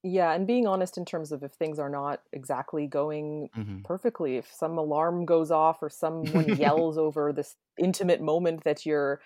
Yeah, 0.02 0.32
and 0.32 0.46
being 0.46 0.66
honest 0.66 0.98
in 0.98 1.04
terms 1.04 1.30
of 1.30 1.42
if 1.44 1.52
things 1.52 1.78
are 1.78 1.88
not 1.88 2.22
exactly 2.32 2.86
going 2.86 3.50
hmm 3.54 3.82
perfectly, 3.84 4.36
if 4.36 4.52
some 4.52 4.76
alarm 4.76 5.24
goes 5.24 5.50
off 5.50 5.82
or 5.82 5.88
someone 5.88 6.48
yells 6.52 6.98
over 6.98 7.32
this 7.32 7.56
intimate 7.78 8.20
moment 8.20 8.64
that 8.64 8.84
you're, 8.84 9.20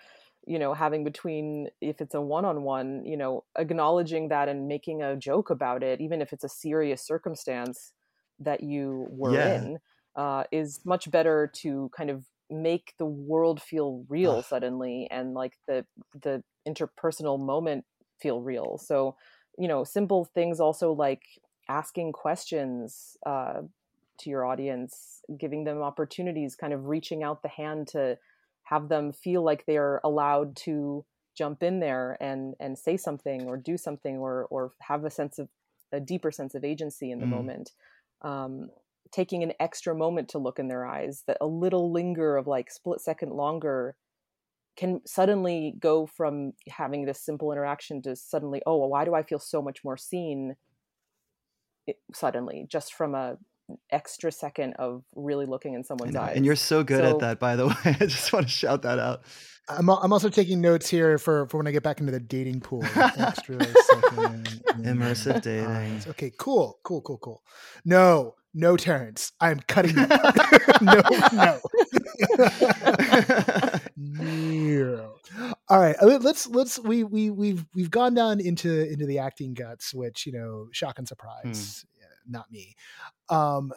you 0.47 0.59
know, 0.59 0.73
having 0.73 1.03
between 1.03 1.69
if 1.81 2.01
it's 2.01 2.15
a 2.15 2.21
one-on-one, 2.21 3.05
you 3.05 3.17
know, 3.17 3.45
acknowledging 3.57 4.29
that 4.29 4.49
and 4.49 4.67
making 4.67 5.01
a 5.03 5.15
joke 5.17 5.49
about 5.49 5.83
it, 5.83 6.01
even 6.01 6.21
if 6.21 6.33
it's 6.33 6.43
a 6.43 6.49
serious 6.49 7.05
circumstance 7.05 7.93
that 8.39 8.61
you 8.63 9.07
were 9.09 9.37
Yeah. 9.37 9.41
in, 9.41 9.79
uh, 10.15 10.43
is 10.51 10.85
much 10.85 11.09
better 11.11 11.47
to 11.55 11.89
kind 11.95 12.09
of 12.09 12.25
make 12.49 12.93
the 12.97 13.05
world 13.05 13.61
feel 13.61 14.05
real 14.07 14.41
suddenly 14.41 15.07
and 15.11 15.33
like 15.33 15.57
the 15.67 15.85
the 16.13 16.41
interpersonal 16.67 17.37
moment 17.39 17.85
feel 18.21 18.41
real. 18.41 18.77
So 18.77 19.17
you 19.57 19.67
know 19.67 19.83
simple 19.83 20.25
things 20.25 20.59
also 20.59 20.93
like 20.93 21.23
asking 21.69 22.13
questions 22.13 23.17
uh, 23.25 23.63
to 24.19 24.29
your 24.29 24.45
audience 24.45 25.21
giving 25.37 25.63
them 25.65 25.81
opportunities 25.81 26.55
kind 26.55 26.73
of 26.73 26.85
reaching 26.85 27.23
out 27.23 27.41
the 27.41 27.49
hand 27.49 27.87
to 27.89 28.17
have 28.69 28.89
them 28.89 29.11
feel 29.13 29.43
like 29.43 29.65
they're 29.65 30.01
allowed 30.03 30.55
to 30.55 31.05
jump 31.35 31.61
in 31.63 31.79
there 31.79 32.17
and 32.19 32.55
and 32.59 32.77
say 32.77 32.97
something 32.97 33.47
or 33.47 33.57
do 33.57 33.77
something 33.77 34.17
or 34.17 34.47
or 34.49 34.71
have 34.81 35.05
a 35.05 35.09
sense 35.11 35.39
of 35.39 35.49
a 35.91 35.99
deeper 35.99 36.31
sense 36.31 36.55
of 36.55 36.63
agency 36.65 37.11
in 37.11 37.19
the 37.21 37.25
Mm. 37.25 37.29
moment 37.29 37.71
um, 38.23 38.69
taking 39.11 39.43
an 39.43 39.53
extra 39.59 39.95
moment 39.95 40.27
to 40.29 40.39
look 40.39 40.59
in 40.59 40.67
their 40.67 40.85
eyes 40.85 41.23
that 41.27 41.37
a 41.39 41.47
little 41.47 41.91
linger 41.91 42.35
of 42.35 42.47
like 42.47 42.71
split 42.71 42.99
second 42.99 43.31
longer 43.31 43.95
can 44.75 45.01
suddenly 45.05 45.75
go 45.79 46.05
from 46.05 46.53
having 46.69 47.05
this 47.05 47.21
simple 47.21 47.51
interaction 47.51 48.01
to 48.01 48.15
suddenly 48.15 48.61
oh 48.65 48.77
well, 48.77 48.89
why 48.89 49.05
do 49.05 49.13
i 49.15 49.23
feel 49.23 49.39
so 49.39 49.61
much 49.61 49.83
more 49.83 49.97
seen 49.97 50.55
it, 51.85 51.99
suddenly 52.13 52.65
just 52.69 52.93
from 52.93 53.15
a 53.15 53.37
extra 53.91 54.31
second 54.31 54.73
of 54.75 55.03
really 55.15 55.45
looking 55.45 55.73
in 55.73 55.79
I 55.79 55.83
someone's 55.83 56.13
know. 56.13 56.21
eyes 56.21 56.35
And 56.35 56.45
you're 56.45 56.55
so 56.55 56.83
good 56.83 56.99
So- 57.03 57.11
at 57.15 57.19
that, 57.19 57.39
by 57.39 57.55
the 57.55 57.67
way. 57.85 57.97
I 57.99 58.05
just 58.05 58.31
want 58.33 58.45
to 58.47 58.51
shout 58.51 58.81
that 58.83 58.99
out. 58.99 59.23
I'm, 59.69 59.89
I'm 59.89 60.13
also 60.13 60.29
taking 60.29 60.61
notes 60.61 60.87
here 60.89 61.17
for, 61.17 61.45
for 61.49 61.57
when 61.57 61.67
I 61.67 61.71
get 61.71 61.83
back 61.83 61.99
into 61.99 62.11
the 62.13 62.21
dating 62.21 62.61
pool. 62.61 62.85
Extra 62.95 63.61
second, 63.83 64.45
Immersive 64.79 65.33
mm, 65.35 65.41
dating. 65.41 65.65
eyes. 65.65 66.07
Okay, 66.07 66.31
cool, 66.37 66.79
cool, 66.83 67.01
cool, 67.01 67.17
cool. 67.17 67.43
No, 67.83 68.35
no, 68.53 68.77
Terence. 68.77 69.33
I'm 69.41 69.59
cutting 69.67 69.95
that. 69.95 70.79
no, 70.81 71.01
no. 71.37 71.59
no. 73.97 75.13
All 75.69 75.79
right, 75.79 75.95
let's 76.01 76.47
let's 76.47 76.79
we 76.79 77.03
we 77.03 77.29
we've 77.29 77.65
we've 77.75 77.91
gone 77.91 78.13
down 78.13 78.39
into 78.39 78.89
into 78.89 79.05
the 79.05 79.19
acting 79.19 79.53
guts, 79.53 79.93
which 79.93 80.25
you 80.25 80.31
know, 80.31 80.67
shock 80.71 80.97
and 80.97 81.07
surprise, 81.07 81.85
yeah, 81.96 81.96
not 82.29 82.51
me. 82.51 82.75
Um, 83.29 83.71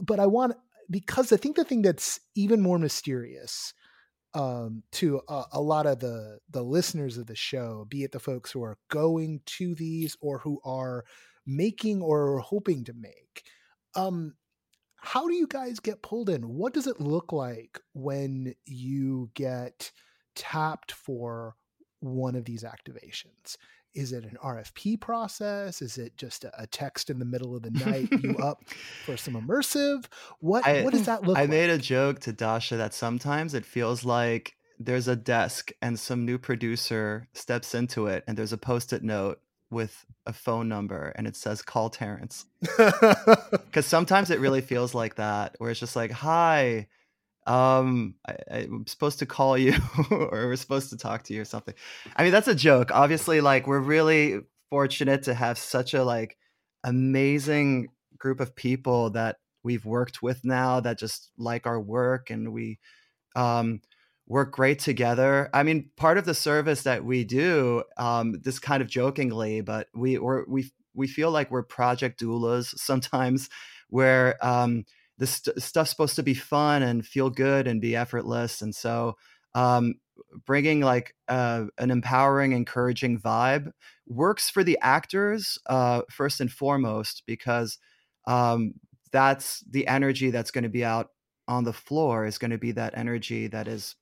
but 0.00 0.20
I 0.20 0.26
want 0.26 0.54
because 0.90 1.32
I 1.32 1.36
think 1.36 1.56
the 1.56 1.64
thing 1.64 1.82
that's 1.82 2.20
even 2.34 2.60
more 2.60 2.78
mysterious 2.78 3.72
um, 4.34 4.82
to 4.92 5.20
a, 5.28 5.44
a 5.52 5.60
lot 5.60 5.86
of 5.86 6.00
the 6.00 6.38
the 6.50 6.62
listeners 6.62 7.18
of 7.18 7.26
the 7.26 7.36
show, 7.36 7.86
be 7.88 8.04
it 8.04 8.12
the 8.12 8.20
folks 8.20 8.52
who 8.52 8.62
are 8.62 8.78
going 8.88 9.40
to 9.46 9.74
these 9.74 10.16
or 10.20 10.38
who 10.38 10.60
are 10.64 11.04
making 11.46 12.02
or 12.02 12.38
hoping 12.38 12.84
to 12.84 12.92
make. 12.92 13.44
Um, 13.94 14.34
how 14.96 15.26
do 15.26 15.34
you 15.34 15.46
guys 15.46 15.80
get 15.80 16.02
pulled 16.02 16.28
in? 16.28 16.42
What 16.42 16.74
does 16.74 16.86
it 16.86 17.00
look 17.00 17.32
like 17.32 17.80
when 17.94 18.54
you 18.66 19.30
get 19.34 19.90
tapped 20.34 20.92
for 20.92 21.56
one 22.00 22.36
of 22.36 22.44
these 22.44 22.64
activations? 22.64 23.56
Is 23.94 24.12
it 24.12 24.24
an 24.24 24.36
RFP 24.42 25.00
process? 25.00 25.82
Is 25.82 25.98
it 25.98 26.16
just 26.16 26.44
a, 26.44 26.66
text 26.70 27.10
in 27.10 27.18
the 27.18 27.24
middle 27.24 27.56
of 27.56 27.62
the 27.62 27.70
night? 27.86 28.08
you 28.22 28.36
up 28.38 28.62
for 29.04 29.16
some 29.16 29.34
immersive? 29.34 30.04
What 30.38 30.66
I- 30.66 30.82
what 30.82 30.92
does 30.92 31.06
that 31.06 31.22
look 31.22 31.34
like? 31.34 31.38
I 31.38 31.42
like? 31.42 31.50
made 31.50 31.70
a 31.70 31.78
joke 31.78 32.20
to 32.20 32.32
Dasha 32.32 32.76
that 32.76 32.94
sometimes 32.94 33.54
it 33.54 33.64
feels 33.66 34.04
like 34.04 34.54
there's 34.78 35.08
a 35.08 35.16
desk 35.16 35.72
and 35.82 35.98
some 35.98 36.24
new 36.24 36.38
producer 36.38 37.28
steps 37.34 37.74
into 37.74 38.06
it 38.06 38.24
and 38.26 38.36
there's 38.38 38.52
a 38.52 38.58
post-it 38.58 39.02
note 39.02 39.40
with 39.70 40.06
a 40.26 40.32
phone 40.32 40.68
number 40.68 41.12
and 41.16 41.26
it 41.26 41.36
says 41.36 41.60
call 41.62 41.90
Terence. 41.90 42.46
Because 43.50 43.86
sometimes 43.86 44.30
it 44.30 44.40
really 44.40 44.60
feels 44.62 44.94
like 44.94 45.14
that, 45.16 45.54
where 45.58 45.70
it's 45.70 45.78
just 45.80 45.94
like, 45.96 46.10
hi, 46.10 46.88
um, 47.50 48.14
I, 48.26 48.36
I'm 48.50 48.86
supposed 48.86 49.18
to 49.18 49.26
call 49.26 49.58
you 49.58 49.74
or 50.10 50.30
we're 50.30 50.56
supposed 50.56 50.90
to 50.90 50.96
talk 50.96 51.24
to 51.24 51.34
you 51.34 51.40
or 51.42 51.44
something. 51.44 51.74
I 52.14 52.22
mean, 52.22 52.30
that's 52.32 52.48
a 52.48 52.54
joke. 52.54 52.90
Obviously, 52.92 53.40
like 53.40 53.66
we're 53.66 53.80
really 53.80 54.40
fortunate 54.70 55.24
to 55.24 55.34
have 55.34 55.58
such 55.58 55.92
a 55.92 56.04
like 56.04 56.36
amazing 56.84 57.88
group 58.18 58.38
of 58.38 58.54
people 58.54 59.10
that 59.10 59.38
we've 59.64 59.84
worked 59.84 60.22
with 60.22 60.44
now 60.44 60.78
that 60.80 60.98
just 60.98 61.30
like 61.36 61.66
our 61.66 61.80
work 61.80 62.30
and 62.30 62.52
we 62.52 62.78
um 63.34 63.80
work 64.28 64.52
great 64.52 64.78
together. 64.78 65.50
I 65.52 65.64
mean, 65.64 65.90
part 65.96 66.18
of 66.18 66.24
the 66.24 66.34
service 66.34 66.82
that 66.82 67.04
we 67.04 67.24
do, 67.24 67.82
um, 67.96 68.40
this 68.44 68.60
kind 68.60 68.80
of 68.80 68.88
jokingly, 68.88 69.60
but 69.60 69.88
we 69.92 70.18
we 70.18 70.70
we 70.94 71.08
feel 71.08 71.32
like 71.32 71.50
we're 71.50 71.64
project 71.64 72.20
doulas 72.20 72.66
sometimes, 72.78 73.50
where 73.88 74.36
um, 74.46 74.84
this 75.20 75.36
st- 75.36 75.62
stuff's 75.62 75.90
supposed 75.90 76.16
to 76.16 76.24
be 76.24 76.34
fun 76.34 76.82
and 76.82 77.06
feel 77.06 77.30
good 77.30 77.68
and 77.68 77.80
be 77.80 77.94
effortless, 77.94 78.62
and 78.62 78.74
so 78.74 79.16
um, 79.54 79.94
bringing 80.46 80.80
like 80.80 81.14
uh, 81.28 81.66
an 81.78 81.90
empowering, 81.90 82.52
encouraging 82.52 83.20
vibe 83.20 83.70
works 84.06 84.50
for 84.50 84.64
the 84.64 84.78
actors 84.80 85.58
uh, 85.66 86.02
first 86.10 86.40
and 86.40 86.50
foremost 86.50 87.22
because 87.26 87.78
um, 88.26 88.74
that's 89.12 89.60
the 89.70 89.86
energy 89.86 90.30
that's 90.30 90.50
going 90.50 90.64
to 90.64 90.70
be 90.70 90.84
out 90.84 91.10
on 91.48 91.64
the 91.64 91.72
floor 91.72 92.26
is 92.26 92.38
going 92.38 92.50
to 92.50 92.58
be 92.58 92.72
that 92.72 92.96
energy 92.96 93.48
that 93.48 93.66
is 93.66 93.96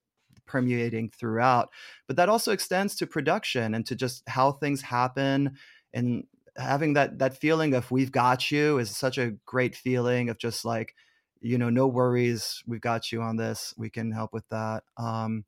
permeating 0.47 1.11
throughout 1.11 1.69
but 2.07 2.17
that 2.17 2.29
also 2.29 2.53
extends 2.53 2.95
to 2.97 3.07
production 3.07 3.75
and 3.75 3.85
to 3.85 3.95
just 3.95 4.23
how 4.27 4.53
things 4.53 4.81
happen 4.81 5.55
and 5.93 6.25
having 6.57 6.95
that 6.95 7.19
that 7.19 7.37
feeling 7.37 7.75
of 7.75 7.91
we've 7.91 8.13
got 8.13 8.51
you 8.51 8.79
is 8.79 8.95
such 8.95 9.19
a 9.19 9.33
great 9.45 9.77
feeling 9.77 10.31
of 10.31 10.39
just 10.39 10.65
like 10.65 10.95
you 11.41 11.59
know 11.59 11.71
no 11.71 11.87
worries 11.87 12.63
we've 12.67 12.81
got 12.81 13.13
you 13.13 13.23
on 13.23 13.37
this 13.37 13.75
we 13.77 13.91
can 13.91 14.11
help 14.11 14.33
with 14.33 14.49
that 14.49 14.83
um 14.97 15.45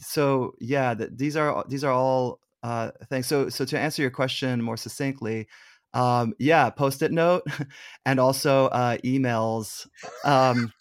so 0.00 0.54
yeah 0.60 0.94
th- 0.94 1.10
these 1.14 1.36
are 1.36 1.64
these 1.68 1.84
are 1.84 1.92
all 1.92 2.40
uh 2.62 2.90
things 3.08 3.26
so 3.26 3.48
so 3.48 3.64
to 3.64 3.78
answer 3.78 4.02
your 4.02 4.10
question 4.10 4.62
more 4.62 4.76
succinctly 4.76 5.46
um 5.94 6.32
yeah 6.38 6.70
post-it 6.70 7.12
note 7.12 7.42
and 8.06 8.20
also 8.20 8.66
uh 8.66 8.96
emails 9.04 9.86
um 10.24 10.72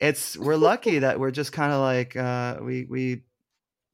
it's 0.00 0.36
we're 0.36 0.56
lucky 0.56 1.00
that 1.00 1.18
we're 1.18 1.30
just 1.30 1.52
kind 1.52 1.72
of 1.72 1.80
like 1.80 2.16
uh 2.16 2.58
we 2.60 2.84
we 2.88 3.22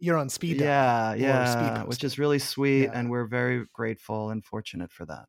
You're 0.01 0.19
on 0.19 0.29
speed 0.29 0.61
yeah 0.61 1.15
yeah 1.15 1.45
speed 1.45 1.89
which 1.89 2.05
is 2.05 2.19
really 2.19 2.39
sweet 2.39 2.85
Yeah. 2.85 2.91
and 2.95 3.11
we're 3.11 3.27
very 3.27 3.67
grateful 3.73 4.31
and 4.31 4.45
fortunate 4.45 4.91
for 4.91 5.07
that 5.07 5.27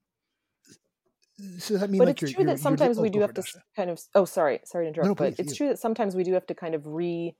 So 1.60 1.78
that 1.78 1.90
mean 1.90 2.04
but 2.04 2.08
like 2.08 2.22
it's 2.22 2.24
true 2.24 2.44
that 2.46 2.60
sometimes 2.60 3.00
we 3.00 3.10
do 3.10 3.22
have 3.22 3.34
to 3.36 3.44
kind 3.76 3.90
of 3.90 4.00
oh 4.16 4.26
sorry 4.26 4.60
sorry 4.66 4.86
to 4.86 4.90
interrupt 4.90 5.12
no, 5.12 5.16
but 5.16 5.36
please, 5.36 5.40
it's 5.40 5.54
you. 5.54 5.56
true 5.56 5.68
that 5.70 5.80
sometimes 5.80 6.16
we 6.16 6.24
do 6.24 6.34
have 6.34 6.46
to 6.48 6.56
kind 6.56 6.76
of 6.76 6.86
re 6.88 7.36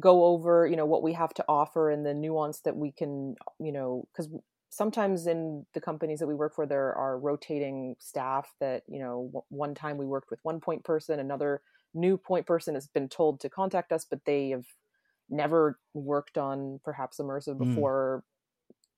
go 0.00 0.24
over 0.26 0.66
you 0.66 0.76
know 0.76 0.86
what 0.86 1.02
we 1.02 1.12
have 1.14 1.34
to 1.34 1.44
offer 1.48 1.90
and 1.90 2.06
the 2.06 2.14
nuance 2.14 2.60
that 2.62 2.76
we 2.76 2.92
can 2.92 3.36
you 3.60 3.72
know 3.72 4.08
because 4.12 4.30
sometimes 4.70 5.26
in 5.26 5.66
the 5.74 5.80
companies 5.80 6.20
that 6.20 6.26
we 6.28 6.34
work 6.34 6.54
for 6.54 6.66
there 6.66 6.94
are 6.94 7.18
rotating 7.18 7.96
staff 8.00 8.54
that 8.60 8.84
you 8.88 9.00
know 9.00 9.44
one 9.50 9.74
time 9.74 9.98
we 9.98 10.06
worked 10.06 10.30
with 10.30 10.40
one 10.44 10.60
point 10.60 10.84
person 10.84 11.20
another 11.20 11.62
new 11.94 12.18
point 12.18 12.46
person 12.46 12.74
has 12.74 12.88
been 12.88 13.08
told 13.08 13.40
to 13.40 13.50
contact 13.50 13.92
us 13.92 14.04
but 14.04 14.24
they 14.26 14.50
have 14.50 14.66
never 15.30 15.80
worked 15.94 16.38
on 16.38 16.80
perhaps 16.84 17.18
immersive 17.18 17.58
Mm. 17.58 17.86
before 17.86 18.24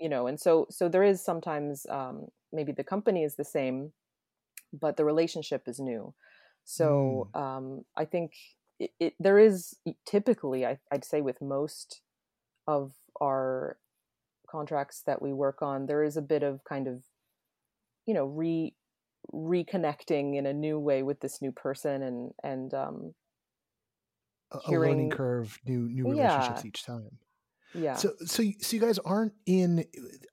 you 0.00 0.08
know 0.08 0.26
and 0.26 0.40
so 0.40 0.66
so 0.70 0.88
there 0.88 1.02
is 1.02 1.22
sometimes 1.24 1.86
um, 1.86 2.28
maybe 2.52 2.72
the 2.72 2.84
company 2.84 3.24
is 3.24 3.36
the 3.36 3.44
same 3.44 3.92
but 4.72 4.96
the 4.96 5.04
relationship 5.04 5.62
is 5.66 5.78
new 5.80 6.14
so 6.64 7.28
um, 7.34 7.84
i 7.96 8.04
think 8.04 8.32
it, 8.78 8.90
it, 9.00 9.14
there 9.18 9.38
is 9.38 9.76
typically 10.06 10.66
I, 10.66 10.78
i'd 10.92 11.04
say 11.04 11.20
with 11.20 11.40
most 11.40 12.00
of 12.66 12.92
our 13.20 13.78
contracts 14.50 15.02
that 15.06 15.20
we 15.20 15.32
work 15.32 15.62
on 15.62 15.86
there 15.86 16.02
is 16.02 16.16
a 16.16 16.22
bit 16.22 16.42
of 16.42 16.64
kind 16.64 16.86
of 16.88 17.02
you 18.06 18.14
know 18.14 18.24
re 18.26 18.74
reconnecting 19.32 20.36
in 20.36 20.46
a 20.46 20.52
new 20.52 20.78
way 20.78 21.02
with 21.02 21.20
this 21.20 21.42
new 21.42 21.52
person 21.52 22.02
and 22.02 22.32
and 22.42 22.72
um 22.72 23.14
a, 24.50 24.58
a 24.66 24.72
learning 24.72 25.10
curve, 25.10 25.58
new 25.66 25.88
new 25.88 26.06
Yeah. 26.06 26.14
relationships 26.14 26.64
each 26.64 26.84
time. 26.84 27.18
yeah 27.74 27.94
So 27.96 28.12
so 28.24 28.42
so 28.60 28.76
you 28.76 28.80
guys 28.80 28.98
aren't 29.00 29.34
in, 29.46 29.84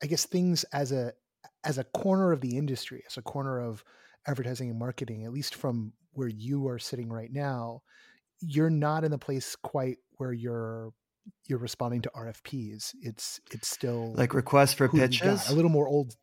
I 0.02 0.06
guess, 0.08 0.26
things 0.26 0.64
as 0.66 0.92
a 0.92 1.14
as 1.64 1.78
a 1.78 1.84
corner 1.84 2.32
of 2.32 2.42
the 2.42 2.58
industry, 2.58 3.04
as 3.08 3.18
a 3.18 3.22
corner 3.22 3.60
of 3.60 3.84
advertising 4.28 4.70
and 4.70 4.80
marketing. 4.80 5.26
At 5.26 5.32
least 5.34 5.56
from 5.56 5.94
where 6.14 6.28
you 6.28 6.68
are 6.68 6.80
sitting 6.80 7.10
right 7.10 7.32
now, 7.32 7.82
you're 8.42 8.70
not 8.70 9.04
in 9.04 9.12
the 9.12 9.18
place 9.18 9.56
quite 9.56 9.98
where 10.18 10.34
you're 10.34 10.92
you're 11.48 11.60
responding 11.60 12.02
to 12.04 12.12
RFPs. 12.16 12.92
It's 13.02 13.40
it's 13.52 13.68
still 13.68 14.14
like 14.16 14.34
requests 14.34 14.74
for 14.74 14.88
who 14.88 14.98
you 14.98 15.04
got. 15.04 15.12
pitches. 15.12 15.50
a 15.50 15.54
little 15.56 15.72
more 15.72 15.88
old. 15.88 16.16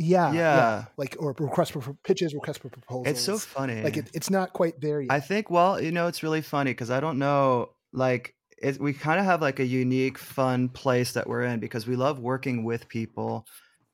Yeah, 0.00 0.32
yeah, 0.32 0.56
Yeah. 0.56 0.84
like 0.96 1.16
or 1.18 1.34
requests 1.38 1.70
for 1.70 1.80
for 1.80 1.94
pitches, 2.04 2.32
requests 2.32 2.58
for 2.58 2.68
proposals. 2.68 3.08
It's 3.08 3.20
so 3.20 3.36
funny. 3.36 3.82
like 3.82 3.96
it, 3.96 4.08
it's 4.14 4.30
not 4.30 4.52
quite 4.52 4.80
there 4.80 5.00
yet. 5.00 5.10
I 5.10 5.18
think, 5.18 5.50
well, 5.50 5.80
you 5.80 5.90
know, 5.90 6.06
it's 6.06 6.22
really 6.22 6.40
funny 6.40 6.70
because 6.70 6.90
I 6.90 7.00
don't 7.00 7.18
know, 7.18 7.70
like, 7.92 8.36
it, 8.62 8.80
we 8.80 8.92
kind 8.92 9.18
of 9.18 9.26
have 9.26 9.42
like 9.42 9.58
a 9.58 9.64
unique, 9.66 10.16
fun 10.18 10.68
place 10.68 11.12
that 11.14 11.28
we're 11.28 11.42
in 11.42 11.58
because 11.58 11.88
we 11.88 11.96
love 11.96 12.20
working 12.20 12.62
with 12.62 12.88
people 12.88 13.44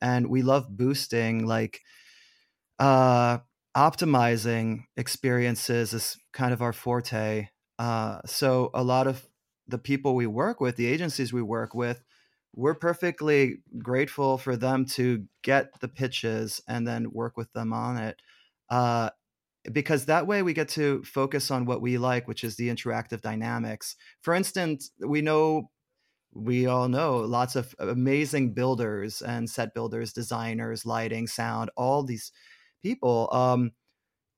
and 0.02 0.26
we 0.26 0.42
love 0.42 0.66
boosting, 0.68 1.46
like, 1.46 1.80
uh, 2.78 3.38
optimizing 3.76 4.84
experiences 4.96 5.92
is 5.92 6.16
kind 6.32 6.52
of 6.52 6.62
our 6.62 6.72
forte. 6.72 7.48
Uh, 7.78 8.20
so 8.26 8.70
a 8.74 8.82
lot 8.82 9.06
of 9.06 9.26
the 9.66 9.78
people 9.78 10.14
we 10.14 10.26
work 10.26 10.60
with, 10.60 10.76
the 10.76 10.86
agencies 10.86 11.32
we 11.32 11.42
work 11.42 11.74
with, 11.74 12.02
we're 12.54 12.74
perfectly 12.74 13.58
grateful 13.78 14.38
for 14.38 14.56
them 14.56 14.84
to 14.86 15.24
get 15.42 15.80
the 15.80 15.88
pitches 15.88 16.60
and 16.68 16.86
then 16.86 17.10
work 17.12 17.36
with 17.36 17.52
them 17.52 17.72
on 17.72 17.96
it. 17.96 18.20
Uh, 18.70 19.10
because 19.72 20.04
that 20.04 20.26
way 20.26 20.42
we 20.42 20.52
get 20.52 20.68
to 20.68 21.02
focus 21.04 21.50
on 21.50 21.64
what 21.64 21.80
we 21.80 21.96
like, 21.96 22.28
which 22.28 22.44
is 22.44 22.56
the 22.56 22.68
interactive 22.68 23.22
dynamics. 23.22 23.96
For 24.22 24.34
instance, 24.34 24.90
we 25.00 25.22
know, 25.22 25.70
we 26.34 26.66
all 26.66 26.88
know 26.88 27.18
lots 27.18 27.56
of 27.56 27.74
amazing 27.78 28.52
builders 28.52 29.22
and 29.22 29.48
set 29.48 29.72
builders, 29.72 30.12
designers, 30.12 30.84
lighting, 30.84 31.26
sound, 31.26 31.70
all 31.76 32.02
these 32.02 32.30
people. 32.84 33.28
Um, 33.32 33.72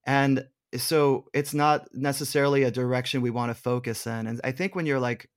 and 0.07 0.47
so 0.77 1.27
it's 1.35 1.53
not 1.53 1.89
necessarily 1.93 2.63
a 2.63 2.71
direction 2.71 3.21
we 3.21 3.31
want 3.31 3.51
to 3.51 3.61
focus 3.61 4.07
in. 4.07 4.27
And 4.27 4.41
I 4.45 4.53
think 4.53 4.75
when 4.75 4.87
you're 4.87 5.01
like 5.01 5.29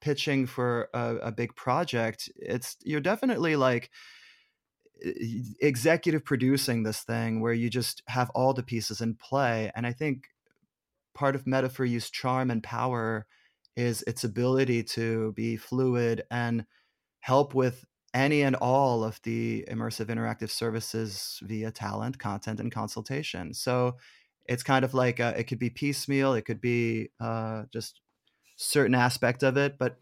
pitching 0.00 0.46
for 0.46 0.88
a, 0.94 1.16
a 1.16 1.32
big 1.32 1.54
project, 1.54 2.30
it's 2.36 2.76
you're 2.82 3.00
definitely 3.00 3.54
like 3.56 3.90
executive 5.60 6.24
producing 6.24 6.82
this 6.82 7.02
thing 7.02 7.40
where 7.40 7.52
you 7.52 7.68
just 7.68 8.02
have 8.08 8.30
all 8.30 8.54
the 8.54 8.62
pieces 8.62 9.00
in 9.00 9.14
play. 9.14 9.70
And 9.74 9.86
I 9.86 9.92
think 9.92 10.24
part 11.14 11.34
of 11.34 11.46
Meta 11.46 11.68
for 11.68 11.84
You's 11.84 12.10
charm 12.10 12.50
and 12.50 12.62
power 12.62 13.26
is 13.76 14.02
its 14.06 14.24
ability 14.24 14.84
to 14.84 15.32
be 15.32 15.56
fluid 15.56 16.22
and 16.30 16.64
help 17.20 17.54
with 17.54 17.84
any 18.14 18.42
and 18.42 18.56
all 18.56 19.04
of 19.04 19.20
the 19.22 19.64
immersive 19.70 20.06
interactive 20.06 20.50
services 20.50 21.40
via 21.44 21.70
talent, 21.72 22.18
content, 22.18 22.60
and 22.60 22.72
consultation. 22.72 23.54
So 23.54 23.98
it's 24.46 24.62
kind 24.62 24.84
of 24.84 24.94
like 24.94 25.20
uh 25.20 25.34
it 25.36 25.44
could 25.44 25.58
be 25.58 25.70
piecemeal, 25.70 26.34
it 26.34 26.42
could 26.42 26.60
be 26.60 27.10
uh, 27.20 27.64
just 27.72 28.00
certain 28.56 28.94
aspect 28.94 29.42
of 29.42 29.56
it, 29.56 29.78
but 29.78 29.98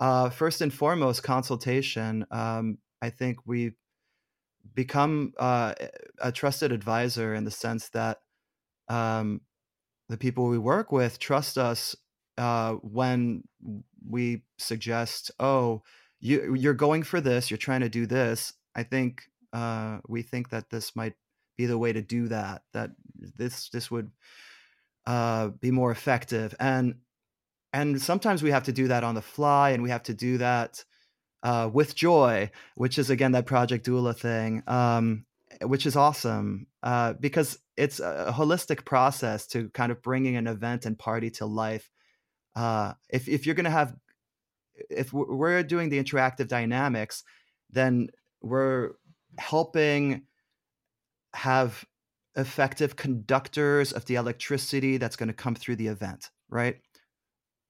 uh, 0.00 0.30
first 0.30 0.60
and 0.62 0.72
foremost, 0.74 1.22
consultation. 1.22 2.26
Um, 2.30 2.78
I 3.02 3.10
think 3.10 3.38
we 3.46 3.74
become 4.74 5.32
uh, 5.38 5.74
a 6.20 6.32
trusted 6.32 6.72
advisor 6.72 7.34
in 7.34 7.44
the 7.44 7.50
sense 7.50 7.88
that 7.90 8.20
um, 8.88 9.42
the 10.08 10.18
people 10.18 10.48
we 10.48 10.58
work 10.58 10.92
with 10.92 11.18
trust 11.18 11.58
us 11.58 11.96
uh, 12.38 12.74
when 12.74 13.44
we 14.08 14.44
suggest, 14.58 15.30
"Oh, 15.40 15.82
you 16.20 16.54
you're 16.54 16.74
going 16.74 17.02
for 17.02 17.20
this. 17.20 17.50
You're 17.50 17.58
trying 17.58 17.80
to 17.80 17.88
do 17.88 18.06
this." 18.06 18.52
I 18.74 18.82
think 18.82 19.22
uh, 19.52 19.98
we 20.08 20.22
think 20.22 20.50
that 20.50 20.70
this 20.70 20.94
might 20.94 21.14
be 21.56 21.66
the 21.66 21.78
way 21.78 21.92
to 21.92 22.02
do 22.02 22.28
that. 22.28 22.62
That 22.72 22.90
this 23.14 23.68
this 23.70 23.90
would 23.90 24.10
uh, 25.06 25.48
be 25.48 25.70
more 25.70 25.90
effective, 25.90 26.54
and 26.60 26.96
and 27.72 28.00
sometimes 28.00 28.42
we 28.42 28.50
have 28.50 28.64
to 28.64 28.72
do 28.72 28.88
that 28.88 29.04
on 29.04 29.14
the 29.14 29.22
fly, 29.22 29.70
and 29.70 29.82
we 29.82 29.90
have 29.90 30.04
to 30.04 30.14
do 30.14 30.38
that 30.38 30.84
uh, 31.42 31.70
with 31.72 31.94
joy, 31.94 32.50
which 32.74 32.98
is 32.98 33.10
again 33.10 33.32
that 33.32 33.46
Project 33.46 33.86
Doula 33.86 34.16
thing, 34.16 34.62
um, 34.66 35.24
which 35.62 35.86
is 35.86 35.96
awesome 35.96 36.66
uh, 36.82 37.14
because 37.14 37.58
it's 37.76 38.00
a 38.00 38.32
holistic 38.36 38.84
process 38.84 39.46
to 39.48 39.68
kind 39.70 39.92
of 39.92 40.02
bringing 40.02 40.36
an 40.36 40.46
event 40.46 40.86
and 40.86 40.98
party 40.98 41.30
to 41.30 41.46
life. 41.46 41.90
Uh, 42.54 42.94
if 43.08 43.28
if 43.28 43.46
you're 43.46 43.54
going 43.54 43.64
to 43.64 43.70
have, 43.70 43.94
if 44.88 45.12
we're 45.12 45.62
doing 45.62 45.88
the 45.88 46.02
interactive 46.02 46.48
dynamics, 46.48 47.24
then 47.70 48.08
we're 48.40 48.92
helping 49.38 50.22
have 51.34 51.84
effective 52.36 52.96
conductors 52.96 53.92
of 53.92 54.04
the 54.06 54.14
electricity 54.14 54.96
that's 54.96 55.16
going 55.16 55.28
to 55.28 55.34
come 55.34 55.54
through 55.54 55.76
the 55.76 55.88
event, 55.88 56.30
right? 56.48 56.76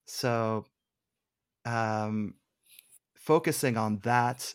So, 0.06 0.66
um, 1.64 2.34
focusing 3.14 3.76
on 3.76 3.98
that 4.00 4.54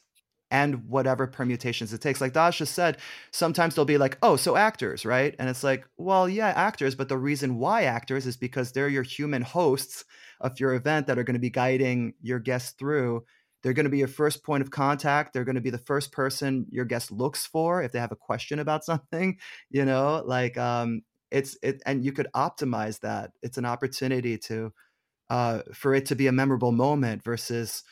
and 0.56 0.88
whatever 0.88 1.28
permutations 1.28 1.92
it 1.92 2.00
takes. 2.00 2.22
Like 2.22 2.32
Dasha 2.32 2.66
said, 2.66 2.98
sometimes 3.32 3.76
they'll 3.76 3.84
be 3.84 3.98
like, 3.98 4.18
oh, 4.24 4.38
so 4.38 4.56
actors, 4.56 5.06
right? 5.06 5.36
And 5.38 5.50
it's 5.50 5.66
like, 5.66 5.86
well, 5.98 6.30
yeah, 6.30 6.48
actors, 6.48 6.96
but 6.96 7.10
the 7.10 7.18
reason 7.18 7.58
why 7.58 7.84
actors 7.84 8.26
is 8.26 8.38
because 8.38 8.72
they're 8.72 8.88
your 8.88 9.04
human 9.04 9.42
hosts 9.42 10.06
of 10.40 10.58
your 10.58 10.74
event 10.74 11.08
that 11.08 11.20
are 11.20 11.26
going 11.26 11.36
to 11.36 11.42
be 11.42 11.50
guiding 11.50 12.14
your 12.22 12.40
guests 12.40 12.72
through. 12.80 13.26
They're 13.64 13.74
going 13.74 13.84
to 13.86 13.90
be 13.90 13.98
your 13.98 14.08
first 14.08 14.46
point 14.46 14.62
of 14.62 14.72
contact. 14.72 15.34
They're 15.34 15.44
going 15.44 15.56
to 15.56 15.62
be 15.62 15.72
the 15.72 15.78
first 15.78 16.14
person 16.14 16.68
your 16.70 16.86
guest 16.86 17.12
looks 17.12 17.46
for 17.46 17.84
if 17.84 17.92
they 17.92 18.00
have 18.00 18.14
a 18.14 18.16
question 18.16 18.60
about 18.60 18.86
something, 18.92 19.38
you 19.70 19.84
know, 19.84 20.24
like 20.26 20.58
um 20.58 21.02
it's 21.32 21.58
it 21.64 21.82
and 21.86 22.06
you 22.06 22.14
could 22.14 22.28
optimize 22.34 23.02
that. 23.02 23.32
It's 23.42 23.58
an 23.58 23.66
opportunity 23.66 24.38
to 24.50 24.72
uh 25.30 25.60
for 25.74 25.94
it 25.94 26.06
to 26.06 26.16
be 26.16 26.28
a 26.28 26.32
memorable 26.32 26.72
moment 26.72 27.24
versus 27.26 27.84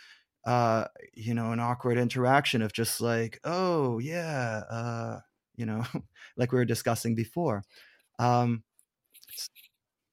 uh 0.45 0.85
you 1.13 1.33
know 1.33 1.51
an 1.51 1.59
awkward 1.59 1.97
interaction 1.97 2.61
of 2.61 2.73
just 2.73 3.01
like 3.01 3.39
oh 3.43 3.99
yeah 3.99 4.63
uh 4.69 5.19
you 5.55 5.65
know 5.65 5.83
like 6.37 6.51
we 6.51 6.57
were 6.57 6.65
discussing 6.65 7.15
before 7.15 7.63
um 8.19 8.63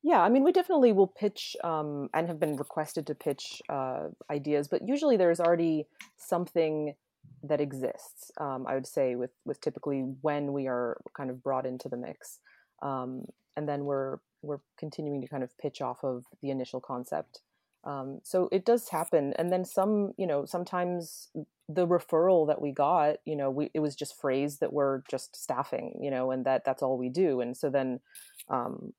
Yeah, 0.02 0.22
I 0.22 0.30
mean, 0.30 0.44
we 0.44 0.52
definitely 0.52 0.92
will 0.92 1.06
pitch 1.06 1.56
um, 1.62 2.08
and 2.14 2.26
have 2.26 2.40
been 2.40 2.56
requested 2.56 3.06
to 3.08 3.14
pitch 3.14 3.60
uh, 3.68 4.08
ideas, 4.30 4.66
but 4.68 4.86
usually 4.88 5.16
there's 5.18 5.40
already 5.40 5.86
something 6.16 6.94
that 7.42 7.60
exists. 7.60 8.30
Um, 8.38 8.66
I 8.66 8.74
would 8.74 8.86
say 8.86 9.14
with 9.14 9.32
with 9.44 9.60
typically 9.60 10.00
when 10.22 10.52
we 10.54 10.68
are 10.68 11.00
kind 11.14 11.28
of 11.30 11.42
brought 11.42 11.66
into 11.66 11.88
the 11.90 11.98
mix, 11.98 12.40
um, 12.82 13.26
and 13.56 13.68
then 13.68 13.84
we're 13.84 14.18
we're 14.42 14.60
continuing 14.78 15.20
to 15.20 15.28
kind 15.28 15.42
of 15.42 15.56
pitch 15.58 15.82
off 15.82 16.02
of 16.02 16.24
the 16.40 16.50
initial 16.50 16.80
concept. 16.80 17.42
Um, 17.84 18.20
so 18.22 18.48
it 18.52 18.64
does 18.64 18.88
happen, 18.88 19.32
and 19.38 19.50
then 19.50 19.64
some, 19.64 20.12
you 20.18 20.26
know, 20.26 20.44
sometimes 20.44 21.28
the 21.68 21.86
referral 21.86 22.46
that 22.48 22.60
we 22.60 22.72
got, 22.72 23.16
you 23.24 23.36
know, 23.36 23.50
we 23.50 23.70
it 23.72 23.80
was 23.80 23.94
just 23.94 24.20
phrased 24.20 24.60
that 24.60 24.72
we're 24.72 25.02
just 25.10 25.34
staffing, 25.34 25.98
you 26.02 26.10
know, 26.10 26.30
and 26.30 26.44
that 26.44 26.64
that's 26.64 26.82
all 26.82 26.98
we 26.98 27.08
do, 27.08 27.40
and 27.40 27.56
so 27.56 27.70
then 27.70 28.00
um, 28.48 28.92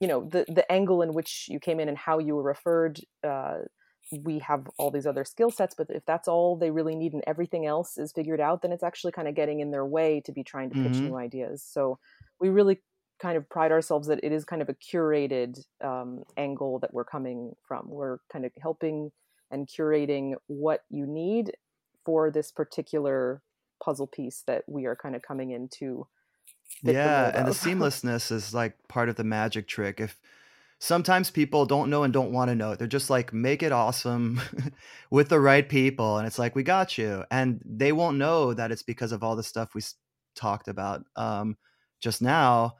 you 0.00 0.08
know 0.08 0.24
the 0.24 0.44
the 0.48 0.70
angle 0.70 1.02
in 1.02 1.12
which 1.12 1.46
you 1.48 1.58
came 1.58 1.80
in 1.80 1.88
and 1.88 1.98
how 1.98 2.18
you 2.18 2.34
were 2.36 2.42
referred 2.42 3.00
uh, 3.26 3.58
we 4.22 4.38
have 4.38 4.66
all 4.78 4.90
these 4.90 5.06
other 5.06 5.24
skill 5.24 5.50
sets 5.50 5.74
but 5.76 5.88
if 5.90 6.04
that's 6.06 6.28
all 6.28 6.56
they 6.56 6.70
really 6.70 6.94
need 6.94 7.12
and 7.12 7.24
everything 7.26 7.66
else 7.66 7.98
is 7.98 8.12
figured 8.12 8.40
out 8.40 8.62
then 8.62 8.72
it's 8.72 8.82
actually 8.82 9.12
kind 9.12 9.28
of 9.28 9.34
getting 9.34 9.60
in 9.60 9.70
their 9.70 9.84
way 9.84 10.20
to 10.24 10.32
be 10.32 10.42
trying 10.42 10.70
to 10.70 10.76
pitch 10.76 10.94
mhm. 10.94 11.08
new 11.10 11.16
ideas 11.16 11.62
so 11.62 11.98
we 12.40 12.48
really 12.48 12.80
kind 13.18 13.36
of 13.36 13.48
pride 13.48 13.72
ourselves 13.72 14.08
that 14.08 14.20
it 14.22 14.32
is 14.32 14.44
kind 14.44 14.62
of 14.62 14.68
a 14.68 14.74
curated 14.74 15.64
um, 15.82 16.24
angle 16.36 16.78
that 16.80 16.92
we're 16.94 17.04
coming 17.04 17.54
from. 17.66 17.88
We're 17.88 18.18
kind 18.32 18.44
of 18.44 18.52
helping 18.60 19.12
and 19.50 19.66
curating 19.66 20.34
what 20.46 20.84
you 20.90 21.06
need 21.06 21.52
for 22.04 22.30
this 22.30 22.52
particular 22.52 23.42
puzzle 23.82 24.06
piece 24.06 24.42
that 24.46 24.64
we 24.68 24.86
are 24.86 24.96
kind 24.96 25.16
of 25.16 25.22
coming 25.22 25.50
in 25.50 25.68
to 25.68 26.06
the 26.84 26.94
yeah 26.94 27.32
and 27.34 27.46
the 27.46 27.52
seamlessness 27.52 28.30
is 28.30 28.54
like 28.54 28.76
part 28.88 29.08
of 29.08 29.16
the 29.16 29.24
magic 29.24 29.66
trick. 29.68 30.00
If 30.00 30.20
sometimes 30.80 31.30
people 31.30 31.66
don't 31.66 31.90
know 31.90 32.04
and 32.04 32.12
don't 32.12 32.32
want 32.32 32.50
to 32.50 32.54
know 32.54 32.76
they're 32.76 32.88
just 32.88 33.10
like 33.10 33.32
make 33.32 33.62
it 33.62 33.72
awesome 33.72 34.40
with 35.10 35.28
the 35.30 35.40
right 35.40 35.68
people 35.68 36.18
and 36.18 36.26
it's 36.26 36.38
like 36.38 36.54
we 36.56 36.62
got 36.62 36.98
you 36.98 37.24
and 37.30 37.62
they 37.64 37.92
won't 37.92 38.18
know 38.18 38.54
that 38.54 38.72
it's 38.72 38.82
because 38.84 39.12
of 39.12 39.24
all 39.24 39.36
the 39.36 39.42
stuff 39.42 39.74
we 39.74 39.80
s- 39.80 39.96
talked 40.36 40.68
about 40.68 41.04
um 41.16 41.56
just 42.00 42.22
now 42.22 42.76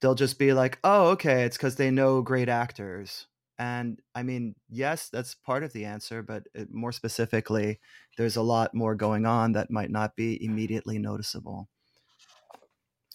they'll 0.00 0.14
just 0.14 0.38
be 0.38 0.52
like, 0.52 0.78
oh, 0.84 1.08
okay, 1.08 1.44
it's 1.44 1.56
because 1.56 1.76
they 1.76 1.90
know 1.90 2.22
great 2.22 2.48
actors. 2.48 3.26
And 3.58 4.00
I 4.14 4.22
mean, 4.22 4.54
yes, 4.68 5.08
that's 5.08 5.34
part 5.34 5.62
of 5.62 5.72
the 5.72 5.86
answer, 5.86 6.22
but 6.22 6.44
it, 6.54 6.68
more 6.70 6.92
specifically, 6.92 7.80
there's 8.18 8.36
a 8.36 8.42
lot 8.42 8.74
more 8.74 8.94
going 8.94 9.24
on 9.24 9.52
that 9.52 9.70
might 9.70 9.90
not 9.90 10.14
be 10.14 10.42
immediately 10.44 10.98
noticeable. 10.98 11.68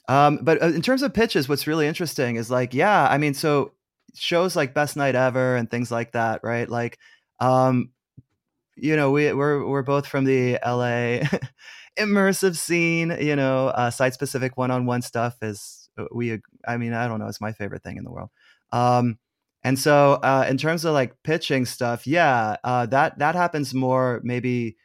Um, 0.07 0.39
but 0.41 0.61
uh, 0.61 0.67
in 0.67 0.81
terms 0.81 1.03
of 1.03 1.13
pitches, 1.13 1.47
what's 1.47 1.67
really 1.67 1.87
interesting 1.87 2.35
is 2.35 2.49
like, 2.49 2.73
yeah, 2.73 3.07
I 3.07 3.17
mean, 3.17 3.33
so 3.33 3.73
shows 4.15 4.55
like 4.55 4.73
Best 4.73 4.97
Night 4.97 5.15
Ever 5.15 5.55
and 5.55 5.69
things 5.69 5.91
like 5.91 6.13
that, 6.13 6.41
right? 6.43 6.67
Like, 6.67 6.97
um, 7.39 7.91
you 8.75 8.95
know, 8.95 9.11
we 9.11 9.31
we're 9.31 9.65
we're 9.65 9.83
both 9.83 10.07
from 10.07 10.25
the 10.25 10.57
LA 10.65 11.27
immersive 11.99 12.57
scene. 12.57 13.15
You 13.19 13.35
know, 13.35 13.67
uh, 13.67 13.91
site 13.91 14.13
specific 14.13 14.57
one 14.57 14.71
on 14.71 14.85
one 14.85 15.01
stuff 15.01 15.37
is 15.41 15.80
uh, 15.80 15.80
we. 16.13 16.39
I 16.67 16.77
mean, 16.77 16.93
I 16.93 17.07
don't 17.07 17.19
know, 17.19 17.27
it's 17.27 17.41
my 17.41 17.51
favorite 17.53 17.83
thing 17.83 17.97
in 17.97 18.03
the 18.03 18.11
world. 18.11 18.29
Um, 18.71 19.17
and 19.63 19.77
so 19.77 20.13
uh, 20.23 20.45
in 20.49 20.57
terms 20.57 20.85
of 20.85 20.93
like 20.93 21.13
pitching 21.23 21.65
stuff, 21.65 22.07
yeah, 22.07 22.57
uh, 22.63 22.85
that 22.87 23.19
that 23.19 23.35
happens 23.35 23.73
more 23.73 24.21
maybe 24.23 24.77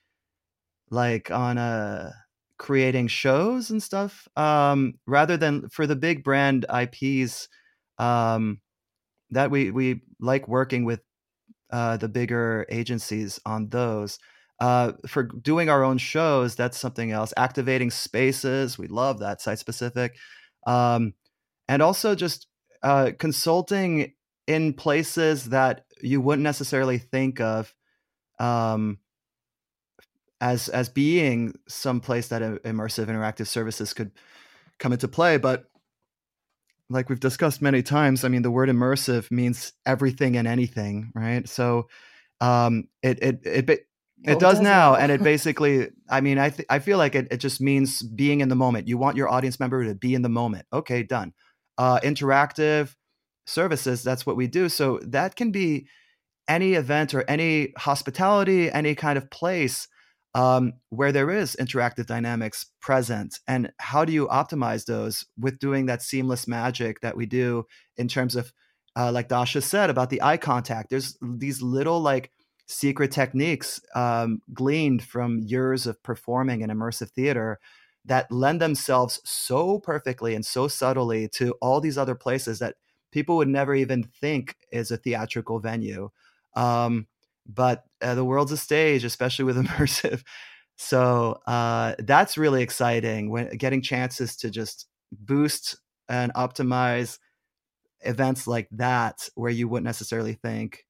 like 0.91 1.31
on 1.31 1.59
uh, 1.59 2.13
creating 2.59 3.09
shows 3.09 3.71
and 3.71 3.83
stuff 3.83 4.29
um, 4.37 4.95
rather 5.07 5.37
than 5.37 5.69
for 5.71 5.87
the 5.87 5.97
big 5.97 6.25
brand 6.25 6.67
IPs 6.73 7.49
um, 7.99 8.61
that 9.31 9.51
we 9.51 9.71
we 9.71 10.03
like 10.21 10.47
working 10.49 10.85
with 10.85 11.01
uh, 11.71 11.97
the 11.97 12.09
bigger 12.09 12.67
agencies 12.71 13.41
on 13.47 13.69
those. 13.69 14.19
Uh, 14.59 14.93
for 15.07 15.25
doing 15.25 15.69
our 15.69 15.85
own 15.85 15.99
shows, 15.99 16.57
that's 16.57 16.79
something 16.79 17.11
else. 17.11 17.35
Activating 17.37 17.91
spaces, 17.91 18.79
we 18.79 18.87
love 18.87 19.19
that 19.19 19.43
site 19.43 19.59
specific, 19.59 20.17
um, 20.67 21.15
and 21.69 21.81
also 21.81 22.15
just 22.15 22.47
uh, 22.83 23.13
consulting 23.19 24.13
in 24.47 24.75
places 24.75 25.47
that 25.47 25.85
you 26.03 26.21
wouldn't 26.21 26.45
necessarily 26.45 26.99
think 26.99 27.41
of 27.41 27.75
um, 28.39 28.99
as 30.41 30.69
as 30.69 30.89
being 30.89 31.55
some 31.67 32.01
place 32.01 32.29
that 32.29 32.43
immersive 32.43 33.07
interactive 33.07 33.47
services 33.47 33.95
could 33.95 34.13
come 34.79 34.93
into 34.93 35.09
play. 35.09 35.39
But 35.39 35.65
like 36.89 37.09
we've 37.09 37.21
discussed 37.21 37.63
many 37.63 37.83
times, 37.83 38.25
I 38.25 38.29
mean, 38.29 38.43
the 38.43 38.51
word 38.51 38.69
immersive 38.69 39.31
means 39.31 39.73
everything 39.85 40.37
and 40.37 40.47
anything, 40.47 41.11
right? 41.15 41.49
So 41.49 41.89
um, 42.41 42.89
it 43.03 43.19
it 43.23 43.41
it 43.45 43.86
it, 44.23 44.33
it 44.33 44.39
does, 44.41 44.61
now, 44.61 44.95
and 44.95 45.13
it 45.13 45.23
basically, 45.33 45.89
I 46.09 46.21
mean, 46.21 46.39
I 46.39 46.51
th- 46.51 46.67
I 46.71 46.79
feel 46.79 46.99
like 46.99 47.15
it, 47.15 47.29
it 47.31 47.39
just 47.39 47.61
means 47.61 48.03
being 48.03 48.41
in 48.41 48.49
the 48.49 48.55
moment. 48.55 48.89
You 48.89 48.99
want 48.99 49.17
your 49.17 49.29
audience 49.29 49.61
member 49.61 49.85
to 49.85 49.95
be 49.95 50.15
in 50.15 50.23
the 50.23 50.29
moment. 50.29 50.67
Okay, 50.73 51.03
done. 51.03 51.33
Uh, 51.79 52.01
interactive 52.01 52.95
services, 53.47 54.03
that's 54.03 54.27
what 54.27 54.37
we 54.37 54.47
do. 54.47 54.69
So 54.69 55.01
that 55.03 55.37
can 55.37 55.51
be 55.51 55.87
any 56.49 56.75
event 56.75 57.15
or 57.15 57.25
any 57.29 57.73
hospitality, 57.77 58.71
any 58.71 58.95
kind 58.95 59.19
of 59.19 59.31
place 59.31 59.89
um, 60.35 60.75
where 60.91 61.13
there 61.13 61.31
is 61.31 61.57
interactive 61.59 62.07
dynamics 62.07 62.67
present. 62.81 63.41
And 63.49 63.73
how 63.79 64.05
do 64.05 64.13
you 64.13 64.27
optimize 64.29 64.85
those 64.85 65.25
with 65.39 65.59
doing 65.59 65.87
that 65.87 66.03
seamless 66.03 66.47
magic 66.47 67.01
that 67.01 67.17
we 67.17 67.25
do 67.25 67.65
in 67.97 68.07
terms 68.07 68.37
of, 68.37 68.53
uh, 68.97 69.11
like 69.13 69.29
Dasha 69.29 69.63
said 69.63 69.89
about 69.89 70.11
the 70.11 70.23
eye 70.23 70.37
contact? 70.37 70.91
There's 70.91 71.17
these 71.23 71.63
little 71.63 72.01
like 72.01 72.31
secret 72.67 73.11
techniques 73.11 73.81
um, 73.95 74.41
gleaned 74.53 75.03
from 75.03 75.41
years 75.41 75.87
of 75.87 76.03
performing 76.03 76.61
in 76.61 76.71
immersive 76.71 77.11
theater 77.11 77.59
that 78.05 78.31
lend 78.31 78.61
themselves 78.61 79.21
so 79.25 79.79
perfectly 79.81 80.35
and 80.35 80.45
so 80.45 80.69
subtly 80.69 81.29
to 81.29 81.53
all 81.61 81.81
these 81.81 81.99
other 81.99 82.15
places 82.15 82.59
that 82.59 82.77
people 83.11 83.37
would 83.37 83.49
never 83.49 83.75
even 83.75 84.03
think 84.03 84.57
is 84.71 84.91
a 84.91 84.97
theatrical 84.97 85.59
venue. 85.59 86.11
Um, 86.55 87.07
but 87.47 87.85
uh, 88.03 88.15
the 88.15 88.25
world's 88.25 88.53
a 88.53 88.57
stage, 88.57 89.05
especially 89.05 89.45
with 89.45 89.57
immersive. 89.65 90.23
So 90.77 91.41
uh, 91.47 91.95
that's 92.01 92.39
really 92.39 92.63
exciting 92.63 93.31
when 93.31 93.57
getting 93.57 93.83
chances 93.83 94.37
to 94.37 94.51
just 94.51 94.87
boost 95.13 95.77
and 96.09 96.33
optimize 96.35 97.19
events 98.03 98.47
like 98.47 98.69
that 98.73 99.29
where 99.35 99.51
you 99.51 99.69
wouldn't 99.69 99.87
necessarily 99.87 100.35
think 100.35 100.86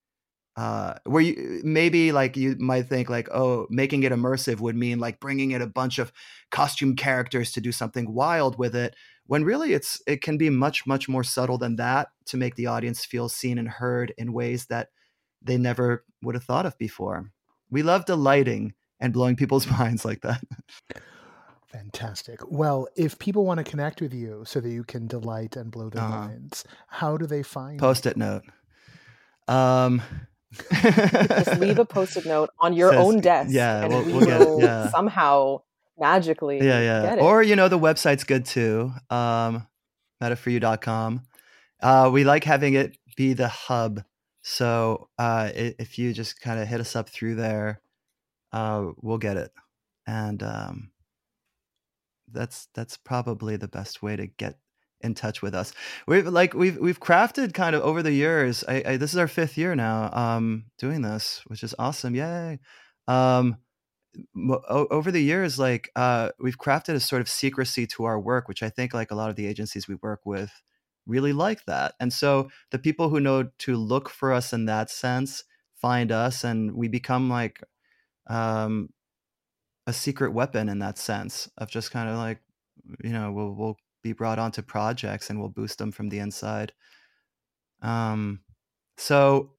uh, 0.57 0.95
where 1.05 1.23
you 1.23 1.61
maybe 1.65 2.13
like 2.13 2.37
you 2.37 2.57
might 2.59 2.89
think 2.89 3.11
like 3.11 3.29
oh 3.31 3.67
making 3.69 4.03
it 4.05 4.13
immersive 4.13 4.59
would 4.61 4.77
mean 4.77 4.99
like 4.99 5.21
bringing 5.21 5.51
in 5.51 5.61
a 5.61 5.67
bunch 5.67 5.99
of 5.99 6.13
costume 6.51 6.97
characters 6.97 7.53
to 7.53 7.61
do 7.61 7.71
something 7.71 8.13
wild 8.15 8.59
with 8.59 8.75
it 8.75 8.95
when 9.27 9.45
really 9.45 9.75
it's 9.75 10.01
it 10.07 10.23
can 10.23 10.39
be 10.39 10.49
much 10.49 10.87
much 10.87 11.09
more 11.09 11.25
subtle 11.25 11.59
than 11.59 11.77
that 11.77 12.09
to 12.25 12.37
make 12.37 12.55
the 12.55 12.67
audience 12.67 13.05
feel 13.05 13.29
seen 13.29 13.59
and 13.59 13.69
heard 13.69 14.15
in 14.17 14.33
ways 14.33 14.67
that 14.67 14.89
they 15.43 15.59
never 15.59 16.05
would 16.23 16.35
have 16.35 16.45
thought 16.45 16.67
of 16.67 16.77
before. 16.79 17.31
We 17.71 17.83
love 17.83 18.05
delighting 18.05 18.75
and 18.99 19.13
blowing 19.13 19.37
people's 19.37 19.67
minds 19.79 20.05
like 20.05 20.23
that. 20.23 20.43
Fantastic. 21.67 22.41
Well 22.49 22.89
if 22.97 23.19
people 23.19 23.45
want 23.45 23.59
to 23.59 23.71
connect 23.71 24.01
with 24.01 24.15
you 24.15 24.45
so 24.47 24.61
that 24.61 24.71
you 24.71 24.85
can 24.85 25.07
delight 25.07 25.57
and 25.57 25.71
blow 25.71 25.91
their 25.91 26.03
uh-huh. 26.03 26.29
minds 26.29 26.65
how 26.87 27.19
do 27.19 27.27
they 27.27 27.43
find 27.43 27.79
post-it 27.79 28.17
note. 28.17 28.45
Um 29.49 30.01
just 30.53 31.61
leave 31.61 31.79
a 31.79 31.85
post-it 31.85 32.27
note 32.27 32.51
on 32.61 32.73
your 32.73 32.91
Says, 32.91 33.05
own 33.05 33.21
desk 33.21 33.51
yeah 33.53 33.83
and 33.83 33.93
we'll, 33.93 34.05
we 34.05 34.13
we'll 34.13 34.39
will 34.39 34.61
yeah. 34.61 34.89
somehow 34.91 35.61
magically 35.99 36.59
yeah 36.59 36.81
yeah. 36.81 37.17
or 37.17 37.43
you 37.43 37.57
know 37.57 37.69
the 37.69 37.79
website's 37.79 38.25
good 38.25 38.45
too 38.45 38.93
um 39.11 39.67
metaforyou.com 40.23 41.23
uh 41.83 42.11
we 42.13 42.25
like 42.25 42.45
having 42.45 42.75
it 42.75 42.97
be 43.17 43.33
the 43.33 43.49
hub. 43.49 44.03
So 44.43 45.09
uh 45.19 45.51
if 45.55 45.99
you 45.99 46.13
just 46.13 46.41
kind 46.41 46.61
of 46.61 46.69
hit 46.69 46.81
us 46.81 46.95
up 46.95 47.09
through 47.09 47.35
there 47.35 47.81
uh 48.53 48.87
we'll 49.01 49.19
get 49.19 49.37
it. 49.37 49.51
And 50.07 50.43
um 50.43 50.91
that's 52.31 52.69
that's 52.75 52.97
probably 52.97 53.57
the 53.57 53.69
best 53.69 54.03
way 54.03 54.15
to 54.15 54.27
get 54.27 54.59
in 55.01 55.15
touch 55.15 55.43
with 55.43 55.55
us. 55.55 55.73
We've 56.07 56.27
like 56.27 56.55
we've 56.55 56.79
we've 56.79 57.01
crafted 57.01 57.55
kind 57.55 57.77
of 57.77 57.83
over 57.83 58.03
the 58.03 58.13
years. 58.13 58.65
I, 58.69 58.83
I, 58.87 58.97
this 58.97 59.13
is 59.13 59.19
our 59.19 59.29
fifth 59.29 59.57
year 59.59 59.75
now 59.75 60.11
um, 60.13 60.65
doing 60.79 61.03
this, 61.03 61.43
which 61.47 61.63
is 61.63 61.75
awesome. 61.79 62.15
Yay! 62.15 62.59
Um, 63.07 63.59
over 64.69 65.11
the 65.11 65.23
years, 65.23 65.59
like 65.59 65.91
uh, 65.97 66.31
we've 66.41 66.59
crafted 66.59 66.95
a 66.95 67.01
sort 67.01 67.21
of 67.21 67.29
secrecy 67.29 67.87
to 67.89 68.05
our 68.05 68.19
work, 68.19 68.49
which 68.49 68.63
I 68.63 68.71
think 68.71 68.95
like 68.95 69.11
a 69.11 69.15
lot 69.15 69.31
of 69.31 69.37
the 69.37 69.47
agencies 69.47 69.89
we 69.89 69.97
work 69.97 70.21
with 70.25 70.51
really 71.07 71.33
like 71.33 71.65
that. 71.67 71.95
And 72.01 72.13
so 72.13 72.51
the 72.71 72.79
people 72.79 73.09
who 73.09 73.21
know 73.21 73.51
to 73.59 73.77
look 73.77 74.09
for 74.09 74.33
us 74.33 74.53
in 74.53 74.67
that 74.67 74.91
sense 74.91 75.45
find 75.75 76.11
us, 76.11 76.45
and 76.45 76.75
we 76.75 76.89
become 76.89 77.29
like 77.29 77.63
um, 78.29 78.89
a 79.87 79.93
secret 79.93 80.33
weapon 80.33 80.69
in 80.69 80.79
that 80.81 80.99
sense 80.99 81.49
of 81.59 81.71
just 81.71 81.91
kind 81.91 82.09
of 82.09 82.17
like 82.17 82.41
you 83.03 83.11
know 83.11 83.33
we'll 83.33 83.55
we'll 83.55 83.77
be 84.07 84.13
brought 84.13 84.39
onto 84.39 84.63
projects 84.63 85.31
and 85.31 85.39
we'll 85.39 85.49
boost 85.49 85.79
them 85.79 85.93
from 85.93 86.09
the 86.09 86.19
inside. 86.19 86.73
Um, 87.83 88.41
so 88.97 89.51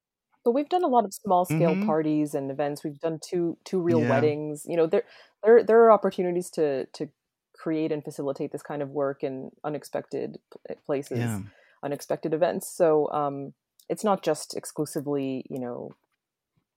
but 0.43 0.53
we've 0.53 0.69
done 0.69 0.85
a 0.85 0.87
lot 0.87 1.03
of 1.03 1.13
small 1.13 1.43
scale 1.43 1.71
mm-hmm. 1.71 1.85
parties 1.85 2.33
and 2.33 2.49
events. 2.49 2.81
We've 2.81 2.99
done 2.99 3.19
two 3.21 3.57
two 3.65 3.81
real 3.81 4.01
yeah. 4.01 4.09
weddings. 4.09 4.63
You 4.65 4.77
know, 4.77 4.87
there 4.87 5.03
there 5.43 5.61
there 5.61 5.83
are 5.83 5.91
opportunities 5.91 6.49
to 6.51 6.85
to 6.85 7.09
create 7.53 7.91
and 7.91 8.01
facilitate 8.01 8.53
this 8.53 8.61
kind 8.61 8.81
of 8.81 8.89
work 8.91 9.23
in 9.23 9.51
unexpected 9.65 10.37
eh, 10.69 10.75
places, 10.85 11.17
yeah. 11.17 11.41
unexpected 11.83 12.33
events. 12.33 12.71
So 12.71 13.11
um, 13.11 13.53
it's 13.89 14.05
not 14.05 14.23
just 14.23 14.55
exclusively, 14.55 15.45
you 15.49 15.59
know, 15.59 15.91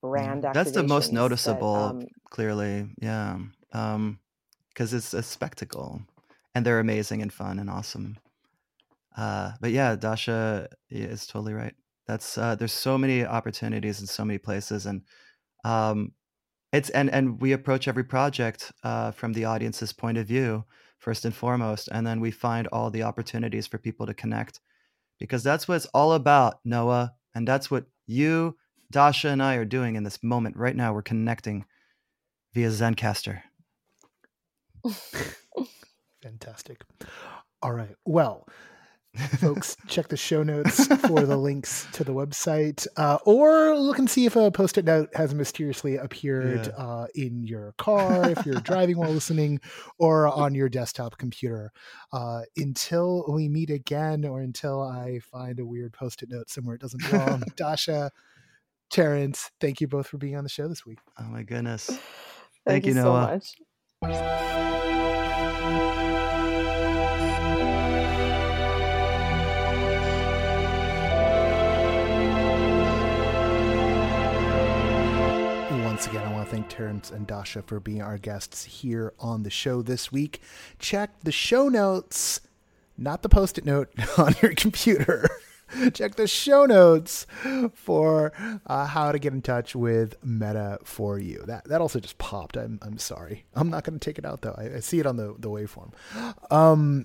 brand. 0.03 0.43
Yeah. 0.43 0.53
That's 0.53 0.73
the 0.73 0.83
most 0.83 1.13
noticeable, 1.13 1.75
um, 1.75 2.09
clearly. 2.29 2.89
Yeah, 3.01 3.39
because 3.71 3.95
um, 3.95 4.19
it's 4.77 5.15
a 5.15 5.23
spectacle 5.23 6.03
and 6.55 6.65
they're 6.65 6.81
amazing 6.81 7.23
and 7.23 7.33
fun 7.33 7.59
and 7.59 7.71
awesome. 7.71 8.19
Uh, 9.17 9.53
but 9.61 9.71
yeah, 9.71 9.97
Dasha 9.97 10.69
is 10.89 11.27
totally 11.27 11.53
right. 11.53 11.75
That's 12.07 12.39
uh, 12.39 12.55
there's 12.55 12.73
so 12.73 12.99
many 12.99 13.25
opportunities 13.25 14.01
in 14.01 14.07
so 14.07 14.25
many 14.25 14.39
places, 14.39 14.87
and 14.87 15.03
um, 15.65 16.13
it's 16.73 16.91
and 16.91 17.11
and 17.11 17.41
we 17.41 17.53
approach 17.53 17.87
every 17.87 18.05
project 18.05 18.73
uh, 18.83 19.11
from 19.13 19.33
the 19.33 19.45
audience's 19.45 19.93
point 19.93 20.19
of 20.19 20.27
view 20.27 20.65
first 20.99 21.25
and 21.25 21.35
foremost, 21.35 21.89
and 21.93 22.07
then 22.07 22.21
we 22.21 22.31
find 22.31 22.67
all 22.69 22.91
the 22.91 23.03
opportunities 23.03 23.67
for 23.67 23.79
people 23.79 24.07
to 24.07 24.15
connect, 24.15 24.61
because 25.19 25.43
that's 25.43 25.69
what 25.69 25.77
it's 25.77 25.87
all 25.87 26.13
about, 26.13 26.61
Noah, 26.65 27.15
and 27.35 27.47
that's 27.47 27.71
what 27.71 27.85
you, 28.07 28.57
Dasha, 28.91 29.29
and 29.29 29.43
I 29.43 29.55
are 29.55 29.65
doing 29.65 29.97
in 29.97 30.03
this 30.03 30.23
moment 30.23 30.57
right 30.57 30.77
now. 30.77 30.93
We're 30.93 31.03
connecting 31.03 31.65
via 32.55 32.69
Zencastr. 32.71 33.43
Fantastic. 36.23 36.83
All 37.63 37.73
right. 37.73 37.95
Well, 38.05 38.47
folks, 39.41 39.77
check 39.89 40.09
the 40.09 40.17
show 40.17 40.43
notes 40.45 40.87
for 40.87 41.23
the 41.23 41.37
links 41.37 41.87
to 41.93 42.05
the 42.05 42.15
website, 42.15 42.87
uh, 42.97 43.19
or 43.25 43.77
look 43.77 43.99
and 43.99 44.09
see 44.09 44.25
if 44.25 44.37
a 44.37 44.53
post-it 44.53 44.85
note 44.85 45.11
has 45.15 45.35
mysteriously 45.35 45.97
appeared 45.97 46.67
yeah. 46.67 46.73
uh, 46.73 47.07
in 47.17 47.43
your 47.43 47.75
car 47.77 48.31
if 48.31 48.47
you're 48.47 48.61
driving 48.61 48.99
while 48.99 49.11
listening, 49.11 49.61
or 49.99 50.29
on 50.29 50.55
your 50.55 50.69
desktop 50.69 51.19
computer. 51.19 51.73
Uh, 52.13 52.43
until 52.57 53.25
we 53.29 53.49
meet 53.49 53.71
again, 53.71 54.25
or 54.25 54.41
until 54.41 54.81
I 54.81 55.19
find 55.19 55.59
a 55.59 55.67
weird 55.67 55.93
post-it 55.93 56.29
note 56.31 56.49
somewhere 56.49 56.77
it 56.77 56.81
doesn't 56.81 57.11
belong, 57.11 57.43
Dasha, 57.57 58.13
Terence, 58.91 59.51
thank 59.61 59.81
you 59.81 59.89
both 59.89 60.07
for 60.07 60.19
being 60.19 60.37
on 60.37 60.45
the 60.45 60.51
show 60.51 60.69
this 60.69 60.87
week. 60.87 61.01
Oh 61.19 61.25
my 61.25 61.43
goodness! 61.43 61.87
Thank, 61.87 62.01
thank 62.67 62.87
you, 62.87 62.95
you 62.95 63.03
Noah. 63.03 63.41
so 63.43 63.57
much. 64.09 66.07
Once 76.01 76.09
again, 76.09 76.27
I 76.27 76.33
want 76.33 76.49
to 76.49 76.51
thank 76.51 76.69
Terence 76.71 77.11
and 77.11 77.27
Dasha 77.27 77.61
for 77.61 77.79
being 77.79 78.01
our 78.01 78.17
guests 78.17 78.65
here 78.65 79.13
on 79.19 79.43
the 79.43 79.51
show 79.51 79.83
this 79.83 80.11
week. 80.11 80.41
Check 80.79 81.11
the 81.25 81.31
show 81.31 81.69
notes, 81.69 82.41
not 82.97 83.21
the 83.21 83.29
post 83.29 83.59
it 83.59 83.67
note 83.67 83.91
on 84.17 84.35
your 84.41 84.55
computer. 84.55 85.29
check 85.93 86.15
the 86.15 86.27
show 86.27 86.65
notes 86.65 87.27
for 87.75 88.33
uh, 88.67 88.87
how 88.87 89.13
to 89.13 89.19
get 89.19 89.35
in 89.35 89.43
touch 89.43 89.77
with 89.77 90.15
Meta 90.25 90.79
for 90.85 91.19
you. 91.19 91.45
That 91.47 91.65
that 91.67 91.83
also 91.83 92.01
just 92.01 92.17
popped. 92.17 92.57
I'm 92.57 92.79
I'm 92.81 92.97
sorry. 92.97 93.45
I'm 93.55 93.69
not 93.69 93.85
going 93.85 93.99
to 93.99 94.03
take 94.03 94.17
it 94.17 94.25
out 94.25 94.41
though. 94.41 94.55
I, 94.57 94.77
I, 94.77 94.81
see 94.81 95.01
it 95.01 95.07
on 95.07 95.19
the 95.19 95.35
the 95.39 95.51
waveform. 95.51 95.93
Um, 96.51 97.05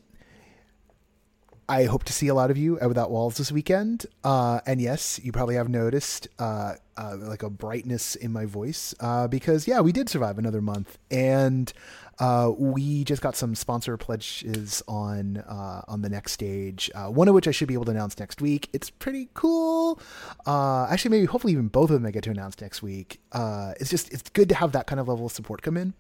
I 1.68 1.86
hope 1.86 2.04
to 2.04 2.14
see 2.14 2.28
a 2.28 2.36
lot 2.36 2.52
of 2.52 2.58
you 2.58 2.80
at 2.80 2.88
Without 2.88 3.10
Walls 3.10 3.38
this 3.38 3.52
weekend. 3.52 4.06
Uh, 4.24 4.60
and 4.68 4.80
yes, 4.80 5.20
you 5.24 5.32
probably 5.32 5.56
have 5.56 5.68
noticed 5.68 6.28
uh, 6.38 6.76
uh, 6.96 7.18
like 7.20 7.42
a 7.42 7.50
brightness 7.50 8.16
in 8.16 8.32
my 8.32 8.46
voice 8.46 8.94
uh, 9.00 9.28
because 9.28 9.68
yeah, 9.68 9.80
we 9.82 9.92
did 9.92 10.08
survive 10.08 10.38
another 10.38 10.62
month, 10.62 10.98
and 11.10 11.74
uh, 12.20 12.52
we 12.58 13.04
just 13.04 13.22
got 13.22 13.36
some 13.36 13.56
sponsor 13.56 13.98
pledges 13.98 14.82
on 14.88 15.38
uh, 15.38 15.82
on 15.88 16.02
the 16.02 16.10
next 16.10 16.32
stage. 16.32 16.90
Uh, 16.96 17.08
one 17.08 17.28
of 17.28 17.34
which 17.34 17.48
I 17.48 17.52
should 17.52 17.68
be 17.68 17.74
able 17.74 17.86
to 17.86 17.92
announce 17.92 18.18
next 18.20 18.42
week. 18.42 18.70
It's 18.74 18.90
pretty 18.90 19.30
cool. 19.34 20.00
Uh, 20.46 20.88
actually, 20.90 21.12
maybe 21.12 21.26
hopefully 21.26 21.54
even 21.54 21.68
both 21.68 21.90
of 21.90 21.96
them 21.96 22.06
I 22.06 22.12
get 22.12 22.24
to 22.24 22.32
announce 22.32 22.60
next 22.62 22.82
week. 22.82 23.20
Uh, 23.32 23.74
it's 23.80 23.90
just 23.90 24.14
it's 24.14 24.30
good 24.30 24.50
to 24.50 24.56
have 24.56 24.72
that 24.72 24.88
kind 24.88 25.00
of 25.00 25.08
level 25.08 25.26
of 25.26 25.32
support 25.32 25.62
come 25.62 25.76
in, 25.76 25.94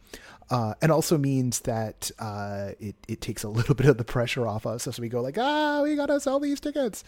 uh, 0.49 0.75
and 0.81 0.91
also 0.91 1.17
means 1.17 1.61
that 1.61 2.11
it 2.79 2.95
it 3.07 3.21
takes 3.21 3.43
a 3.43 3.49
little 3.49 3.75
bit 3.75 3.87
of 3.87 3.97
the 3.97 4.05
pressure 4.05 4.47
off 4.47 4.65
us 4.65 4.87
as 4.87 4.99
we 4.99 5.09
go 5.09 5.21
like 5.21 5.37
ah 5.37 5.81
we 5.83 5.95
gotta 5.95 6.19
sell 6.19 6.39
these 6.39 6.59
tickets, 6.59 7.03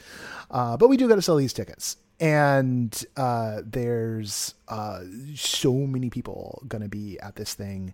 but 0.49 0.89
we 0.89 0.97
do 0.97 1.07
gotta 1.07 1.21
sell 1.21 1.37
these 1.37 1.53
tickets 1.53 1.97
and 2.19 3.05
uh, 3.15 3.61
there's 3.63 4.55
uh, 4.67 5.01
so 5.35 5.73
many 5.73 6.09
people 6.09 6.63
gonna 6.67 6.89
be 6.89 7.19
at 7.19 7.35
this 7.35 7.53
thing 7.53 7.93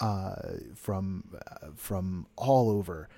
uh, 0.00 0.34
from 0.74 1.24
uh, 1.34 1.68
from 1.74 2.26
all 2.36 2.70
over. 2.70 3.08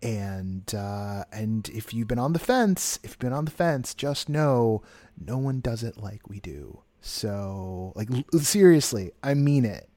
And 0.00 0.72
uh, 0.74 1.24
and 1.32 1.68
if 1.70 1.92
you've 1.92 2.08
been 2.08 2.18
on 2.18 2.32
the 2.32 2.38
fence, 2.38 3.00
if 3.02 3.10
you've 3.10 3.18
been 3.18 3.32
on 3.32 3.44
the 3.44 3.50
fence, 3.50 3.94
just 3.94 4.28
know 4.28 4.82
no 5.20 5.38
one 5.38 5.60
does 5.60 5.82
it 5.82 5.98
like 5.98 6.28
we 6.28 6.38
do. 6.40 6.82
So 7.00 7.92
like 7.96 8.08
seriously, 8.40 9.10
I 9.22 9.34
mean 9.34 9.64
it. 9.64 9.88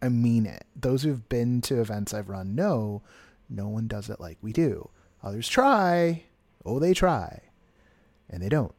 I 0.00 0.08
mean 0.08 0.46
it. 0.46 0.64
Those 0.74 1.02
who've 1.02 1.28
been 1.28 1.60
to 1.62 1.80
events 1.80 2.14
I've 2.14 2.28
run 2.28 2.54
know 2.54 3.02
no 3.48 3.68
one 3.68 3.86
does 3.86 4.10
it 4.10 4.20
like 4.20 4.38
we 4.40 4.52
do. 4.52 4.90
Others 5.22 5.48
try. 5.48 6.24
Oh, 6.64 6.78
they 6.78 6.94
try. 6.94 7.42
And 8.30 8.42
they 8.42 8.48
don't. 8.48 8.74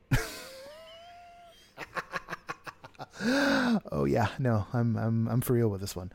oh 3.92 4.06
yeah, 4.06 4.30
no, 4.40 4.68
I'm 4.74 4.98
I'm 4.98 5.28
I'm 5.28 5.42
for 5.42 5.54
real 5.54 5.70
with 5.70 5.82
this 5.82 5.96
one. 5.96 6.12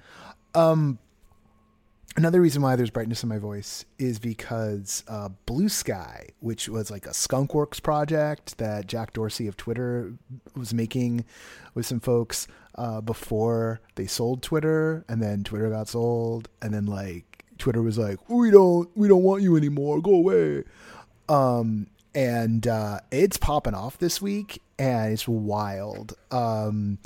Um, 0.55 0.99
another 2.17 2.41
reason 2.41 2.63
why 2.63 2.77
there's 2.77 2.91
brightness 2.91 3.23
in 3.23 3.29
my 3.29 3.39
voice 3.39 3.85
is 3.99 4.19
because 4.19 5.05
uh, 5.09 5.31
Bluesky, 5.47 6.31
which 6.41 6.69
was 6.69 6.91
like 6.91 7.07
a 7.07 7.11
Skunkworks 7.11 7.83
project 7.83 8.59
that 8.59 8.87
Jack 8.87 9.13
Dorsey 9.13 9.47
of 9.47 9.57
Twitter 9.57 10.15
was 10.55 10.75
making 10.75 11.25
with 11.75 11.87
some 11.87 12.01
folks 12.01 12.47
uh, 12.75 13.01
before 13.01 13.81
they 13.95 14.07
sold 14.07 14.43
Twitter, 14.43 15.05
and 15.09 15.23
then 15.23 15.45
Twitter 15.45 15.71
got 15.71 15.89
sold, 15.89 16.49
and 16.61 16.73
then 16.73 16.87
like 16.87 17.45
Twitter 17.59 17.83
was 17.83 17.99
like, 17.99 18.29
"We 18.29 18.51
don't, 18.51 18.91
we 18.97 19.09
don't 19.09 19.23
want 19.23 19.43
you 19.43 19.57
anymore. 19.57 20.01
Go 20.01 20.15
away." 20.15 20.65
Um, 21.29 21.87
and 22.15 22.67
uh, 22.67 23.01
it's 23.11 23.37
popping 23.37 23.75
off 23.75 23.99
this 23.99 24.21
week, 24.21 24.63
and 24.79 25.13
it's 25.13 25.29
wild. 25.29 26.15
Um, 26.31 26.99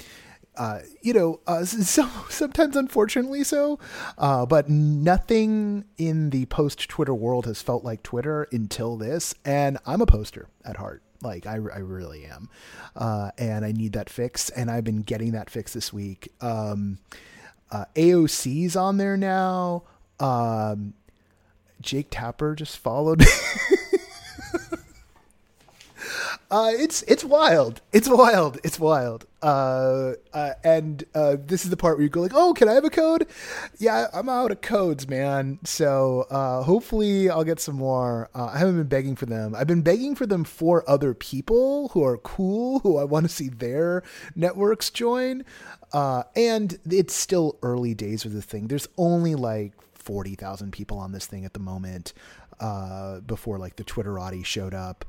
uh, 0.56 0.80
you 1.02 1.12
know, 1.12 1.40
uh, 1.46 1.64
so 1.64 2.08
sometimes 2.28 2.76
unfortunately 2.76 3.44
so, 3.44 3.78
uh, 4.18 4.46
but 4.46 4.68
nothing 4.68 5.84
in 5.98 6.30
the 6.30 6.46
post 6.46 6.88
Twitter 6.88 7.14
world 7.14 7.46
has 7.46 7.62
felt 7.62 7.84
like 7.84 8.02
Twitter 8.02 8.48
until 8.52 8.96
this. 8.96 9.34
And 9.44 9.78
I'm 9.86 10.00
a 10.00 10.06
poster 10.06 10.48
at 10.64 10.76
heart. 10.76 11.02
Like 11.22 11.46
I, 11.46 11.54
I 11.54 11.78
really 11.78 12.24
am. 12.26 12.48
Uh, 12.94 13.30
and 13.38 13.64
I 13.64 13.72
need 13.72 13.92
that 13.94 14.10
fix. 14.10 14.50
And 14.50 14.70
I've 14.70 14.84
been 14.84 15.02
getting 15.02 15.32
that 15.32 15.50
fix 15.50 15.72
this 15.72 15.92
week. 15.92 16.32
Um, 16.40 16.98
uh, 17.70 17.86
AOC's 17.94 18.76
on 18.76 18.96
there 18.96 19.16
now. 19.16 19.82
Um, 20.20 20.94
Jake 21.80 22.08
Tapper 22.10 22.54
just 22.54 22.78
followed. 22.78 23.24
Uh, 26.48 26.70
it's 26.72 27.02
it's 27.02 27.24
wild. 27.24 27.80
It's 27.92 28.08
wild. 28.08 28.58
It's 28.62 28.78
wild. 28.78 29.26
Uh, 29.42 30.12
uh, 30.32 30.52
and 30.62 31.04
uh, 31.14 31.36
this 31.44 31.64
is 31.64 31.70
the 31.70 31.76
part 31.76 31.96
where 31.96 32.04
you 32.04 32.08
go 32.08 32.20
like, 32.20 32.34
"Oh, 32.34 32.54
can 32.54 32.68
I 32.68 32.74
have 32.74 32.84
a 32.84 32.90
code?" 32.90 33.26
Yeah, 33.78 34.06
I'm 34.12 34.28
out 34.28 34.52
of 34.52 34.60
codes, 34.60 35.08
man. 35.08 35.58
So 35.64 36.26
uh, 36.30 36.62
hopefully, 36.62 37.28
I'll 37.28 37.42
get 37.42 37.58
some 37.58 37.74
more. 37.74 38.30
Uh, 38.32 38.46
I 38.46 38.58
haven't 38.58 38.76
been 38.76 38.86
begging 38.86 39.16
for 39.16 39.26
them. 39.26 39.56
I've 39.56 39.66
been 39.66 39.82
begging 39.82 40.14
for 40.14 40.24
them 40.24 40.44
for 40.44 40.88
other 40.88 41.14
people 41.14 41.88
who 41.88 42.04
are 42.04 42.18
cool, 42.18 42.78
who 42.80 42.96
I 42.96 43.04
want 43.04 43.26
to 43.26 43.32
see 43.32 43.48
their 43.48 44.04
networks 44.36 44.90
join. 44.90 45.44
And 45.92 46.78
it's 46.88 47.14
still 47.14 47.58
early 47.62 47.94
days 47.94 48.22
with 48.24 48.34
the 48.34 48.42
thing. 48.42 48.68
There's 48.68 48.88
only 48.96 49.34
like 49.34 49.72
forty 49.94 50.36
thousand 50.36 50.72
people 50.72 50.98
on 50.98 51.10
this 51.10 51.26
thing 51.26 51.44
at 51.44 51.54
the 51.54 51.60
moment. 51.60 52.12
Before 53.26 53.58
like 53.58 53.76
the 53.76 53.84
Twitterati 53.84 54.44
showed 54.44 54.74
up 54.74 55.04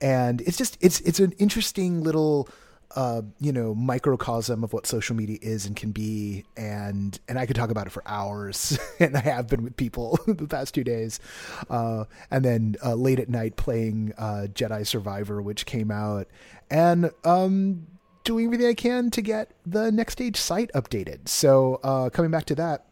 and 0.00 0.40
it's 0.42 0.56
just 0.56 0.78
it's 0.80 1.00
it's 1.00 1.20
an 1.20 1.32
interesting 1.32 2.02
little 2.02 2.48
uh, 2.96 3.22
you 3.38 3.52
know 3.52 3.74
microcosm 3.74 4.64
of 4.64 4.72
what 4.72 4.86
social 4.86 5.14
media 5.14 5.38
is 5.42 5.66
and 5.66 5.76
can 5.76 5.92
be. 5.92 6.44
And 6.56 7.18
and 7.28 7.38
I 7.38 7.46
could 7.46 7.56
talk 7.56 7.70
about 7.70 7.86
it 7.86 7.90
for 7.90 8.02
hours 8.06 8.78
and 9.00 9.16
I 9.16 9.20
have 9.20 9.48
been 9.48 9.62
with 9.62 9.76
people 9.76 10.18
the 10.26 10.46
past 10.46 10.74
two 10.74 10.84
days. 10.84 11.20
Uh, 11.68 12.04
and 12.30 12.44
then 12.44 12.76
uh, 12.84 12.94
late 12.94 13.20
at 13.20 13.28
night 13.28 13.56
playing 13.56 14.12
uh, 14.18 14.46
Jedi 14.52 14.86
Survivor 14.86 15.40
which 15.42 15.66
came 15.66 15.90
out. 15.90 16.26
And 16.70 17.10
um, 17.24 17.86
doing 18.24 18.46
everything 18.46 18.66
I 18.66 18.74
can 18.74 19.10
to 19.10 19.22
get 19.22 19.52
the 19.66 19.90
next 19.90 20.14
stage 20.14 20.36
site 20.36 20.70
updated. 20.74 21.28
So 21.28 21.80
uh, 21.82 22.10
coming 22.10 22.30
back 22.30 22.46
to 22.46 22.54
that 22.56 22.86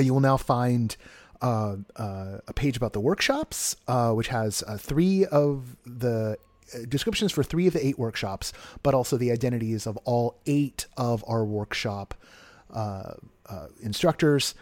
you 0.00 0.12
will 0.12 0.20
now 0.20 0.36
find 0.36 0.96
uh, 1.44 1.76
uh, 1.96 2.38
a 2.48 2.54
page 2.54 2.74
about 2.74 2.94
the 2.94 3.00
workshops, 3.00 3.76
uh, 3.86 4.12
which 4.12 4.28
has 4.28 4.64
uh, 4.66 4.78
three 4.78 5.26
of 5.26 5.76
the 5.84 6.38
uh, 6.74 6.78
descriptions 6.88 7.32
for 7.32 7.42
three 7.42 7.66
of 7.66 7.74
the 7.74 7.86
eight 7.86 7.98
workshops, 7.98 8.54
but 8.82 8.94
also 8.94 9.18
the 9.18 9.30
identities 9.30 9.86
of 9.86 9.98
all 9.98 10.40
eight 10.46 10.86
of 10.96 11.22
our 11.28 11.44
workshop 11.44 12.14
instructors. 13.82 14.54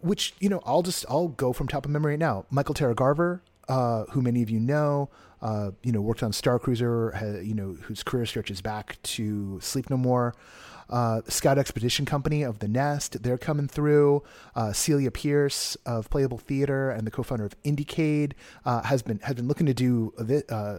which 0.00 0.32
you 0.40 0.48
know, 0.48 0.62
I'll 0.64 0.82
just 0.82 1.04
I'll 1.10 1.28
go 1.28 1.52
from 1.52 1.68
top 1.68 1.84
of 1.84 1.90
memory 1.90 2.12
right 2.12 2.18
now. 2.18 2.46
Mikhael 2.50 2.74
Tara 2.74 2.94
Garver, 2.94 3.42
who 3.68 4.22
many 4.22 4.42
of 4.42 4.48
you 4.48 4.60
know, 4.60 5.10
you 5.82 5.92
know, 5.92 6.00
worked 6.00 6.22
on 6.22 6.32
Star 6.32 6.58
Cruiser, 6.58 7.42
you 7.44 7.54
know, 7.54 7.76
whose 7.82 8.02
career 8.02 8.24
stretches 8.24 8.62
back 8.62 8.96
to 9.02 9.60
Sleep 9.60 9.90
No 9.90 9.98
More 9.98 10.34
uh, 10.88 11.22
Scout 11.28 11.58
Expedition 11.58 12.04
Company 12.04 12.42
of 12.42 12.58
The 12.58 12.68
Nest. 12.68 13.22
They're 13.22 13.38
coming 13.38 13.68
through. 13.68 14.22
Uh, 14.54 14.72
Celia 14.72 15.10
Pearce 15.10 15.76
of 15.86 16.10
Playable 16.10 16.38
Theater 16.38 16.90
and 16.90 17.06
the 17.06 17.10
co-founder 17.10 17.44
of 17.44 17.60
Indiecade 17.62 18.32
uh, 18.64 18.82
has 18.82 19.02
been 19.02 19.18
has 19.20 19.34
been 19.34 19.48
looking 19.48 19.66
to 19.66 19.74
do 19.74 20.12
uh, 20.48 20.78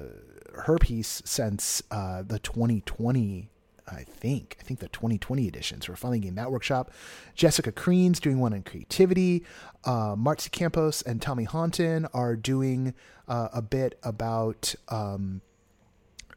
her 0.61 0.77
piece 0.77 1.21
since 1.25 1.83
uh, 1.91 2.23
the 2.23 2.39
2020 2.39 3.49
I 3.87 4.03
think. 4.03 4.57
I 4.59 4.63
think 4.63 4.79
the 4.79 4.87
2020 4.87 5.47
edition. 5.47 5.81
So 5.81 5.91
we're 5.91 5.97
finally 5.97 6.19
getting 6.19 6.35
that 6.35 6.51
workshop. 6.51 6.91
Jessica 7.35 7.71
Crean's 7.71 8.19
doing 8.19 8.39
one 8.39 8.53
on 8.53 8.63
creativity. 8.63 9.43
Uh, 9.83 10.15
Marcy 10.17 10.49
Campos 10.49 11.01
and 11.03 11.21
Tommy 11.21 11.43
Honton 11.43 12.07
are 12.13 12.35
doing 12.35 12.93
uh, 13.27 13.49
a 13.53 13.61
bit 13.61 13.99
about 14.03 14.73
um, 14.89 15.41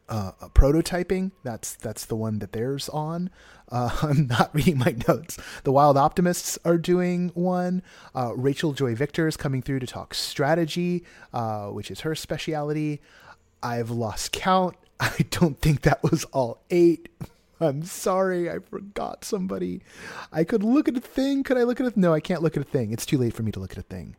uh, 0.09 0.31
prototyping. 0.49 1.31
That's 1.43 1.75
that's 1.75 2.05
the 2.05 2.15
one 2.15 2.39
that 2.39 2.51
theirs 2.51 2.89
on. 2.89 3.29
Uh, 3.71 3.95
I'm 4.01 4.27
not 4.27 4.53
reading 4.53 4.79
my 4.79 4.95
notes. 5.07 5.37
The 5.63 5.71
Wild 5.71 5.97
Optimists 5.97 6.57
are 6.65 6.77
doing 6.77 7.29
one. 7.35 7.83
Uh, 8.15 8.33
Rachel 8.35 8.73
Joy 8.73 8.95
Victor 8.95 9.27
is 9.27 9.37
coming 9.37 9.61
through 9.61 9.79
to 9.79 9.87
talk 9.87 10.13
strategy, 10.13 11.05
uh, 11.33 11.67
which 11.67 11.91
is 11.91 12.01
her 12.01 12.15
speciality. 12.15 13.01
I've 13.61 13.89
lost 13.91 14.31
count. 14.31 14.75
I 14.99 15.25
don't 15.29 15.59
think 15.61 15.81
that 15.81 16.03
was 16.03 16.25
all 16.25 16.61
eight. 16.69 17.09
I'm 17.61 17.83
sorry, 17.83 18.49
I 18.49 18.59
forgot 18.59 19.25
somebody. 19.25 19.81
I 20.31 20.45
could 20.45 20.63
look 20.63 20.87
at 20.87 20.95
a 20.95 21.01
thing. 21.01 21.43
Could 21.43 21.57
I 21.57 21.63
look 21.63 21.81
at 21.81 21.93
a? 21.93 21.99
No, 21.99 22.13
I 22.13 22.21
can't 22.21 22.41
look 22.41 22.55
at 22.55 22.63
a 22.63 22.69
thing. 22.69 22.93
It's 22.93 23.05
too 23.05 23.17
late 23.17 23.33
for 23.33 23.43
me 23.43 23.51
to 23.51 23.59
look 23.59 23.73
at 23.73 23.77
a 23.77 23.81
thing. 23.81 24.15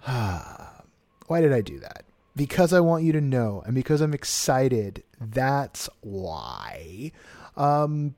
Why 0.04 1.40
did 1.40 1.52
I 1.52 1.60
do 1.60 1.78
that? 1.78 2.04
Because 2.40 2.72
I 2.72 2.80
want 2.80 3.04
you 3.04 3.12
to 3.12 3.20
know 3.20 3.62
and 3.66 3.74
because 3.74 4.00
I'm 4.00 4.14
excited. 4.14 5.02
That's 5.20 5.90
why. 6.00 7.12
Um, 7.54 8.14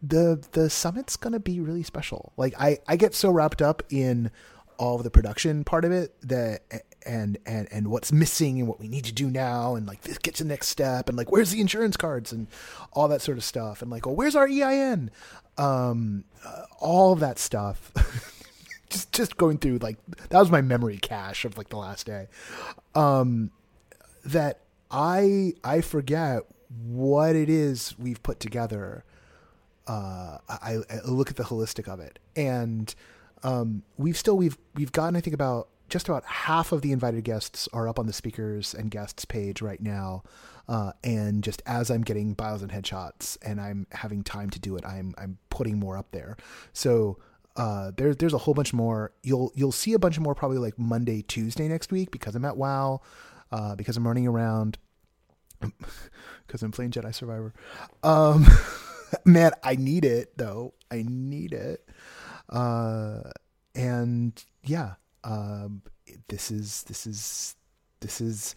the 0.00 0.40
the 0.52 0.70
summit's 0.70 1.16
gonna 1.16 1.40
be 1.40 1.58
really 1.58 1.82
special. 1.82 2.32
Like 2.36 2.54
I 2.60 2.78
I 2.86 2.94
get 2.94 3.16
so 3.16 3.32
wrapped 3.32 3.60
up 3.60 3.82
in 3.90 4.30
all 4.76 4.98
the 4.98 5.10
production 5.10 5.64
part 5.64 5.84
of 5.84 5.90
it 5.90 6.14
that 6.28 6.62
and 7.04 7.38
and 7.44 7.66
and 7.72 7.88
what's 7.88 8.12
missing 8.12 8.60
and 8.60 8.68
what 8.68 8.78
we 8.78 8.86
need 8.86 9.06
to 9.06 9.12
do 9.12 9.28
now 9.28 9.74
and 9.74 9.84
like 9.88 10.02
this 10.02 10.18
gets 10.18 10.38
the 10.38 10.44
next 10.44 10.68
step 10.68 11.08
and 11.08 11.18
like 11.18 11.32
where's 11.32 11.50
the 11.50 11.60
insurance 11.60 11.96
cards 11.96 12.30
and 12.30 12.46
all 12.92 13.08
that 13.08 13.20
sort 13.20 13.36
of 13.36 13.42
stuff 13.42 13.82
and 13.82 13.90
like 13.90 14.06
oh 14.06 14.12
where's 14.12 14.36
our 14.36 14.46
EIN 14.46 15.10
um 15.56 16.22
uh, 16.46 16.62
all 16.78 17.16
that 17.16 17.40
stuff 17.40 17.90
just 18.90 19.12
just 19.12 19.36
going 19.36 19.58
through 19.58 19.78
like 19.78 19.96
that 20.30 20.38
was 20.38 20.50
my 20.50 20.62
memory 20.62 20.98
cache 20.98 21.44
of 21.44 21.56
like 21.58 21.68
the 21.68 21.76
last 21.76 22.06
day. 22.06 22.28
Um, 22.94 23.50
that 24.24 24.60
I 24.90 25.54
I 25.64 25.80
forget 25.80 26.42
what 26.86 27.34
it 27.34 27.48
is 27.48 27.94
we've 27.98 28.22
put 28.22 28.40
together. 28.40 29.04
Uh, 29.86 30.36
I, 30.48 30.78
I 30.90 31.00
look 31.06 31.30
at 31.30 31.36
the 31.36 31.44
holistic 31.44 31.88
of 31.88 31.98
it, 31.98 32.18
and 32.36 32.94
um, 33.42 33.82
we've 33.96 34.16
still 34.16 34.36
we've 34.36 34.58
we've 34.74 34.92
gotten 34.92 35.16
I 35.16 35.20
think 35.20 35.34
about 35.34 35.68
just 35.88 36.08
about 36.08 36.24
half 36.24 36.72
of 36.72 36.82
the 36.82 36.92
invited 36.92 37.24
guests 37.24 37.68
are 37.72 37.88
up 37.88 37.98
on 37.98 38.06
the 38.06 38.12
speakers 38.12 38.74
and 38.74 38.90
guests 38.90 39.24
page 39.24 39.62
right 39.62 39.80
now. 39.80 40.22
Uh, 40.68 40.92
and 41.02 41.42
just 41.42 41.62
as 41.64 41.90
I'm 41.90 42.02
getting 42.02 42.34
bios 42.34 42.60
and 42.60 42.70
headshots 42.70 43.38
and 43.42 43.58
I'm 43.58 43.86
having 43.92 44.22
time 44.22 44.50
to 44.50 44.58
do 44.60 44.76
it, 44.76 44.84
I'm 44.84 45.14
I'm 45.16 45.38
putting 45.48 45.78
more 45.78 45.96
up 45.96 46.10
there. 46.12 46.36
So 46.74 47.18
uh, 47.56 47.92
there's 47.96 48.16
there's 48.16 48.34
a 48.34 48.38
whole 48.38 48.54
bunch 48.54 48.72
more. 48.72 49.12
You'll 49.22 49.52
you'll 49.54 49.72
see 49.72 49.92
a 49.92 49.98
bunch 49.98 50.18
more 50.18 50.34
probably 50.34 50.58
like 50.58 50.78
Monday, 50.78 51.22
Tuesday 51.22 51.68
next 51.68 51.90
week 51.90 52.10
because 52.10 52.34
I'm 52.34 52.44
at 52.44 52.56
WoW, 52.56 53.00
uh, 53.50 53.74
because 53.74 53.96
I'm 53.96 54.06
running 54.06 54.26
around, 54.26 54.78
because 56.46 56.62
I'm 56.62 56.70
playing 56.70 56.92
Jedi 56.92 57.14
Survivor. 57.14 57.52
Um, 58.02 58.46
man, 59.24 59.52
I 59.62 59.76
need 59.76 60.04
it 60.04 60.36
though. 60.36 60.74
I 60.90 61.04
need 61.06 61.52
it. 61.52 61.88
Uh, 62.48 63.22
and 63.74 64.42
yeah, 64.64 64.94
um, 65.24 65.82
this 66.28 66.50
is 66.50 66.84
this 66.84 67.06
is 67.06 67.56
this 68.00 68.20
is 68.20 68.54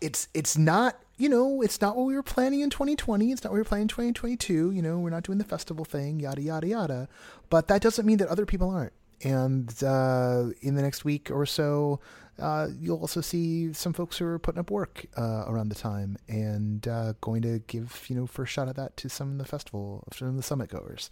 it's 0.00 0.28
it's 0.34 0.56
not 0.56 0.96
you 1.22 1.28
know 1.28 1.62
it's 1.62 1.80
not 1.80 1.96
what 1.96 2.04
we 2.06 2.14
were 2.14 2.22
planning 2.22 2.60
in 2.60 2.70
2020 2.70 3.30
it's 3.30 3.44
not 3.44 3.50
what 3.50 3.54
we 3.56 3.60
were 3.60 3.64
planning 3.64 3.84
in 3.84 3.88
2022 3.88 4.70
you 4.70 4.82
know 4.82 4.98
we're 4.98 5.10
not 5.10 5.22
doing 5.22 5.38
the 5.38 5.44
festival 5.44 5.84
thing 5.84 6.20
yada 6.20 6.42
yada 6.42 6.66
yada 6.66 7.08
but 7.50 7.68
that 7.68 7.80
doesn't 7.80 8.06
mean 8.06 8.18
that 8.18 8.28
other 8.28 8.46
people 8.46 8.70
aren't 8.70 8.92
and 9.24 9.84
uh, 9.84 10.46
in 10.62 10.74
the 10.74 10.82
next 10.82 11.04
week 11.04 11.30
or 11.30 11.46
so 11.46 12.00
uh, 12.40 12.66
you'll 12.80 12.98
also 12.98 13.20
see 13.20 13.72
some 13.72 13.92
folks 13.92 14.16
who 14.16 14.24
are 14.24 14.38
putting 14.38 14.58
up 14.58 14.70
work 14.70 15.06
uh, 15.16 15.44
around 15.46 15.68
the 15.68 15.76
time 15.76 16.16
and 16.28 16.88
uh, 16.88 17.12
going 17.20 17.40
to 17.42 17.60
give 17.68 18.04
you 18.08 18.16
know 18.16 18.26
first 18.26 18.52
shot 18.52 18.68
at 18.68 18.74
that 18.74 18.96
to 18.96 19.08
some 19.08 19.30
of 19.32 19.38
the 19.38 19.44
festival 19.44 20.02
some 20.12 20.28
of 20.28 20.36
the 20.36 20.42
summit 20.42 20.70
goers 20.70 21.08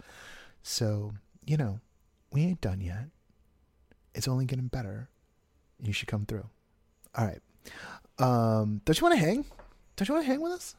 so 0.62 1.12
you 1.46 1.56
know 1.56 1.78
we 2.32 2.42
ain't 2.42 2.60
done 2.60 2.80
yet 2.80 3.06
it's 4.14 4.28
only 4.28 4.44
getting 4.44 4.68
better. 4.68 5.08
You 5.82 5.92
should 5.92 6.08
come 6.08 6.26
through. 6.26 6.46
All 7.14 7.26
right. 7.26 7.40
Um, 8.18 8.80
don't 8.84 9.00
you 9.00 9.06
want 9.06 9.18
to 9.18 9.24
hang? 9.24 9.44
Don't 10.00 10.08
you 10.08 10.14
want 10.14 10.24
to 10.24 10.32
hang 10.32 10.40
with 10.40 10.52
us? 10.52 10.76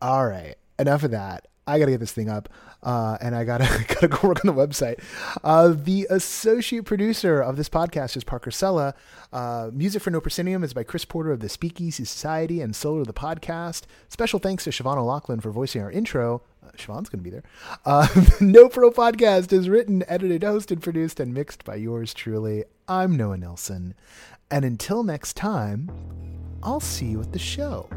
All 0.00 0.26
right. 0.26 0.54
Enough 0.78 1.02
of 1.02 1.10
that. 1.10 1.48
I 1.66 1.78
gotta 1.78 1.90
get 1.90 2.00
this 2.00 2.12
thing 2.12 2.30
up, 2.30 2.48
uh, 2.82 3.18
and 3.20 3.36
I 3.36 3.44
gotta 3.44 3.68
gotta 3.88 4.08
go 4.08 4.28
work 4.28 4.42
on 4.42 4.54
the 4.54 4.58
website. 4.58 5.02
Uh, 5.44 5.74
the 5.76 6.06
associate 6.08 6.86
producer 6.86 7.42
of 7.42 7.56
this 7.56 7.68
podcast 7.68 8.16
is 8.16 8.24
Parker 8.24 8.50
Sella. 8.50 8.94
Uh, 9.34 9.68
music 9.70 10.00
for 10.00 10.10
No 10.10 10.22
Proscenium 10.22 10.64
is 10.64 10.72
by 10.72 10.82
Chris 10.82 11.04
Porter 11.04 11.30
of 11.30 11.40
the 11.40 11.50
Speakeasy 11.50 12.06
Society 12.06 12.62
and 12.62 12.74
Solar 12.74 13.04
the 13.04 13.12
Podcast. 13.12 13.82
Special 14.08 14.38
thanks 14.38 14.64
to 14.64 14.70
Siobhan 14.70 14.96
O'Loughlin 14.96 15.40
for 15.40 15.50
voicing 15.50 15.82
our 15.82 15.90
intro. 15.90 16.40
Uh, 16.66 16.70
Siobhan's 16.78 17.10
gonna 17.10 17.22
be 17.22 17.28
there. 17.28 17.44
Uh, 17.84 18.08
no 18.40 18.70
Pro 18.70 18.90
Podcast 18.90 19.52
is 19.52 19.68
written, 19.68 20.02
edited, 20.08 20.40
hosted, 20.40 20.80
produced, 20.80 21.20
and 21.20 21.34
mixed 21.34 21.66
by 21.66 21.74
yours 21.74 22.14
truly. 22.14 22.64
I'm 22.88 23.14
Noah 23.14 23.36
Nelson, 23.36 23.92
and 24.50 24.64
until 24.64 25.02
next 25.02 25.36
time, 25.36 26.39
I'll 26.62 26.80
see 26.80 27.06
you 27.06 27.20
at 27.20 27.32
the 27.32 27.38
show. 27.38 27.88